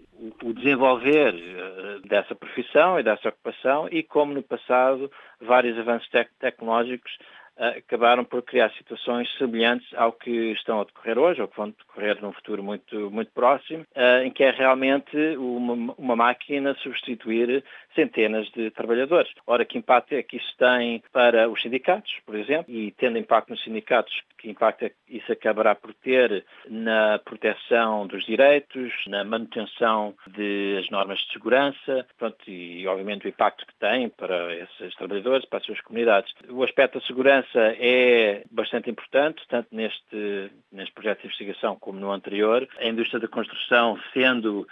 o 0.43 0.53
desenvolver 0.53 1.35
eh, 1.35 2.07
dessa 2.07 2.33
profissão 2.33 2.99
e 2.99 3.03
dessa 3.03 3.29
ocupação 3.29 3.87
e 3.91 4.01
como 4.01 4.33
no 4.33 4.41
passado 4.41 5.11
vários 5.39 5.77
avanços 5.77 6.09
tec 6.09 6.31
tecnológicos 6.39 7.11
acabaram 7.57 8.23
por 8.23 8.41
criar 8.41 8.71
situações 8.71 9.29
semelhantes 9.37 9.87
ao 9.95 10.11
que 10.13 10.51
estão 10.51 10.81
a 10.81 10.83
decorrer 10.83 11.17
hoje, 11.17 11.41
ou 11.41 11.47
que 11.47 11.57
vão 11.57 11.69
decorrer 11.69 12.21
num 12.21 12.33
futuro 12.33 12.63
muito, 12.63 13.11
muito 13.11 13.31
próximo, 13.31 13.85
em 14.23 14.31
que 14.31 14.43
é 14.43 14.51
realmente 14.51 15.15
uma, 15.37 15.93
uma 15.97 16.15
máquina 16.15 16.73
substituir 16.75 17.63
centenas 17.95 18.49
de 18.51 18.71
trabalhadores. 18.71 19.31
Ora, 19.45 19.65
que 19.65 19.77
impacto 19.77 20.13
é 20.13 20.23
que 20.23 20.37
isso 20.37 20.53
tem 20.57 21.03
para 21.11 21.49
os 21.49 21.61
sindicatos, 21.61 22.13
por 22.25 22.35
exemplo, 22.35 22.73
e 22.73 22.91
tendo 22.91 23.17
impacto 23.17 23.49
nos 23.49 23.63
sindicatos, 23.63 24.21
que 24.37 24.49
impacto 24.49 24.85
é 24.85 24.91
isso 25.07 25.31
acabará 25.31 25.75
por 25.75 25.93
ter 25.93 26.45
na 26.67 27.19
proteção 27.19 28.07
dos 28.07 28.25
direitos, 28.25 28.93
na 29.07 29.23
manutenção 29.23 30.15
das 30.27 30.89
normas 30.89 31.19
de 31.19 31.33
segurança, 31.33 32.07
pronto, 32.17 32.37
e 32.49 32.87
obviamente 32.87 33.25
o 33.25 33.29
impacto 33.29 33.65
que 33.67 33.75
tem 33.75 34.09
para 34.09 34.55
esses 34.55 34.95
trabalhadores, 34.95 35.45
para 35.45 35.59
as 35.59 35.65
suas 35.65 35.81
comunidades. 35.81 36.33
O 36.49 36.63
aspecto 36.63 36.99
da 36.99 37.05
segurança 37.05 37.40
é 37.55 38.43
bastante 38.51 38.89
importante, 38.89 39.41
tanto 39.47 39.67
neste, 39.71 40.51
neste 40.71 40.93
projeto 40.93 41.21
de 41.21 41.27
investigação 41.27 41.75
como 41.75 41.99
no 41.99 42.11
anterior. 42.11 42.67
A 42.79 42.85
indústria 42.85 43.19
da 43.19 43.27
construção 43.27 43.99
sendo 44.13 44.67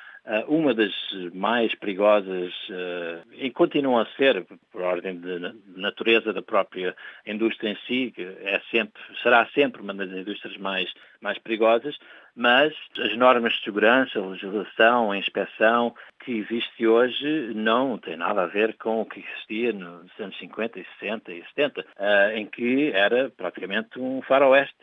uma 0.48 0.74
das 0.74 0.94
mais 1.34 1.74
perigosas, 1.76 2.54
uh, 2.70 3.28
e 3.34 3.50
continuam 3.50 4.00
a 4.00 4.06
ser, 4.16 4.46
por 4.72 4.82
ordem 4.82 5.20
de 5.20 5.54
natureza 5.76 6.32
da 6.32 6.42
própria 6.42 6.96
indústria 7.26 7.72
em 7.72 7.78
si, 7.88 8.14
é 8.42 8.62
sempre, 8.70 9.02
será 9.24 9.48
sempre 9.48 9.82
uma 9.82 9.94
das 9.94 10.12
indústrias 10.12 10.56
mais, 10.58 10.94
mais 11.20 11.38
perigosas, 11.40 11.98
mas 12.36 12.74
as 13.00 13.18
normas 13.18 13.54
de 13.54 13.64
segurança, 13.64 14.20
a 14.20 14.26
legislação, 14.26 15.12
a 15.12 15.18
inspeção 15.18 15.96
que 16.24 16.32
existe 16.32 16.86
hoje 16.86 17.52
não 17.56 17.98
tem 17.98 18.16
nada 18.16 18.44
a 18.44 18.48
ver 18.48 18.76
com 18.78 19.02
o 19.02 19.06
que 19.06 19.22
existia 19.22 19.74
nos 19.74 20.12
anos 20.20 20.38
50 20.38 20.80
e 20.80 20.86
60 21.00 21.32
e 21.34 21.44
70, 21.56 21.82
uh, 21.82 22.38
em 22.38 22.46
que 22.46 22.92
era 22.92 23.32
praticamente 23.32 24.00
um 24.00 24.22
faroeste. 24.22 24.76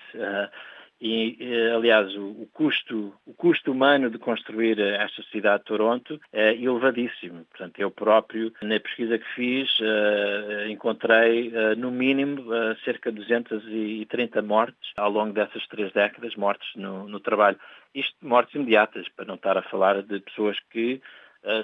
Uh, 1.01 1.05
e, 1.07 1.37
eh, 1.41 1.73
aliás, 1.75 2.15
o, 2.17 2.49
custo, 2.53 3.15
o 3.27 3.35
custo 3.35 3.73
humano 3.73 4.11
de 4.11 4.19
construir 4.19 4.79
eh, 4.79 4.97
esta 5.03 5.23
cidade 5.25 5.59
de 5.61 5.67
Toronto 5.67 6.21
é 6.33 6.55
elevadíssimo. 6.55 7.45
Portanto, 7.45 7.79
eu 7.79 7.91
próprio, 7.91 8.53
na 8.63 8.81
pesquisa 8.81 9.19
que 9.19 9.35
fiz, 9.35 9.79
uh, 9.81 10.69
encontrei, 10.69 11.49
uh, 11.49 11.77
no 11.77 11.91
mínimo, 11.91 12.41
uh, 12.43 12.77
cerca 12.85 13.13
de 13.13 13.19
230 13.19 14.41
mortes 14.43 14.93
ao 14.97 15.11
longo 15.11 15.33
dessas 15.33 15.67
três 15.69 15.93
décadas, 15.93 16.35
mortes 16.35 16.69
no, 16.77 17.07
no 17.09 17.21
trabalho. 17.21 17.59
Isto, 17.95 18.17
mortes 18.23 18.55
imediatas, 18.55 19.09
para 19.11 19.27
não 19.27 19.35
estar 19.35 19.57
a 19.57 19.63
falar 19.63 20.03
de 20.03 20.21
pessoas 20.21 20.59
que 20.71 21.01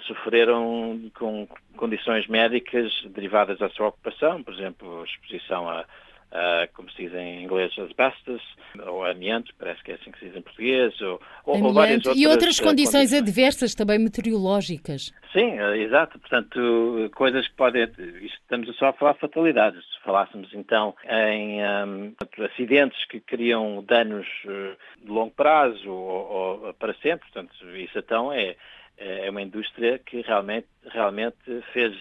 sofreram 0.06 1.10
com 1.12 1.48
condições 1.76 2.28
médicas 2.28 2.92
derivadas 3.06 3.58
da 3.58 3.68
sua 3.70 3.88
ocupação, 3.88 4.40
por 4.40 4.54
exemplo, 4.54 5.04
exposição 5.04 5.68
a 5.68 5.84
Uh, 6.32 6.66
como 6.72 6.90
se 6.92 7.02
diz 7.02 7.12
em 7.12 7.44
inglês, 7.44 7.78
asbestos, 7.78 8.40
ou 8.86 9.04
amianto, 9.04 9.52
parece 9.58 9.84
que 9.84 9.92
é 9.92 9.96
assim 9.96 10.10
que 10.10 10.18
se 10.18 10.24
diz 10.28 10.36
em 10.36 10.40
português, 10.40 10.98
ou, 11.02 11.20
ou 11.44 11.74
várias 11.74 11.98
outras... 12.06 12.16
E 12.16 12.26
outras 12.26 12.58
ah, 12.58 12.62
condições, 12.62 13.10
condições 13.10 13.12
adversas, 13.12 13.74
também 13.74 13.98
meteorológicas. 13.98 15.12
Sim, 15.30 15.60
uh, 15.60 15.74
exato. 15.74 16.18
Portanto, 16.18 17.10
coisas 17.14 17.46
que 17.46 17.54
podem... 17.54 17.86
Estamos 18.22 18.74
só 18.78 18.86
a 18.86 18.92
falar 18.94 19.12
de 19.12 19.18
fatalidades. 19.18 19.84
Se 19.84 20.00
falássemos, 20.02 20.48
então, 20.54 20.94
em 21.06 21.60
um, 21.62 22.14
acidentes 22.46 23.04
que 23.08 23.20
criam 23.20 23.84
danos 23.86 24.26
uh, 24.46 25.04
de 25.04 25.10
longo 25.10 25.32
prazo 25.32 25.90
ou, 25.90 26.62
ou, 26.64 26.74
para 26.74 26.94
sempre, 26.94 27.30
portanto, 27.30 27.52
isso 27.76 27.98
então 27.98 28.32
é, 28.32 28.56
é 28.96 29.28
uma 29.28 29.42
indústria 29.42 29.98
que 29.98 30.22
realmente, 30.22 30.66
realmente 30.86 31.36
fez 31.74 31.94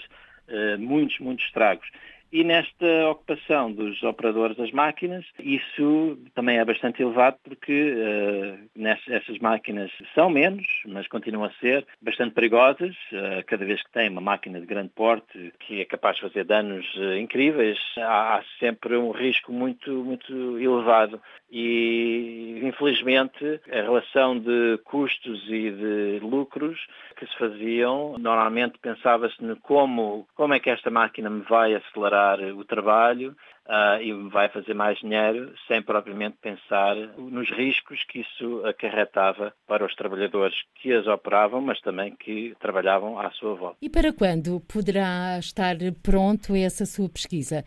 muitos, 0.79 1.19
muitos 1.19 1.45
estragos. 1.45 1.87
E 2.31 2.45
nesta 2.45 3.09
ocupação 3.09 3.73
dos 3.73 4.01
operadores 4.03 4.55
das 4.55 4.71
máquinas, 4.71 5.25
isso 5.37 6.17
também 6.33 6.59
é 6.59 6.63
bastante 6.63 7.01
elevado 7.01 7.35
porque 7.43 7.93
uh, 7.93 8.87
essas 9.09 9.37
máquinas 9.39 9.91
são 10.15 10.29
menos, 10.29 10.65
mas 10.85 11.09
continuam 11.09 11.43
a 11.43 11.51
ser 11.59 11.85
bastante 12.01 12.33
perigosas. 12.33 12.95
Uh, 13.11 13.43
cada 13.45 13.65
vez 13.65 13.83
que 13.83 13.91
tem 13.91 14.07
uma 14.07 14.21
máquina 14.21 14.61
de 14.61 14.65
grande 14.65 14.91
porte 14.95 15.53
que 15.59 15.81
é 15.81 15.85
capaz 15.85 16.15
de 16.15 16.21
fazer 16.21 16.45
danos 16.45 16.85
uh, 16.95 17.17
incríveis, 17.17 17.77
há, 17.97 18.37
há, 18.37 18.43
sempre 18.59 18.95
um 18.95 19.11
risco 19.11 19.51
muito, 19.51 19.91
muito 19.91 20.57
elevado. 20.57 21.21
E, 21.51 22.61
infelizmente, 22.63 23.59
a 23.69 23.81
relação 23.81 24.39
de 24.39 24.79
custos 24.85 25.43
e 25.49 25.69
de 25.69 26.19
lucros 26.21 26.87
que 27.17 27.27
se 27.27 27.37
faziam, 27.37 28.15
normalmente 28.17 28.79
pensava-se 28.79 29.43
no 29.43 29.57
como, 29.57 30.25
como 30.33 30.53
é 30.53 30.59
que 30.59 30.69
esta 30.69 30.89
máquina 30.89 31.29
me 31.29 31.41
vai 31.41 31.75
acelerar 31.75 32.39
o 32.39 32.63
trabalho 32.63 33.35
uh, 33.67 34.01
e 34.01 34.13
vai 34.29 34.49
fazer 34.49 34.73
mais 34.73 34.97
dinheiro 34.99 35.53
sem 35.67 35.81
propriamente 35.81 36.37
pensar 36.41 36.95
nos 37.17 37.49
riscos 37.49 38.03
que 38.05 38.21
isso 38.21 38.65
acarretava 38.65 39.53
para 39.67 39.85
os 39.85 39.95
trabalhadores 39.95 40.55
que 40.75 40.93
as 40.93 41.07
operavam, 41.07 41.61
mas 41.61 41.79
também 41.81 42.15
que 42.15 42.55
trabalhavam 42.59 43.19
à 43.19 43.29
sua 43.31 43.55
volta. 43.55 43.77
E 43.81 43.89
para 43.89 44.13
quando 44.13 44.59
poderá 44.61 45.37
estar 45.39 45.75
pronto 46.01 46.55
essa 46.55 46.85
sua 46.85 47.09
pesquisa, 47.09 47.63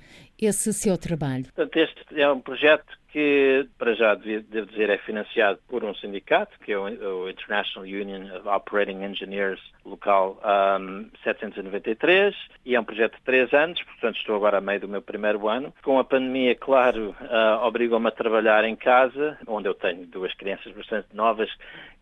esse 0.47 0.73
seu 0.73 0.97
trabalho? 0.97 1.45
Portanto, 1.45 1.77
este 1.77 2.21
é 2.21 2.31
um 2.31 2.41
projeto 2.41 2.99
que, 3.15 3.69
para 3.79 3.95
já, 3.95 4.17
devo 4.17 4.67
dizer, 4.67 4.91
é 4.91 4.99
financiado 4.99 5.61
por 5.69 5.85
um 5.85 5.95
sindicato, 5.95 6.59
que 6.59 6.73
é 6.73 6.77
o 6.77 7.31
International 7.31 7.89
Union 7.89 8.25
of 8.37 8.49
Operating 8.49 9.05
Engineers 9.05 9.61
local 9.85 10.41
um, 10.81 11.09
793, 11.23 12.35
e 12.67 12.75
é 12.75 12.81
um 12.81 12.83
projeto 12.83 13.15
de 13.15 13.23
três 13.23 13.53
anos, 13.53 13.81
portanto 13.85 14.17
estou 14.17 14.35
agora 14.35 14.59
a 14.59 14.61
meio 14.61 14.81
do 14.81 14.89
meu 14.89 15.01
primeiro 15.01 15.49
ano. 15.49 15.73
Com 15.85 16.01
a 16.01 16.05
pandemia, 16.05 16.57
claro, 16.57 17.15
uh, 17.21 17.65
obrigou-me 17.65 18.09
a 18.09 18.11
trabalhar 18.11 18.65
em 18.65 18.75
casa, 18.75 19.39
onde 19.47 19.69
eu 19.69 19.75
tenho 19.75 20.07
duas 20.07 20.35
crianças 20.35 20.73
bastante 20.73 21.07
novas 21.15 21.49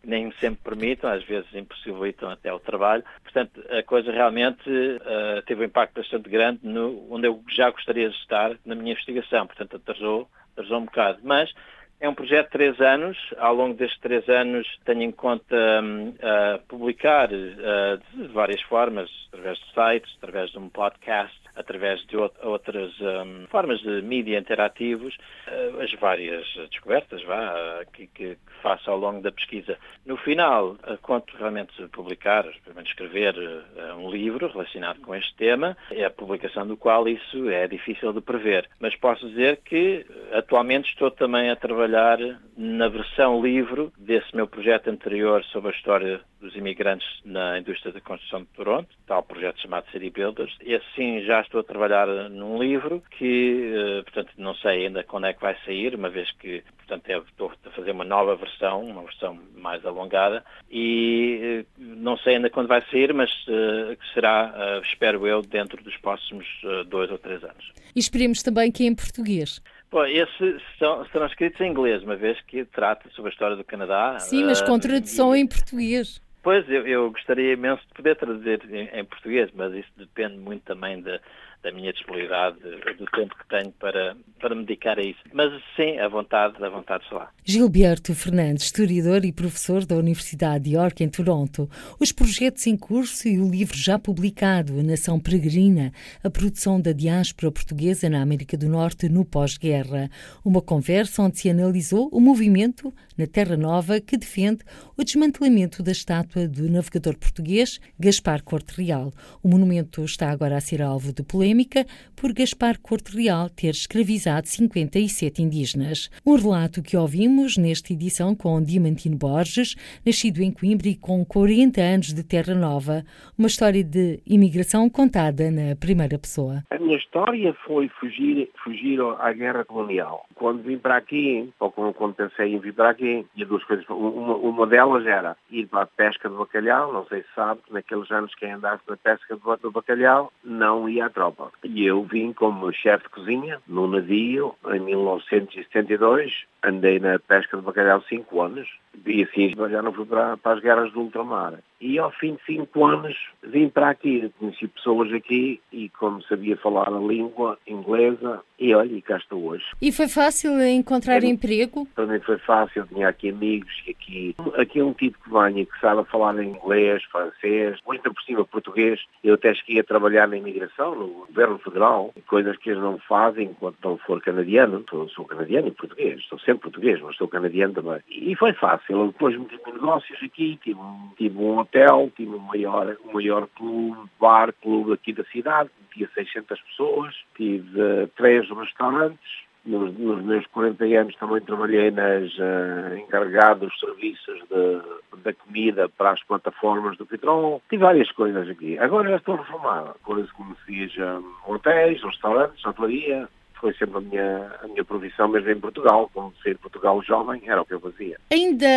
que 0.01 0.09
nem 0.09 0.31
sempre 0.33 0.59
permitam, 0.63 1.11
às 1.11 1.23
vezes 1.23 1.53
impossibilitam 1.53 2.29
até 2.29 2.51
o 2.51 2.59
trabalho. 2.59 3.03
Portanto, 3.21 3.63
a 3.69 3.83
coisa 3.83 4.11
realmente 4.11 4.69
uh, 4.69 5.41
teve 5.45 5.61
um 5.61 5.65
impacto 5.65 5.95
bastante 5.95 6.27
grande 6.27 6.59
no, 6.63 7.07
onde 7.09 7.27
eu 7.27 7.41
já 7.49 7.69
gostaria 7.69 8.09
de 8.09 8.15
estar 8.15 8.32
na 8.65 8.75
minha 8.75 8.93
investigação, 8.93 9.47
portanto 9.47 9.75
atrasou 9.75 10.27
atrasou 10.53 10.77
um 10.79 10.85
bocado, 10.85 11.19
mas 11.23 11.51
é 11.99 12.09
um 12.09 12.13
projeto 12.13 12.47
de 12.47 12.51
três 12.51 12.81
anos. 12.81 13.17
Ao 13.37 13.55
longo 13.55 13.75
destes 13.75 13.99
três 14.01 14.27
anos 14.27 14.67
tenho 14.85 15.03
em 15.03 15.11
conta 15.11 15.55
uh, 15.55 16.59
publicar 16.67 17.29
uh, 17.31 17.97
de 18.13 18.27
várias 18.27 18.61
formas, 18.63 19.09
através 19.31 19.57
de 19.57 19.65
sites, 19.73 20.13
através 20.17 20.51
de 20.51 20.59
um 20.59 20.69
podcast, 20.69 21.39
através 21.55 22.05
de 22.07 22.17
outras 22.17 22.91
um, 22.99 23.45
formas 23.47 23.79
de 23.81 24.01
mídia 24.01 24.37
interativos, 24.37 25.15
uh, 25.47 25.81
as 25.81 25.91
várias 25.93 26.45
descobertas 26.69 27.23
vá, 27.23 27.83
que, 27.93 28.07
que, 28.07 28.37
faço 28.61 28.89
ao 28.89 28.97
longo 28.97 29.21
da 29.21 29.31
pesquisa. 29.31 29.77
No 30.05 30.17
final, 30.17 30.71
uh, 30.71 30.97
conto 31.01 31.35
realmente 31.37 31.73
publicar, 31.89 32.45
primeiro 32.63 32.89
escrever 32.89 33.35
uh, 33.37 33.95
um 33.97 34.09
livro 34.09 34.47
relacionado 34.47 34.99
com 35.01 35.13
este 35.13 35.35
tema, 35.35 35.77
é 35.91 36.05
a 36.05 36.09
publicação 36.09 36.65
do 36.65 36.77
qual 36.77 37.07
isso 37.07 37.49
é 37.49 37.67
difícil 37.67 38.13
de 38.13 38.21
prever. 38.21 38.69
Mas 38.79 38.95
posso 38.95 39.27
dizer 39.29 39.57
que 39.63 40.05
atualmente 40.31 40.89
estou 40.89 41.11
também 41.11 41.49
a 41.49 41.55
trabalhar 41.55 42.17
na 42.57 42.87
versão 42.87 43.41
livro 43.41 43.91
desse 43.97 44.35
meu 44.35 44.47
projeto 44.47 44.89
anterior 44.89 45.43
sobre 45.45 45.71
a 45.71 45.75
história 45.75 46.21
dos 46.39 46.55
imigrantes 46.55 47.07
na 47.23 47.57
indústria 47.57 47.93
da 47.93 48.01
construção 48.01 48.41
de 48.41 48.47
Toronto, 48.47 48.89
tal 49.07 49.23
projeto 49.23 49.61
chamado 49.61 49.89
City 49.91 50.09
Builders. 50.09 50.55
E 50.61 50.75
assim 50.75 51.21
já 51.21 51.42
estou 51.43 51.61
a 51.61 51.63
trabalhar 51.63 52.07
num 52.29 52.61
livro 52.61 53.03
que, 53.17 53.71
eh, 53.75 54.01
portanto, 54.03 54.31
não 54.37 54.55
sei 54.55 54.85
ainda 54.85 55.03
quando 55.03 55.27
é 55.27 55.33
que 55.33 55.41
vai 55.41 55.55
sair, 55.65 55.95
uma 55.95 56.09
vez 56.09 56.31
que, 56.31 56.63
portanto, 56.77 57.09
estou 57.29 57.51
a 57.65 57.69
fazer 57.71 57.91
uma 57.91 58.03
nova 58.03 58.35
versão, 58.35 58.81
uma 58.81 59.03
versão 59.03 59.39
mais 59.55 59.85
alongada, 59.85 60.43
e 60.69 61.39
eh, 61.41 61.65
não 61.77 62.17
sei 62.17 62.35
ainda 62.35 62.49
quando 62.49 62.67
vai 62.67 62.83
sair, 62.89 63.13
mas 63.13 63.29
uh, 63.47 63.97
será, 64.13 64.53
uh, 64.53 64.83
espero 64.83 65.27
eu, 65.27 65.41
dentro 65.41 65.83
dos 65.83 65.95
próximos 65.97 66.45
uh, 66.63 66.83
dois 66.85 67.11
ou 67.11 67.17
três 67.17 67.43
anos. 67.43 67.71
E 67.95 67.99
esperemos 67.99 68.41
também 68.41 68.71
que 68.71 68.85
em 68.85 68.95
português. 68.95 69.61
Bom, 69.91 70.05
esses 70.05 70.61
são, 70.79 71.05
serão 71.11 71.27
escritos 71.27 71.61
em 71.61 71.69
inglês, 71.69 72.01
uma 72.01 72.15
vez 72.15 72.41
que 72.47 72.65
trata 72.65 73.07
sobre 73.11 73.29
a 73.29 73.31
história 73.31 73.55
do 73.55 73.63
Canadá. 73.63 74.17
Sim, 74.19 74.45
mas 74.45 74.59
com 74.61 74.79
tradução 74.79 75.35
e... 75.35 75.41
em 75.41 75.47
português. 75.47 76.19
Pois, 76.43 76.69
eu, 76.69 76.85
eu, 76.85 77.09
gostaria 77.09 77.53
imenso 77.53 77.81
de 77.87 77.93
poder 77.93 78.17
traduzir 78.17 78.59
em, 78.69 78.99
em, 78.99 79.05
português, 79.05 79.49
mas 79.53 79.73
isso 79.73 79.89
depende 79.95 80.37
muito 80.37 80.63
também 80.65 81.01
de, 81.01 81.19
da 81.63 81.71
minha 81.71 81.93
disponibilidade, 81.93 82.57
do 82.59 83.05
tempo 83.05 83.33
que 83.37 83.47
tenho 83.47 83.71
para, 83.79 84.15
para 84.39 84.53
me 84.53 84.65
dedicar 84.65 84.99
a 84.99 85.01
isso. 85.01 85.19
Mas 85.31 85.49
sim, 85.77 85.97
a 85.97 86.09
vontade, 86.09 86.63
a 86.63 86.69
vontade 86.69 87.05
está 87.05 87.15
lá. 87.15 87.31
Gilberto 87.45 88.13
Fernandes, 88.13 88.65
historiador 88.65 89.23
e 89.23 89.31
professor 89.31 89.85
da 89.85 89.95
Universidade 89.95 90.65
de 90.65 90.75
York, 90.75 91.01
em 91.01 91.09
Toronto. 91.09 91.69
Os 91.99 92.11
projetos 92.11 92.67
em 92.67 92.75
curso 92.75 93.27
e 93.29 93.39
o 93.39 93.49
livro 93.49 93.77
já 93.77 93.97
publicado, 93.97 94.77
A 94.77 94.83
Nação 94.83 95.19
Peregrina, 95.19 95.93
a 96.21 96.29
produção 96.29 96.81
da 96.81 96.91
diáspora 96.91 97.51
portuguesa 97.51 98.09
na 98.09 98.21
América 98.21 98.57
do 98.57 98.67
Norte 98.67 99.07
no 99.07 99.23
pós-guerra. 99.23 100.09
Uma 100.43 100.61
conversa 100.61 101.21
onde 101.21 101.39
se 101.39 101.49
analisou 101.49 102.09
o 102.11 102.19
movimento 102.19 102.93
na 103.17 103.25
Terra 103.25 103.55
Nova 103.55 104.01
que 104.01 104.17
defende 104.17 104.63
o 104.97 105.03
desmantelamento 105.03 105.81
da 105.81 105.91
estátua 105.91 106.47
do 106.47 106.69
navegador 106.69 107.15
português 107.17 107.79
Gaspar 107.97 108.43
Corte 108.43 108.81
Real. 108.81 109.13
O 109.41 109.47
monumento 109.47 110.03
está 110.03 110.29
agora 110.29 110.57
a 110.57 110.61
ser 110.61 110.81
alvo 110.81 111.13
de 111.13 111.23
polêmica 111.23 111.52
polémica 111.53 111.85
por 112.19 112.33
Gaspar 112.33 112.79
Corte 112.81 113.15
Real 113.15 113.49
ter 113.49 113.69
escravizado 113.69 114.47
57 114.47 115.41
indígenas. 115.41 116.09
Um 116.25 116.35
relato 116.35 116.81
que 116.81 116.97
ouvimos 116.97 117.57
nesta 117.57 117.93
edição 117.93 118.35
com 118.35 118.61
Diamantino 118.63 119.17
Borges, 119.17 119.75
nascido 120.05 120.41
em 120.41 120.51
Coimbra 120.51 120.87
e 120.87 120.95
com 120.95 121.23
40 121.23 121.79
anos 121.79 122.13
de 122.13 122.23
Terra 122.23 122.55
Nova, 122.55 123.03
uma 123.37 123.47
história 123.47 123.83
de 123.83 124.19
imigração 124.25 124.89
contada 124.89 125.51
na 125.51 125.75
primeira 125.75 126.17
pessoa. 126.17 126.63
A 126.71 126.79
minha 126.79 126.97
história 126.97 127.53
foi 127.65 127.87
fugir, 127.99 128.49
fugir 128.63 128.99
à 129.19 129.31
guerra 129.33 129.63
colonial. 129.63 130.25
Quando 130.35 130.63
vim 130.63 130.77
para 130.77 130.97
aqui, 130.97 131.49
ou 131.59 131.71
quando 131.71 132.15
pensei 132.15 132.53
em 132.53 132.59
vir 132.59 132.73
para 132.73 132.89
aqui, 132.89 133.25
e 133.35 133.45
duas 133.45 133.63
coisas, 133.65 133.85
uma, 133.89 134.35
uma 134.35 134.65
delas 134.65 135.05
era 135.05 135.35
ir 135.51 135.67
para 135.67 135.83
a 135.83 135.87
pesca 135.87 136.29
de 136.29 136.35
bacalhau, 136.35 136.91
não 136.91 137.05
sei 137.07 137.21
se 137.21 137.27
sabe, 137.35 137.61
que 137.67 137.73
naqueles 137.73 138.09
anos 138.11 138.33
quem 138.35 138.51
andasse 138.51 138.81
na 138.87 138.97
pesca 138.97 139.37
do 139.61 139.71
bacalhau 139.71 140.31
não 140.43 140.87
ia 140.89 141.05
à 141.05 141.09
tropa. 141.09 141.42
E 141.63 141.85
eu 141.85 142.03
vim 142.03 142.33
como 142.33 142.71
chefe 142.71 143.03
de 143.03 143.09
cozinha 143.09 143.59
no 143.67 143.87
navio 143.87 144.55
em 144.71 144.79
1972, 144.79 146.45
andei 146.63 146.99
na 146.99 147.19
pesca 147.19 147.57
de 147.57 147.63
bacalhau 147.63 148.01
cinco 148.03 148.41
anos, 148.41 148.67
e 149.05 149.23
assim 149.23 149.53
já 149.69 149.81
não 149.81 149.93
fui 149.93 150.05
para, 150.05 150.37
para 150.37 150.57
as 150.57 150.61
guerras 150.61 150.91
do 150.91 151.01
ultramar. 151.01 151.59
E 151.85 151.99
ao 151.99 152.11
fim 152.11 152.35
de 152.35 152.45
cinco 152.45 152.85
anos 152.85 153.13
vim 153.43 153.67
para 153.67 153.89
aqui, 153.89 154.31
conheci 154.39 154.69
pessoas 154.69 155.11
aqui 155.11 155.59
e 155.69 155.89
como 155.89 156.23
sabia 156.23 156.55
falar 156.55 156.87
a 156.87 156.97
língua 156.97 157.59
inglesa, 157.67 158.41
e 158.57 158.73
olha, 158.73 158.93
e 158.93 159.01
cá 159.01 159.17
estou 159.17 159.43
hoje. 159.43 159.65
E 159.81 159.91
foi 159.91 160.07
fácil 160.07 160.61
encontrar 160.65 161.21
é, 161.21 161.27
emprego? 161.27 161.85
Para 161.93 162.05
mim 162.05 162.21
foi 162.21 162.37
fácil, 162.37 162.87
tinha 162.87 163.09
aqui 163.09 163.31
amigos, 163.31 163.69
e 163.85 163.91
aqui, 163.91 164.35
aqui 164.55 164.79
é 164.79 164.83
um 164.85 164.93
tipo 164.93 165.17
que 165.21 165.29
venha 165.29 165.65
que 165.65 165.79
sabe 165.81 166.07
falar 166.09 166.41
inglês, 166.41 167.03
francês, 167.11 167.77
muito 167.85 168.13
por 168.13 168.23
cima 168.23 168.45
português. 168.45 169.01
Eu 169.21 169.33
até 169.33 169.53
cheguei 169.53 169.81
a 169.81 169.83
trabalhar 169.83 170.25
na 170.29 170.37
imigração, 170.37 170.95
no 170.95 171.25
governo 171.27 171.57
federal, 171.59 172.13
coisas 172.27 172.55
que 172.55 172.69
eles 172.69 172.81
não 172.81 172.97
fazem 172.99 173.47
enquanto 173.47 173.75
não 173.83 173.97
for 173.97 174.21
canadiano. 174.21 174.85
Sou, 174.89 175.09
sou 175.09 175.25
canadiano 175.25 175.67
e 175.67 175.71
português, 175.71 176.23
sou 176.29 176.39
sempre 176.39 176.61
português, 176.61 177.01
mas 177.01 177.17
sou 177.17 177.27
canadiano 177.27 177.73
também. 177.73 177.99
E 178.09 178.33
foi 178.37 178.53
fácil. 178.53 179.07
Depois 179.07 179.37
meti 179.37 179.59
negócios 179.65 180.23
aqui, 180.23 180.57
tive 180.63 180.79
tive 181.17 181.37
um 181.37 181.59
hotel, 181.73 182.11
tive 182.15 182.35
um 182.35 182.39
maior, 182.39 182.95
um 183.05 183.13
maior 183.13 183.47
clube, 183.55 184.09
bar, 184.19 184.53
clube 184.61 184.93
aqui 184.93 185.11
da 185.11 185.23
cidade, 185.25 185.69
tinha 185.93 186.07
600 186.13 186.61
pessoas, 186.61 187.15
tive 187.35 187.81
uh, 187.81 188.07
três 188.15 188.47
restaurantes, 188.49 189.43
nos, 189.65 189.97
nos, 189.97 190.23
meus 190.23 190.45
40 190.47 190.83
anos 190.83 191.15
também 191.15 191.41
trabalhei 191.41 191.89
nas 191.89 192.29
uh, 192.33 192.97
encarregados 192.97 193.73
serviços 193.79 194.39
de, 194.49 195.21
da 195.23 195.33
comida 195.33 195.87
para 195.87 196.11
as 196.11 196.23
plataformas 196.23 196.97
do 196.97 197.05
petróleo. 197.05 197.61
Tive 197.69 197.83
várias 197.83 198.11
coisas 198.11 198.49
aqui. 198.49 198.77
Agora 198.77 199.09
já 199.09 199.15
estou 199.15 199.37
reformado. 199.37 199.95
Coisas 200.03 200.29
como 200.33 200.55
seja 200.65 201.21
hotéis, 201.47 202.03
restaurantes, 202.03 202.65
hotelaria, 202.65 203.29
foi 203.63 203.73
sempre 203.75 203.97
a 203.97 204.01
minha, 204.01 204.51
a 204.61 204.67
minha 204.67 204.83
profissão, 204.83 205.29
mesmo 205.29 205.49
em 205.49 205.57
Portugal, 205.57 206.11
como 206.13 206.33
ser 206.43 206.57
Portugal 206.57 207.01
jovem, 207.01 207.41
era 207.47 207.61
o 207.61 207.65
que 207.65 207.73
eu 207.73 207.79
fazia. 207.79 208.19
Ainda 208.29 208.67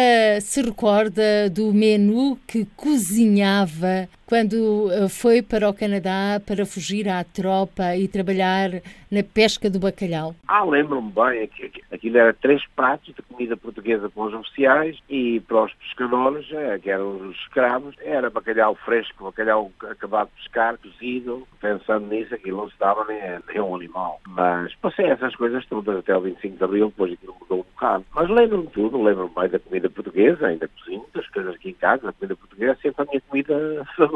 se 0.41 0.63
recorda 0.63 1.51
do 1.51 1.75
menu 1.75 2.39
que 2.47 2.65
cozinhava 2.77 4.09
quando 4.27 4.91
eh, 4.91 5.09
foi 5.09 5.41
para 5.41 5.71
o 5.71 5.75
Canadá 5.75 6.41
para 6.45 6.67
fugir 6.67 7.09
à 7.09 7.23
tropa 7.23 7.97
e 7.97 8.09
trabalhar 8.09 8.71
na 9.11 9.23
pesca 9.23 9.71
do 9.71 9.79
bacalhau? 9.79 10.35
Ah, 10.49 10.65
lembro-me 10.65 11.13
bem, 11.13 11.49
aquilo 11.93 12.19
era 12.19 12.35
três 12.35 12.61
pratos 12.75 13.15
de 13.15 13.23
comida 13.23 13.57
portuguesa 13.57 14.11
para 14.11 14.23
os 14.25 14.35
oficiais 14.35 14.99
e 15.09 15.41
para 15.41 15.65
os 15.65 15.73
pescadores, 15.75 16.45
eh, 16.51 16.79
que 16.81 16.91
eram 16.91 17.29
os 17.29 17.37
escravos, 17.37 17.95
era 18.01 18.29
bacalhau 18.29 18.75
fresco, 18.75 19.25
bacalhau 19.25 19.71
acabado 19.89 20.29
de 20.29 20.43
pescar, 20.43 20.77
cozido, 20.79 21.47
pensando 21.61 22.09
nisso, 22.09 22.35
aquilo 22.35 22.59
não 22.59 22.69
se 22.69 22.79
dava 22.81 23.05
nem, 23.05 23.21
nem 23.49 23.61
um 23.61 23.77
animal. 23.77 24.21
Mas 24.27 24.75
passei 24.77 25.07
essas 25.07 25.37
coisas 25.37 25.65
todas 25.67 25.99
até 25.99 26.17
o 26.17 26.21
25 26.21 26.59
de 26.59 26.65
Abril, 26.65 26.89
depois 26.89 27.13
aquilo 27.13 27.37
mudou 27.41 27.61
um 27.61 27.75
bocado. 27.75 28.05
Mas 28.13 28.29
lembro-me 28.29 28.67
tudo, 28.69 29.01
lembro-me 29.01 29.33
bem 29.35 29.49
da 29.49 29.61
comida 29.61 29.89
portuguesa, 29.89 30.49
ainda 30.49 30.67
cozinho, 30.67 31.07
das 31.15 31.29
coisas 31.29 31.55
aqui 31.55 31.71
em 31.71 31.75
casa, 31.75 32.09
a 32.09 32.13
comida 32.13 32.35
portuguesa 32.35 32.73
é 32.73 32.77
sempre 32.77 33.03
a 33.03 33.07
minha 33.07 33.21
comida 33.21 33.87
favorita 33.97 34.16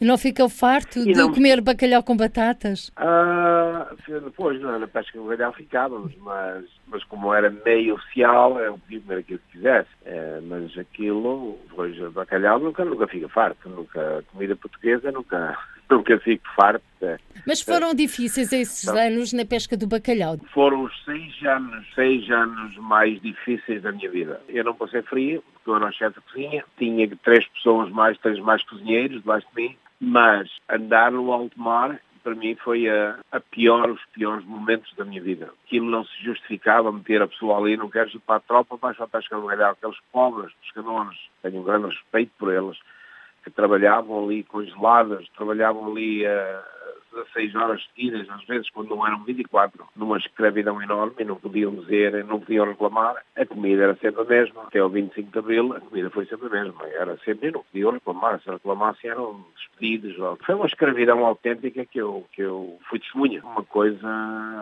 não 0.00 0.18
fica 0.18 0.48
farto 0.48 0.98
e 1.00 1.12
de 1.12 1.18
não... 1.18 1.32
comer 1.32 1.60
bacalhau 1.60 2.02
com 2.02 2.16
batatas? 2.16 2.90
Ah, 2.96 3.88
depois, 4.06 4.60
não, 4.60 4.78
na 4.78 4.86
pesca 4.86 5.18
do 5.18 5.24
bacalhau 5.24 5.52
ficávamos, 5.52 6.12
mas, 6.20 6.64
mas 6.86 7.04
como 7.04 7.32
era 7.32 7.50
meio 7.50 7.94
oficial, 7.94 8.58
eu 8.58 8.78
podia 8.78 9.00
comer 9.00 9.18
aquilo 9.18 9.38
que 9.38 9.58
quisesse. 9.58 9.88
É, 10.04 10.40
mas 10.42 10.76
aquilo, 10.78 11.58
depois, 11.68 11.96
bacalhau 12.12 12.58
nunca, 12.58 12.84
nunca 12.84 13.06
fica 13.06 13.28
farto. 13.28 13.68
Nunca, 13.68 14.24
comida 14.32 14.56
portuguesa 14.56 15.10
nunca, 15.10 15.56
nunca 15.90 16.18
fico 16.18 16.44
farto. 16.54 16.84
É. 17.02 17.18
Mas 17.46 17.60
foram 17.60 17.90
é. 17.90 17.94
difíceis 17.94 18.52
esses 18.52 18.84
não. 18.84 18.98
anos 18.98 19.32
na 19.32 19.44
pesca 19.44 19.76
do 19.76 19.86
bacalhau? 19.86 20.38
Foram 20.52 20.84
os 20.84 21.04
seis 21.04 21.42
anos, 21.44 21.86
seis 21.94 22.30
anos 22.30 22.76
mais 22.78 23.20
difíceis 23.20 23.82
da 23.82 23.92
minha 23.92 24.10
vida. 24.10 24.40
Eu 24.48 24.64
não 24.64 24.74
passei 24.74 25.02
frio, 25.02 25.42
porque 25.64 25.70
eu 25.70 25.76
era 25.76 25.86
o 25.86 25.92
chefe 25.92 26.20
de 26.20 26.26
cozinha, 26.26 26.64
tinha 26.76 27.16
três 27.16 27.48
pessoas 27.48 27.90
mais, 27.90 28.18
três 28.18 28.38
mais 28.38 28.62
cozinheiros 28.64 29.20
debaixo 29.20 29.46
de 29.54 29.62
mim, 29.62 29.76
mas 29.98 30.50
andar 30.68 31.10
no 31.10 31.32
alto 31.32 31.58
mar 31.58 31.98
para 32.22 32.34
mim 32.34 32.54
foi 32.56 32.88
a, 32.88 33.18
a, 33.32 33.40
pior, 33.40 33.90
os 33.90 34.00
piores 34.06 34.44
momentos 34.46 34.92
da 34.96 35.04
minha 35.04 35.22
vida. 35.22 35.50
Aquilo 35.66 35.90
não 35.90 36.04
se 36.04 36.22
justificava 36.22 36.90
meter 36.90 37.20
a 37.20 37.28
pessoa 37.28 37.58
ali, 37.58 37.76
não 37.76 37.90
queres 37.90 38.14
ir 38.14 38.18
para 38.20 38.36
a 38.36 38.40
tropa, 38.40 38.76
vais 38.76 38.96
para 38.96 39.04
a 39.04 39.08
pesca 39.08 39.36
do 39.36 39.46
galhão. 39.46 39.70
Aqueles 39.70 39.98
pobres 40.10 40.52
pescadores, 40.62 41.18
tenho 41.42 41.60
um 41.60 41.64
grande 41.64 41.88
respeito 41.88 42.32
por 42.38 42.50
eles, 42.50 42.78
que 43.42 43.50
trabalhavam 43.50 44.24
ali 44.24 44.42
congeladas, 44.42 45.28
trabalhavam 45.36 45.86
ali 45.90 46.24
uh, 46.24 46.62
16 47.14 47.54
horas 47.54 47.82
seguidas, 47.94 48.28
às 48.30 48.44
vezes 48.44 48.68
quando 48.70 48.90
não 48.90 49.06
eram 49.06 49.24
24, 49.24 49.86
numa 49.96 50.18
escravidão 50.18 50.80
enorme 50.82 51.14
e 51.18 51.24
não 51.24 51.36
podiam 51.36 51.74
dizer, 51.74 52.24
não 52.24 52.40
podiam 52.40 52.66
reclamar, 52.66 53.16
a 53.36 53.46
comida 53.46 53.84
era 53.84 53.96
sempre 53.96 54.22
a 54.22 54.24
mesma. 54.24 54.62
Até 54.64 54.82
o 54.82 54.88
25 54.88 55.30
de 55.30 55.38
Abril 55.38 55.72
a 55.74 55.80
comida 55.80 56.10
foi 56.10 56.26
sempre 56.26 56.46
a 56.46 56.50
mesma. 56.50 56.86
Era 56.86 57.16
sempre, 57.24 57.50
não 57.50 57.62
podiam 57.62 57.92
reclamar, 57.92 58.40
se 58.40 58.50
reclamassem 58.50 59.10
eram 59.10 59.44
despedidos. 59.56 60.16
Foi 60.44 60.54
uma 60.54 60.66
escravidão 60.66 61.24
autêntica 61.24 61.84
que 61.84 61.98
eu, 61.98 62.24
que 62.32 62.42
eu 62.42 62.78
fui 62.88 62.98
testemunha. 62.98 63.42
Uma 63.44 63.62
coisa 63.62 64.08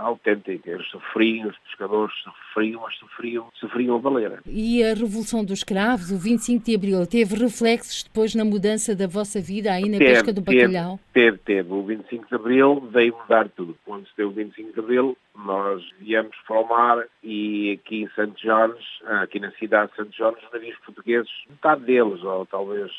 autêntica. 0.03 0.71
Eles 0.71 0.87
sofriam, 0.89 1.49
os 1.49 1.59
pescadores 1.59 2.15
sofriam, 2.23 2.81
mas 2.83 2.97
sofriam, 2.97 3.47
sofriam 3.55 3.97
a 3.97 3.99
baleira. 3.99 4.41
E 4.47 4.83
a 4.83 4.95
Revolução 4.95 5.45
dos 5.45 5.59
Escravos, 5.59 6.11
o 6.11 6.19
25 6.19 6.65
de 6.65 6.75
Abril, 6.75 7.07
teve 7.07 7.37
reflexos 7.37 8.03
depois 8.03 8.35
na 8.35 8.45
mudança 8.45 8.95
da 8.95 9.07
vossa 9.07 9.41
vida 9.41 9.73
aí 9.73 9.89
na 9.89 9.99
teve, 9.99 10.13
pesca 10.13 10.33
do 10.33 10.41
bacalhau? 10.41 10.99
Teve, 11.13 11.39
teve. 11.39 11.73
O 11.73 11.83
25 11.83 12.27
de 12.29 12.35
Abril 12.43 12.81
veio 12.91 13.17
mudar 13.17 13.49
tudo. 13.51 13.79
Quando 13.85 14.07
se 14.09 14.17
deu 14.17 14.29
o 14.29 14.33
25 14.33 14.73
de 14.73 14.81
Abril, 14.81 15.17
nós 15.37 15.89
viemos 16.01 16.37
para 16.47 16.61
o 16.61 16.69
mar 16.69 17.07
e 17.23 17.79
aqui 17.79 18.03
em 18.03 18.09
Santos 18.11 18.43
Jorge, 18.43 18.85
aqui 19.05 19.39
na 19.39 19.53
cidade 19.53 19.93
de 19.93 19.97
Santos 19.97 20.17
Jorge, 20.17 20.45
os 20.45 20.53
navios 20.53 20.79
portugueses, 20.85 21.31
metade 21.49 21.85
deles, 21.85 22.23
ou 22.25 22.45
talvez 22.45 22.91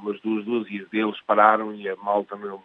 umas 0.00 0.20
duas 0.20 0.44
dúzias 0.44 0.88
deles 0.88 1.20
pararam 1.26 1.74
e 1.74 1.88
a 1.88 1.96
malta 1.96 2.36
não, 2.36 2.62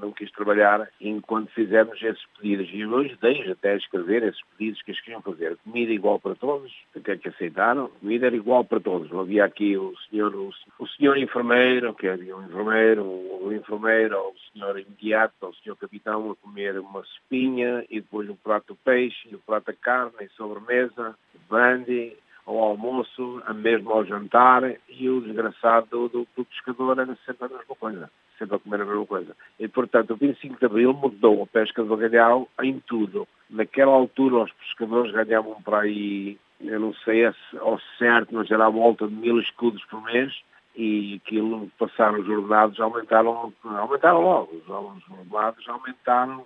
não 0.00 0.12
quis 0.12 0.30
trabalhar 0.32 0.88
enquanto 1.00 1.50
fizemos 1.52 2.00
esses 2.02 2.24
pedidos. 2.36 2.68
E 2.72 2.84
hoje 2.86 3.16
deixo 3.20 3.50
até 3.50 3.76
escrever 3.76 4.22
esses 4.22 4.40
pedidos 4.56 4.82
que 4.82 4.90
eles 4.90 5.00
queriam 5.00 5.22
fazer. 5.22 5.56
Comida 5.64 5.92
igual 5.92 6.20
para 6.20 6.34
todos, 6.34 6.72
até 6.96 7.16
que 7.16 7.28
aceitaram. 7.28 7.88
Comida 8.00 8.26
era 8.26 8.36
igual 8.36 8.64
para 8.64 8.80
todos. 8.80 9.12
Havia 9.12 9.44
aqui 9.44 9.76
o 9.76 9.94
senhor, 10.10 10.34
o, 10.34 10.50
o 10.78 10.86
senhor 10.88 11.16
enfermeiro, 11.16 11.94
que 11.94 12.08
havia 12.08 12.36
um 12.36 12.44
enfermeiro, 12.44 13.04
o, 13.04 13.52
enfermeiro, 13.52 14.16
o 14.16 14.34
senhor 14.52 14.78
imediato, 14.78 15.46
o 15.46 15.54
senhor 15.56 15.76
capitão 15.76 16.30
a 16.30 16.36
comer 16.36 16.78
uma 16.78 17.00
espinha 17.00 17.84
e 17.90 18.00
depois 18.00 18.28
um 18.28 18.36
prato 18.36 18.74
de 18.74 18.80
peixe 18.84 19.28
e 19.30 19.36
um 19.36 19.40
prato 19.40 19.72
de 19.72 19.78
carne 19.78 20.12
e 20.20 20.28
sobremesa, 20.30 21.16
brandy, 21.48 22.16
ao 22.46 22.58
almoço, 22.58 23.42
mesmo 23.54 23.90
ao 23.90 24.04
jantar, 24.04 24.62
e 24.88 25.08
o 25.08 25.20
desgraçado 25.20 25.86
do, 25.90 26.08
do, 26.08 26.28
do 26.36 26.44
pescador 26.44 26.98
era 26.98 27.16
sempre 27.24 27.46
a 27.46 27.48
mesma 27.48 27.74
coisa, 27.74 28.10
sempre 28.38 28.56
a 28.56 28.58
comer 28.58 28.82
a 28.82 28.84
mesma 28.84 29.06
coisa. 29.06 29.36
E, 29.58 29.66
portanto, 29.66 30.12
o 30.12 30.16
25 30.16 30.58
de 30.58 30.66
Abril 30.66 30.92
mudou 30.92 31.42
a 31.42 31.46
pesca 31.46 31.82
do 31.82 31.96
bacalhau 31.96 32.48
em 32.62 32.80
tudo. 32.80 33.26
Naquela 33.48 33.92
altura, 33.92 34.44
os 34.44 34.52
pescadores 34.52 35.12
ganhavam 35.12 35.60
para 35.62 35.80
aí, 35.80 36.38
eu 36.60 36.80
não 36.80 36.94
sei 36.94 37.24
ao 37.26 37.78
certo, 37.98 38.34
mas 38.34 38.50
era 38.50 38.66
à 38.66 38.70
volta 38.70 39.06
de 39.08 39.14
mil 39.14 39.40
escudos 39.40 39.82
por 39.86 40.02
mês, 40.02 40.32
e 40.76 41.20
aquilo 41.24 41.70
passaram 41.78 42.20
os 42.20 42.28
ordenados, 42.28 42.80
aumentaram, 42.80 43.52
aumentaram 43.64 44.20
logo, 44.20 44.56
os 44.56 44.68
ordenados 44.68 45.68
aumentaram 45.68 46.44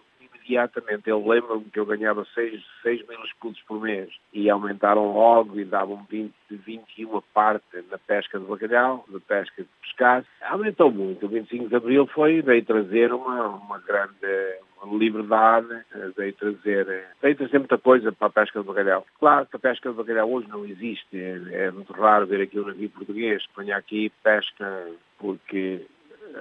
imediatamente. 0.49 1.09
Eu 1.09 1.27
lembro-me 1.27 1.65
que 1.67 1.79
eu 1.79 1.87
ganhava 1.87 2.27
6, 2.35 2.63
6 2.83 3.07
mil 3.07 3.23
escudos 3.25 3.61
por 3.63 3.81
mês 3.81 4.09
e 4.33 4.49
aumentaram 4.49 5.13
logo 5.13 5.59
e 5.61 5.65
davam 5.65 6.05
20, 6.09 6.33
21 6.51 7.21
parte 7.35 7.65
na 7.91 7.99
pesca 7.99 8.39
de 8.39 8.47
bacalhau, 8.47 9.05
na 9.09 9.21
pesca 9.21 9.63
de 9.63 9.69
pescado. 9.83 10.27
Aumentou 10.43 10.91
muito. 10.91 11.27
O 11.27 11.29
25 11.29 11.69
de 11.69 11.77
Abril 11.77 12.07
foi, 12.07 12.41
veio 12.41 12.65
trazer 12.65 13.13
uma, 13.13 13.49
uma 13.49 13.79
grande 13.79 14.59
liberdade, 14.97 15.69
veio 16.17 16.33
trazer, 16.35 17.05
veio 17.21 17.37
trazer 17.37 17.59
muita 17.59 17.79
coisa 17.79 18.13
para 18.13 18.29
a 18.29 18.31
pesca 18.31 18.61
de 18.61 18.67
bacalhau. 18.67 19.07
Claro 19.19 19.47
que 19.47 19.57
a 19.57 19.61
pesca 19.61 19.91
de 19.91 19.97
bacalhau 19.97 20.33
hoje 20.33 20.49
não 20.49 20.65
existe, 20.65 21.17
é, 21.21 21.67
é 21.67 21.71
muito 21.71 21.93
raro 21.93 22.27
ver 22.27 22.43
aqui 22.43 22.59
um 22.59 22.67
navio 22.67 22.89
português 22.91 23.45
que 23.47 23.61
venha 23.61 23.77
aqui 23.77 24.11
pesca 24.23 24.89
porque 25.19 25.85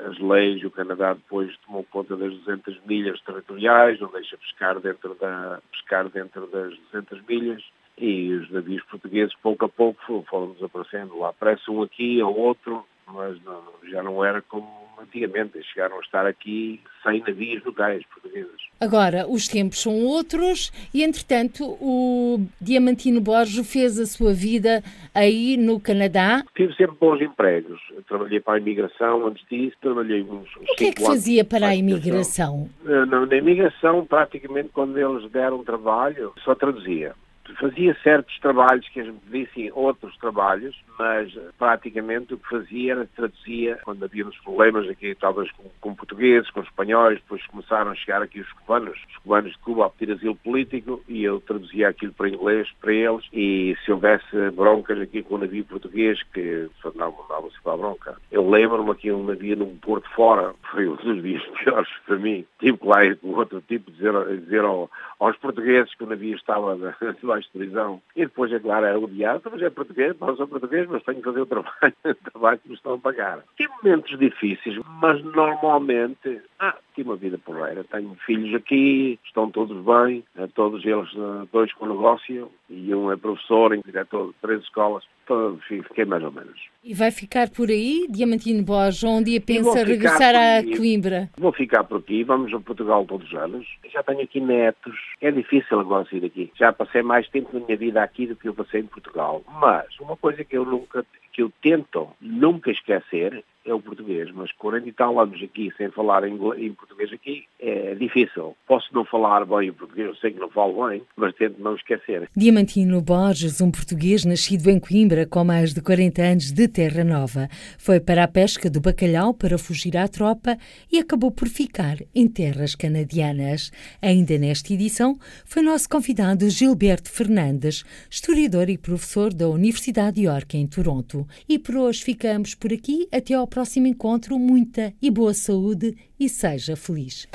as 0.05 0.19
leis, 0.19 0.63
o 0.63 0.71
Canadá 0.71 1.13
depois 1.13 1.55
tomou 1.65 1.83
conta 1.85 2.15
das 2.15 2.33
200 2.33 2.79
milhas 2.85 3.19
territoriais, 3.21 3.99
não 3.99 4.11
deixa 4.11 4.37
pescar 4.37 4.79
dentro, 4.79 5.15
da, 5.15 5.59
pescar 5.71 6.07
dentro 6.09 6.47
das 6.47 6.75
200 6.91 7.21
milhas, 7.27 7.63
e 7.97 8.31
os 8.33 8.49
navios 8.51 8.83
portugueses, 8.85 9.35
pouco 9.41 9.65
a 9.65 9.69
pouco, 9.69 10.23
foram 10.29 10.51
desaparecendo. 10.53 11.17
Lá 11.17 11.29
aparece 11.29 11.69
um 11.71 11.81
aqui 11.81 12.21
ou 12.21 12.37
outro, 12.37 12.85
mas 13.07 13.41
não, 13.43 13.63
já 13.89 14.03
não 14.03 14.23
era 14.23 14.41
como 14.41 14.67
antigamente. 14.99 15.61
Chegaram 15.73 15.97
a 15.97 16.01
estar 16.01 16.25
aqui 16.25 16.81
100 17.03 17.23
navios 17.27 17.63
locais 17.63 18.03
portugueses. 18.07 18.67
Agora, 18.79 19.27
os 19.27 19.47
tempos 19.47 19.81
são 19.81 19.93
outros 20.05 20.71
e, 20.93 21.03
entretanto, 21.03 21.63
o 21.81 22.45
Diamantino 22.61 23.19
Borges 23.21 23.71
fez 23.71 23.99
a 23.99 24.05
sua 24.05 24.33
vida 24.33 24.83
aí 25.15 25.57
no 25.57 25.79
Canadá. 25.79 26.43
Tive 26.55 26.73
sempre 26.75 26.95
bons 26.99 27.21
empregos. 27.21 27.79
trabalhei 28.07 28.39
para 28.39 28.55
a 28.55 28.59
imigração 28.59 29.25
antes 29.25 29.43
disso, 29.49 29.75
trabalhei 29.81 30.21
uns, 30.21 30.55
uns 30.57 30.69
O 30.69 30.75
que 30.75 30.85
é 30.85 30.91
que 30.91 31.01
fazia 31.01 31.43
para 31.43 31.67
a 31.67 31.75
imigração? 31.75 32.69
Na, 32.83 33.25
na 33.25 33.35
imigração, 33.35 34.05
praticamente, 34.05 34.69
quando 34.69 34.97
eles 34.97 35.29
deram 35.31 35.63
trabalho, 35.63 36.33
só 36.43 36.53
traduzia 36.53 37.15
fazia 37.55 37.95
certos 38.03 38.37
trabalhos 38.39 38.87
que 38.89 39.01
me 39.01 39.13
pedissem 39.13 39.71
outros 39.73 40.15
trabalhos, 40.17 40.75
mas 40.97 41.33
praticamente 41.57 42.33
o 42.33 42.37
que 42.37 42.49
fazia 42.49 42.93
era 42.93 43.09
traduzia, 43.15 43.79
quando 43.83 44.03
havia 44.03 44.25
uns 44.25 44.37
problemas 44.39 44.87
aqui, 44.89 45.15
talvez 45.15 45.51
com, 45.51 45.69
com 45.81 45.95
portugueses, 45.95 46.49
com 46.51 46.61
espanhóis, 46.61 47.19
depois 47.19 47.45
começaram 47.47 47.91
a 47.91 47.95
chegar 47.95 48.21
aqui 48.21 48.39
os 48.39 48.51
cubanos, 48.53 48.97
os 49.09 49.17
cubanos 49.17 49.51
de 49.51 49.57
Cuba 49.59 49.85
a 49.85 49.89
pedir 49.89 50.13
asilo 50.13 50.35
político, 50.35 51.03
e 51.07 51.23
eu 51.23 51.39
traduzia 51.41 51.89
aquilo 51.89 52.13
para 52.13 52.29
inglês 52.29 52.67
para 52.79 52.93
eles, 52.93 53.25
e 53.33 53.75
se 53.83 53.91
houvesse 53.91 54.51
broncas 54.55 54.99
aqui 54.99 55.23
com 55.23 55.35
o 55.35 55.39
navio 55.39 55.65
português, 55.65 56.21
que 56.33 56.69
não 56.95 57.11
mandava-se 57.11 57.61
para 57.61 57.73
a 57.73 57.77
bronca. 57.77 58.17
Eu 58.31 58.49
lembro-me 58.49 58.91
aqui 58.91 59.11
um 59.11 59.23
navio 59.23 59.55
num 59.55 59.77
porto 59.77 60.09
fora, 60.11 60.53
foi 60.71 60.87
um 60.87 60.95
dos 60.95 61.21
dias 61.21 61.43
piores 61.63 61.89
para 62.05 62.17
mim. 62.17 62.45
Tive 62.59 62.77
que 62.77 62.87
lá 62.87 63.05
ir 63.05 63.17
com 63.17 63.29
outro 63.29 63.61
tipo 63.61 63.91
dizer, 63.91 64.13
dizer 64.39 64.61
ao, 64.61 64.89
aos 65.19 65.37
portugueses 65.37 65.93
que 65.95 66.03
o 66.03 66.07
navio 66.07 66.35
estava 66.35 66.75
debaixo 67.19 67.49
de 67.51 67.59
prisão. 67.59 68.01
E 68.15 68.25
depois, 68.25 68.51
é 68.51 68.59
claro, 68.59 68.85
é 68.85 68.97
odiado, 68.97 69.49
mas 69.51 69.61
é 69.61 69.69
português, 69.69 70.17
não 70.19 70.35
sou 70.35 70.47
português, 70.47 70.87
mas 70.87 71.03
tenho 71.03 71.17
que 71.17 71.23
fazer 71.23 71.41
o 71.41 71.45
trabalho, 71.45 71.93
o 72.05 72.31
trabalho 72.31 72.59
que 72.59 72.69
me 72.69 72.75
estão 72.75 72.93
a 72.93 72.99
pagar. 72.99 73.39
Tive 73.55 73.71
momentos 73.83 74.17
difíceis, 74.17 74.77
mas 75.01 75.23
normalmente, 75.23 76.41
ah, 76.59 76.75
uma 77.03 77.15
vida 77.15 77.37
porreira. 77.37 77.83
Tenho 77.83 78.15
filhos 78.25 78.53
aqui, 78.55 79.19
estão 79.25 79.49
todos 79.49 79.77
bem, 79.83 80.23
todos 80.53 80.85
eles, 80.85 81.09
eh, 81.15 81.47
dois 81.51 81.71
com 81.73 81.87
negócio, 81.87 82.51
e 82.69 82.93
um 82.93 83.11
é 83.11 83.17
professor, 83.17 83.73
e 83.73 83.81
diretor 83.83 84.27
de 84.27 84.33
três 84.41 84.61
escolas. 84.61 85.03
Então, 85.23 85.59
fiquei 85.67 86.05
mais 86.05 86.23
ou 86.23 86.31
menos. 86.31 86.57
E 86.83 86.93
vai 86.93 87.11
ficar 87.11 87.49
por 87.49 87.69
aí, 87.69 88.07
Diamantino 88.09 88.63
Borges, 88.63 89.03
ou 89.03 89.17
um 89.17 89.23
dia 89.23 89.41
pensa 89.41 89.83
regressar 89.83 90.33
a 90.33 90.63
Coimbra? 90.63 91.29
Vou 91.37 91.51
ficar 91.51 91.83
por 91.83 91.99
aqui, 91.99 92.23
vamos 92.23 92.53
a 92.53 92.59
Portugal 92.59 93.05
todos 93.05 93.27
os 93.27 93.37
anos. 93.37 93.67
Já 93.91 94.01
tenho 94.03 94.21
aqui 94.21 94.39
netos. 94.39 94.95
É 95.19 95.29
difícil 95.29 95.79
agora 95.79 96.07
sair 96.09 96.21
daqui. 96.21 96.49
Já 96.55 96.71
passei 96.71 97.01
mais 97.01 97.27
tempo 97.27 97.49
na 97.51 97.65
minha 97.65 97.77
vida 97.77 98.01
aqui 98.01 98.25
do 98.25 98.37
que 98.37 98.47
eu 98.47 98.53
passei 98.53 98.79
em 98.79 98.85
Portugal. 98.85 99.43
Mas 99.59 99.99
uma 99.99 100.15
coisa 100.15 100.45
que 100.45 100.57
eu 100.57 100.65
nunca 100.65 101.05
que 101.33 101.43
eu 101.43 101.51
tento 101.61 102.09
nunca 102.19 102.71
esquecer 102.71 103.43
é 103.69 103.73
o 103.73 103.81
português, 103.81 104.31
mas 104.33 104.51
40 104.53 104.87
e 104.87 104.91
tal 104.91 105.19
anos 105.19 105.41
aqui 105.43 105.71
sem 105.77 105.89
falar 105.91 106.27
em, 106.27 106.33
em, 106.33 106.73
português 106.73 107.11
aqui 107.11 107.45
é 107.59 107.95
difícil. 107.95 108.55
Posso 108.67 108.93
não 108.93 109.05
falar 109.05 109.45
bem 109.45 109.69
o 109.69 109.73
português, 109.73 110.07
eu 110.07 110.15
sei 110.15 110.31
que 110.31 110.39
não 110.39 110.49
falo 110.49 110.87
bem, 110.87 111.01
mas 111.15 111.35
tento 111.35 111.61
não 111.61 111.75
esquecer. 111.75 112.29
Diamantino 112.35 113.01
Borges, 113.01 113.61
um 113.61 113.71
português 113.71 114.25
nascido 114.25 114.69
em 114.69 114.79
Coimbra 114.79 115.25
com 115.25 115.43
mais 115.43 115.73
de 115.73 115.81
40 115.81 116.21
anos 116.21 116.51
de 116.51 116.67
terra 116.67 117.03
nova, 117.03 117.47
foi 117.77 117.99
para 117.99 118.23
a 118.23 118.27
pesca 118.27 118.69
do 118.69 118.81
bacalhau 118.81 119.33
para 119.33 119.57
fugir 119.57 119.97
à 119.97 120.07
tropa 120.07 120.57
e 120.91 120.99
acabou 120.99 121.31
por 121.31 121.47
ficar 121.47 121.97
em 122.13 122.27
terras 122.27 122.75
canadianas. 122.75 123.71
Ainda 124.01 124.37
nesta 124.37 124.73
edição 124.73 125.17
foi 125.45 125.61
nosso 125.61 125.89
convidado 125.89 126.49
Gilberto 126.49 127.09
Fernandes, 127.09 127.83
historiador 128.09 128.69
e 128.69 128.77
professor 128.77 129.33
da 129.33 129.47
Universidade 129.49 130.17
de 130.17 130.23
York 130.23 130.57
em 130.57 130.67
Toronto. 130.67 131.27
E 131.47 131.59
por 131.59 131.75
hoje 131.75 132.03
ficamos 132.03 132.55
por 132.55 132.71
aqui. 132.71 133.07
Até 133.11 133.33
ao 133.33 133.47
próximo 133.57 133.87
encontro. 133.87 134.37
Muita 134.37 134.93
e 135.01 135.09
boa 135.09 135.33
saúde 135.33 135.97
e 136.19 136.29
seja 136.29 136.75
feliz. 136.75 137.27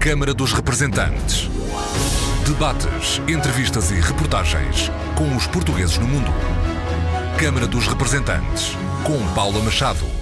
Câmara 0.00 0.32
dos 0.32 0.54
Representantes. 0.54 1.48
Debates, 2.46 3.20
entrevistas 3.28 3.90
e 3.90 4.00
reportagens 4.00 4.90
com 5.18 5.36
os 5.36 5.46
portugueses 5.46 5.98
no 5.98 6.08
mundo. 6.08 6.30
Câmara 7.38 7.66
dos 7.66 7.86
Representantes, 7.86 8.72
com 9.04 9.34
Paula 9.34 9.62
Machado. 9.62 10.17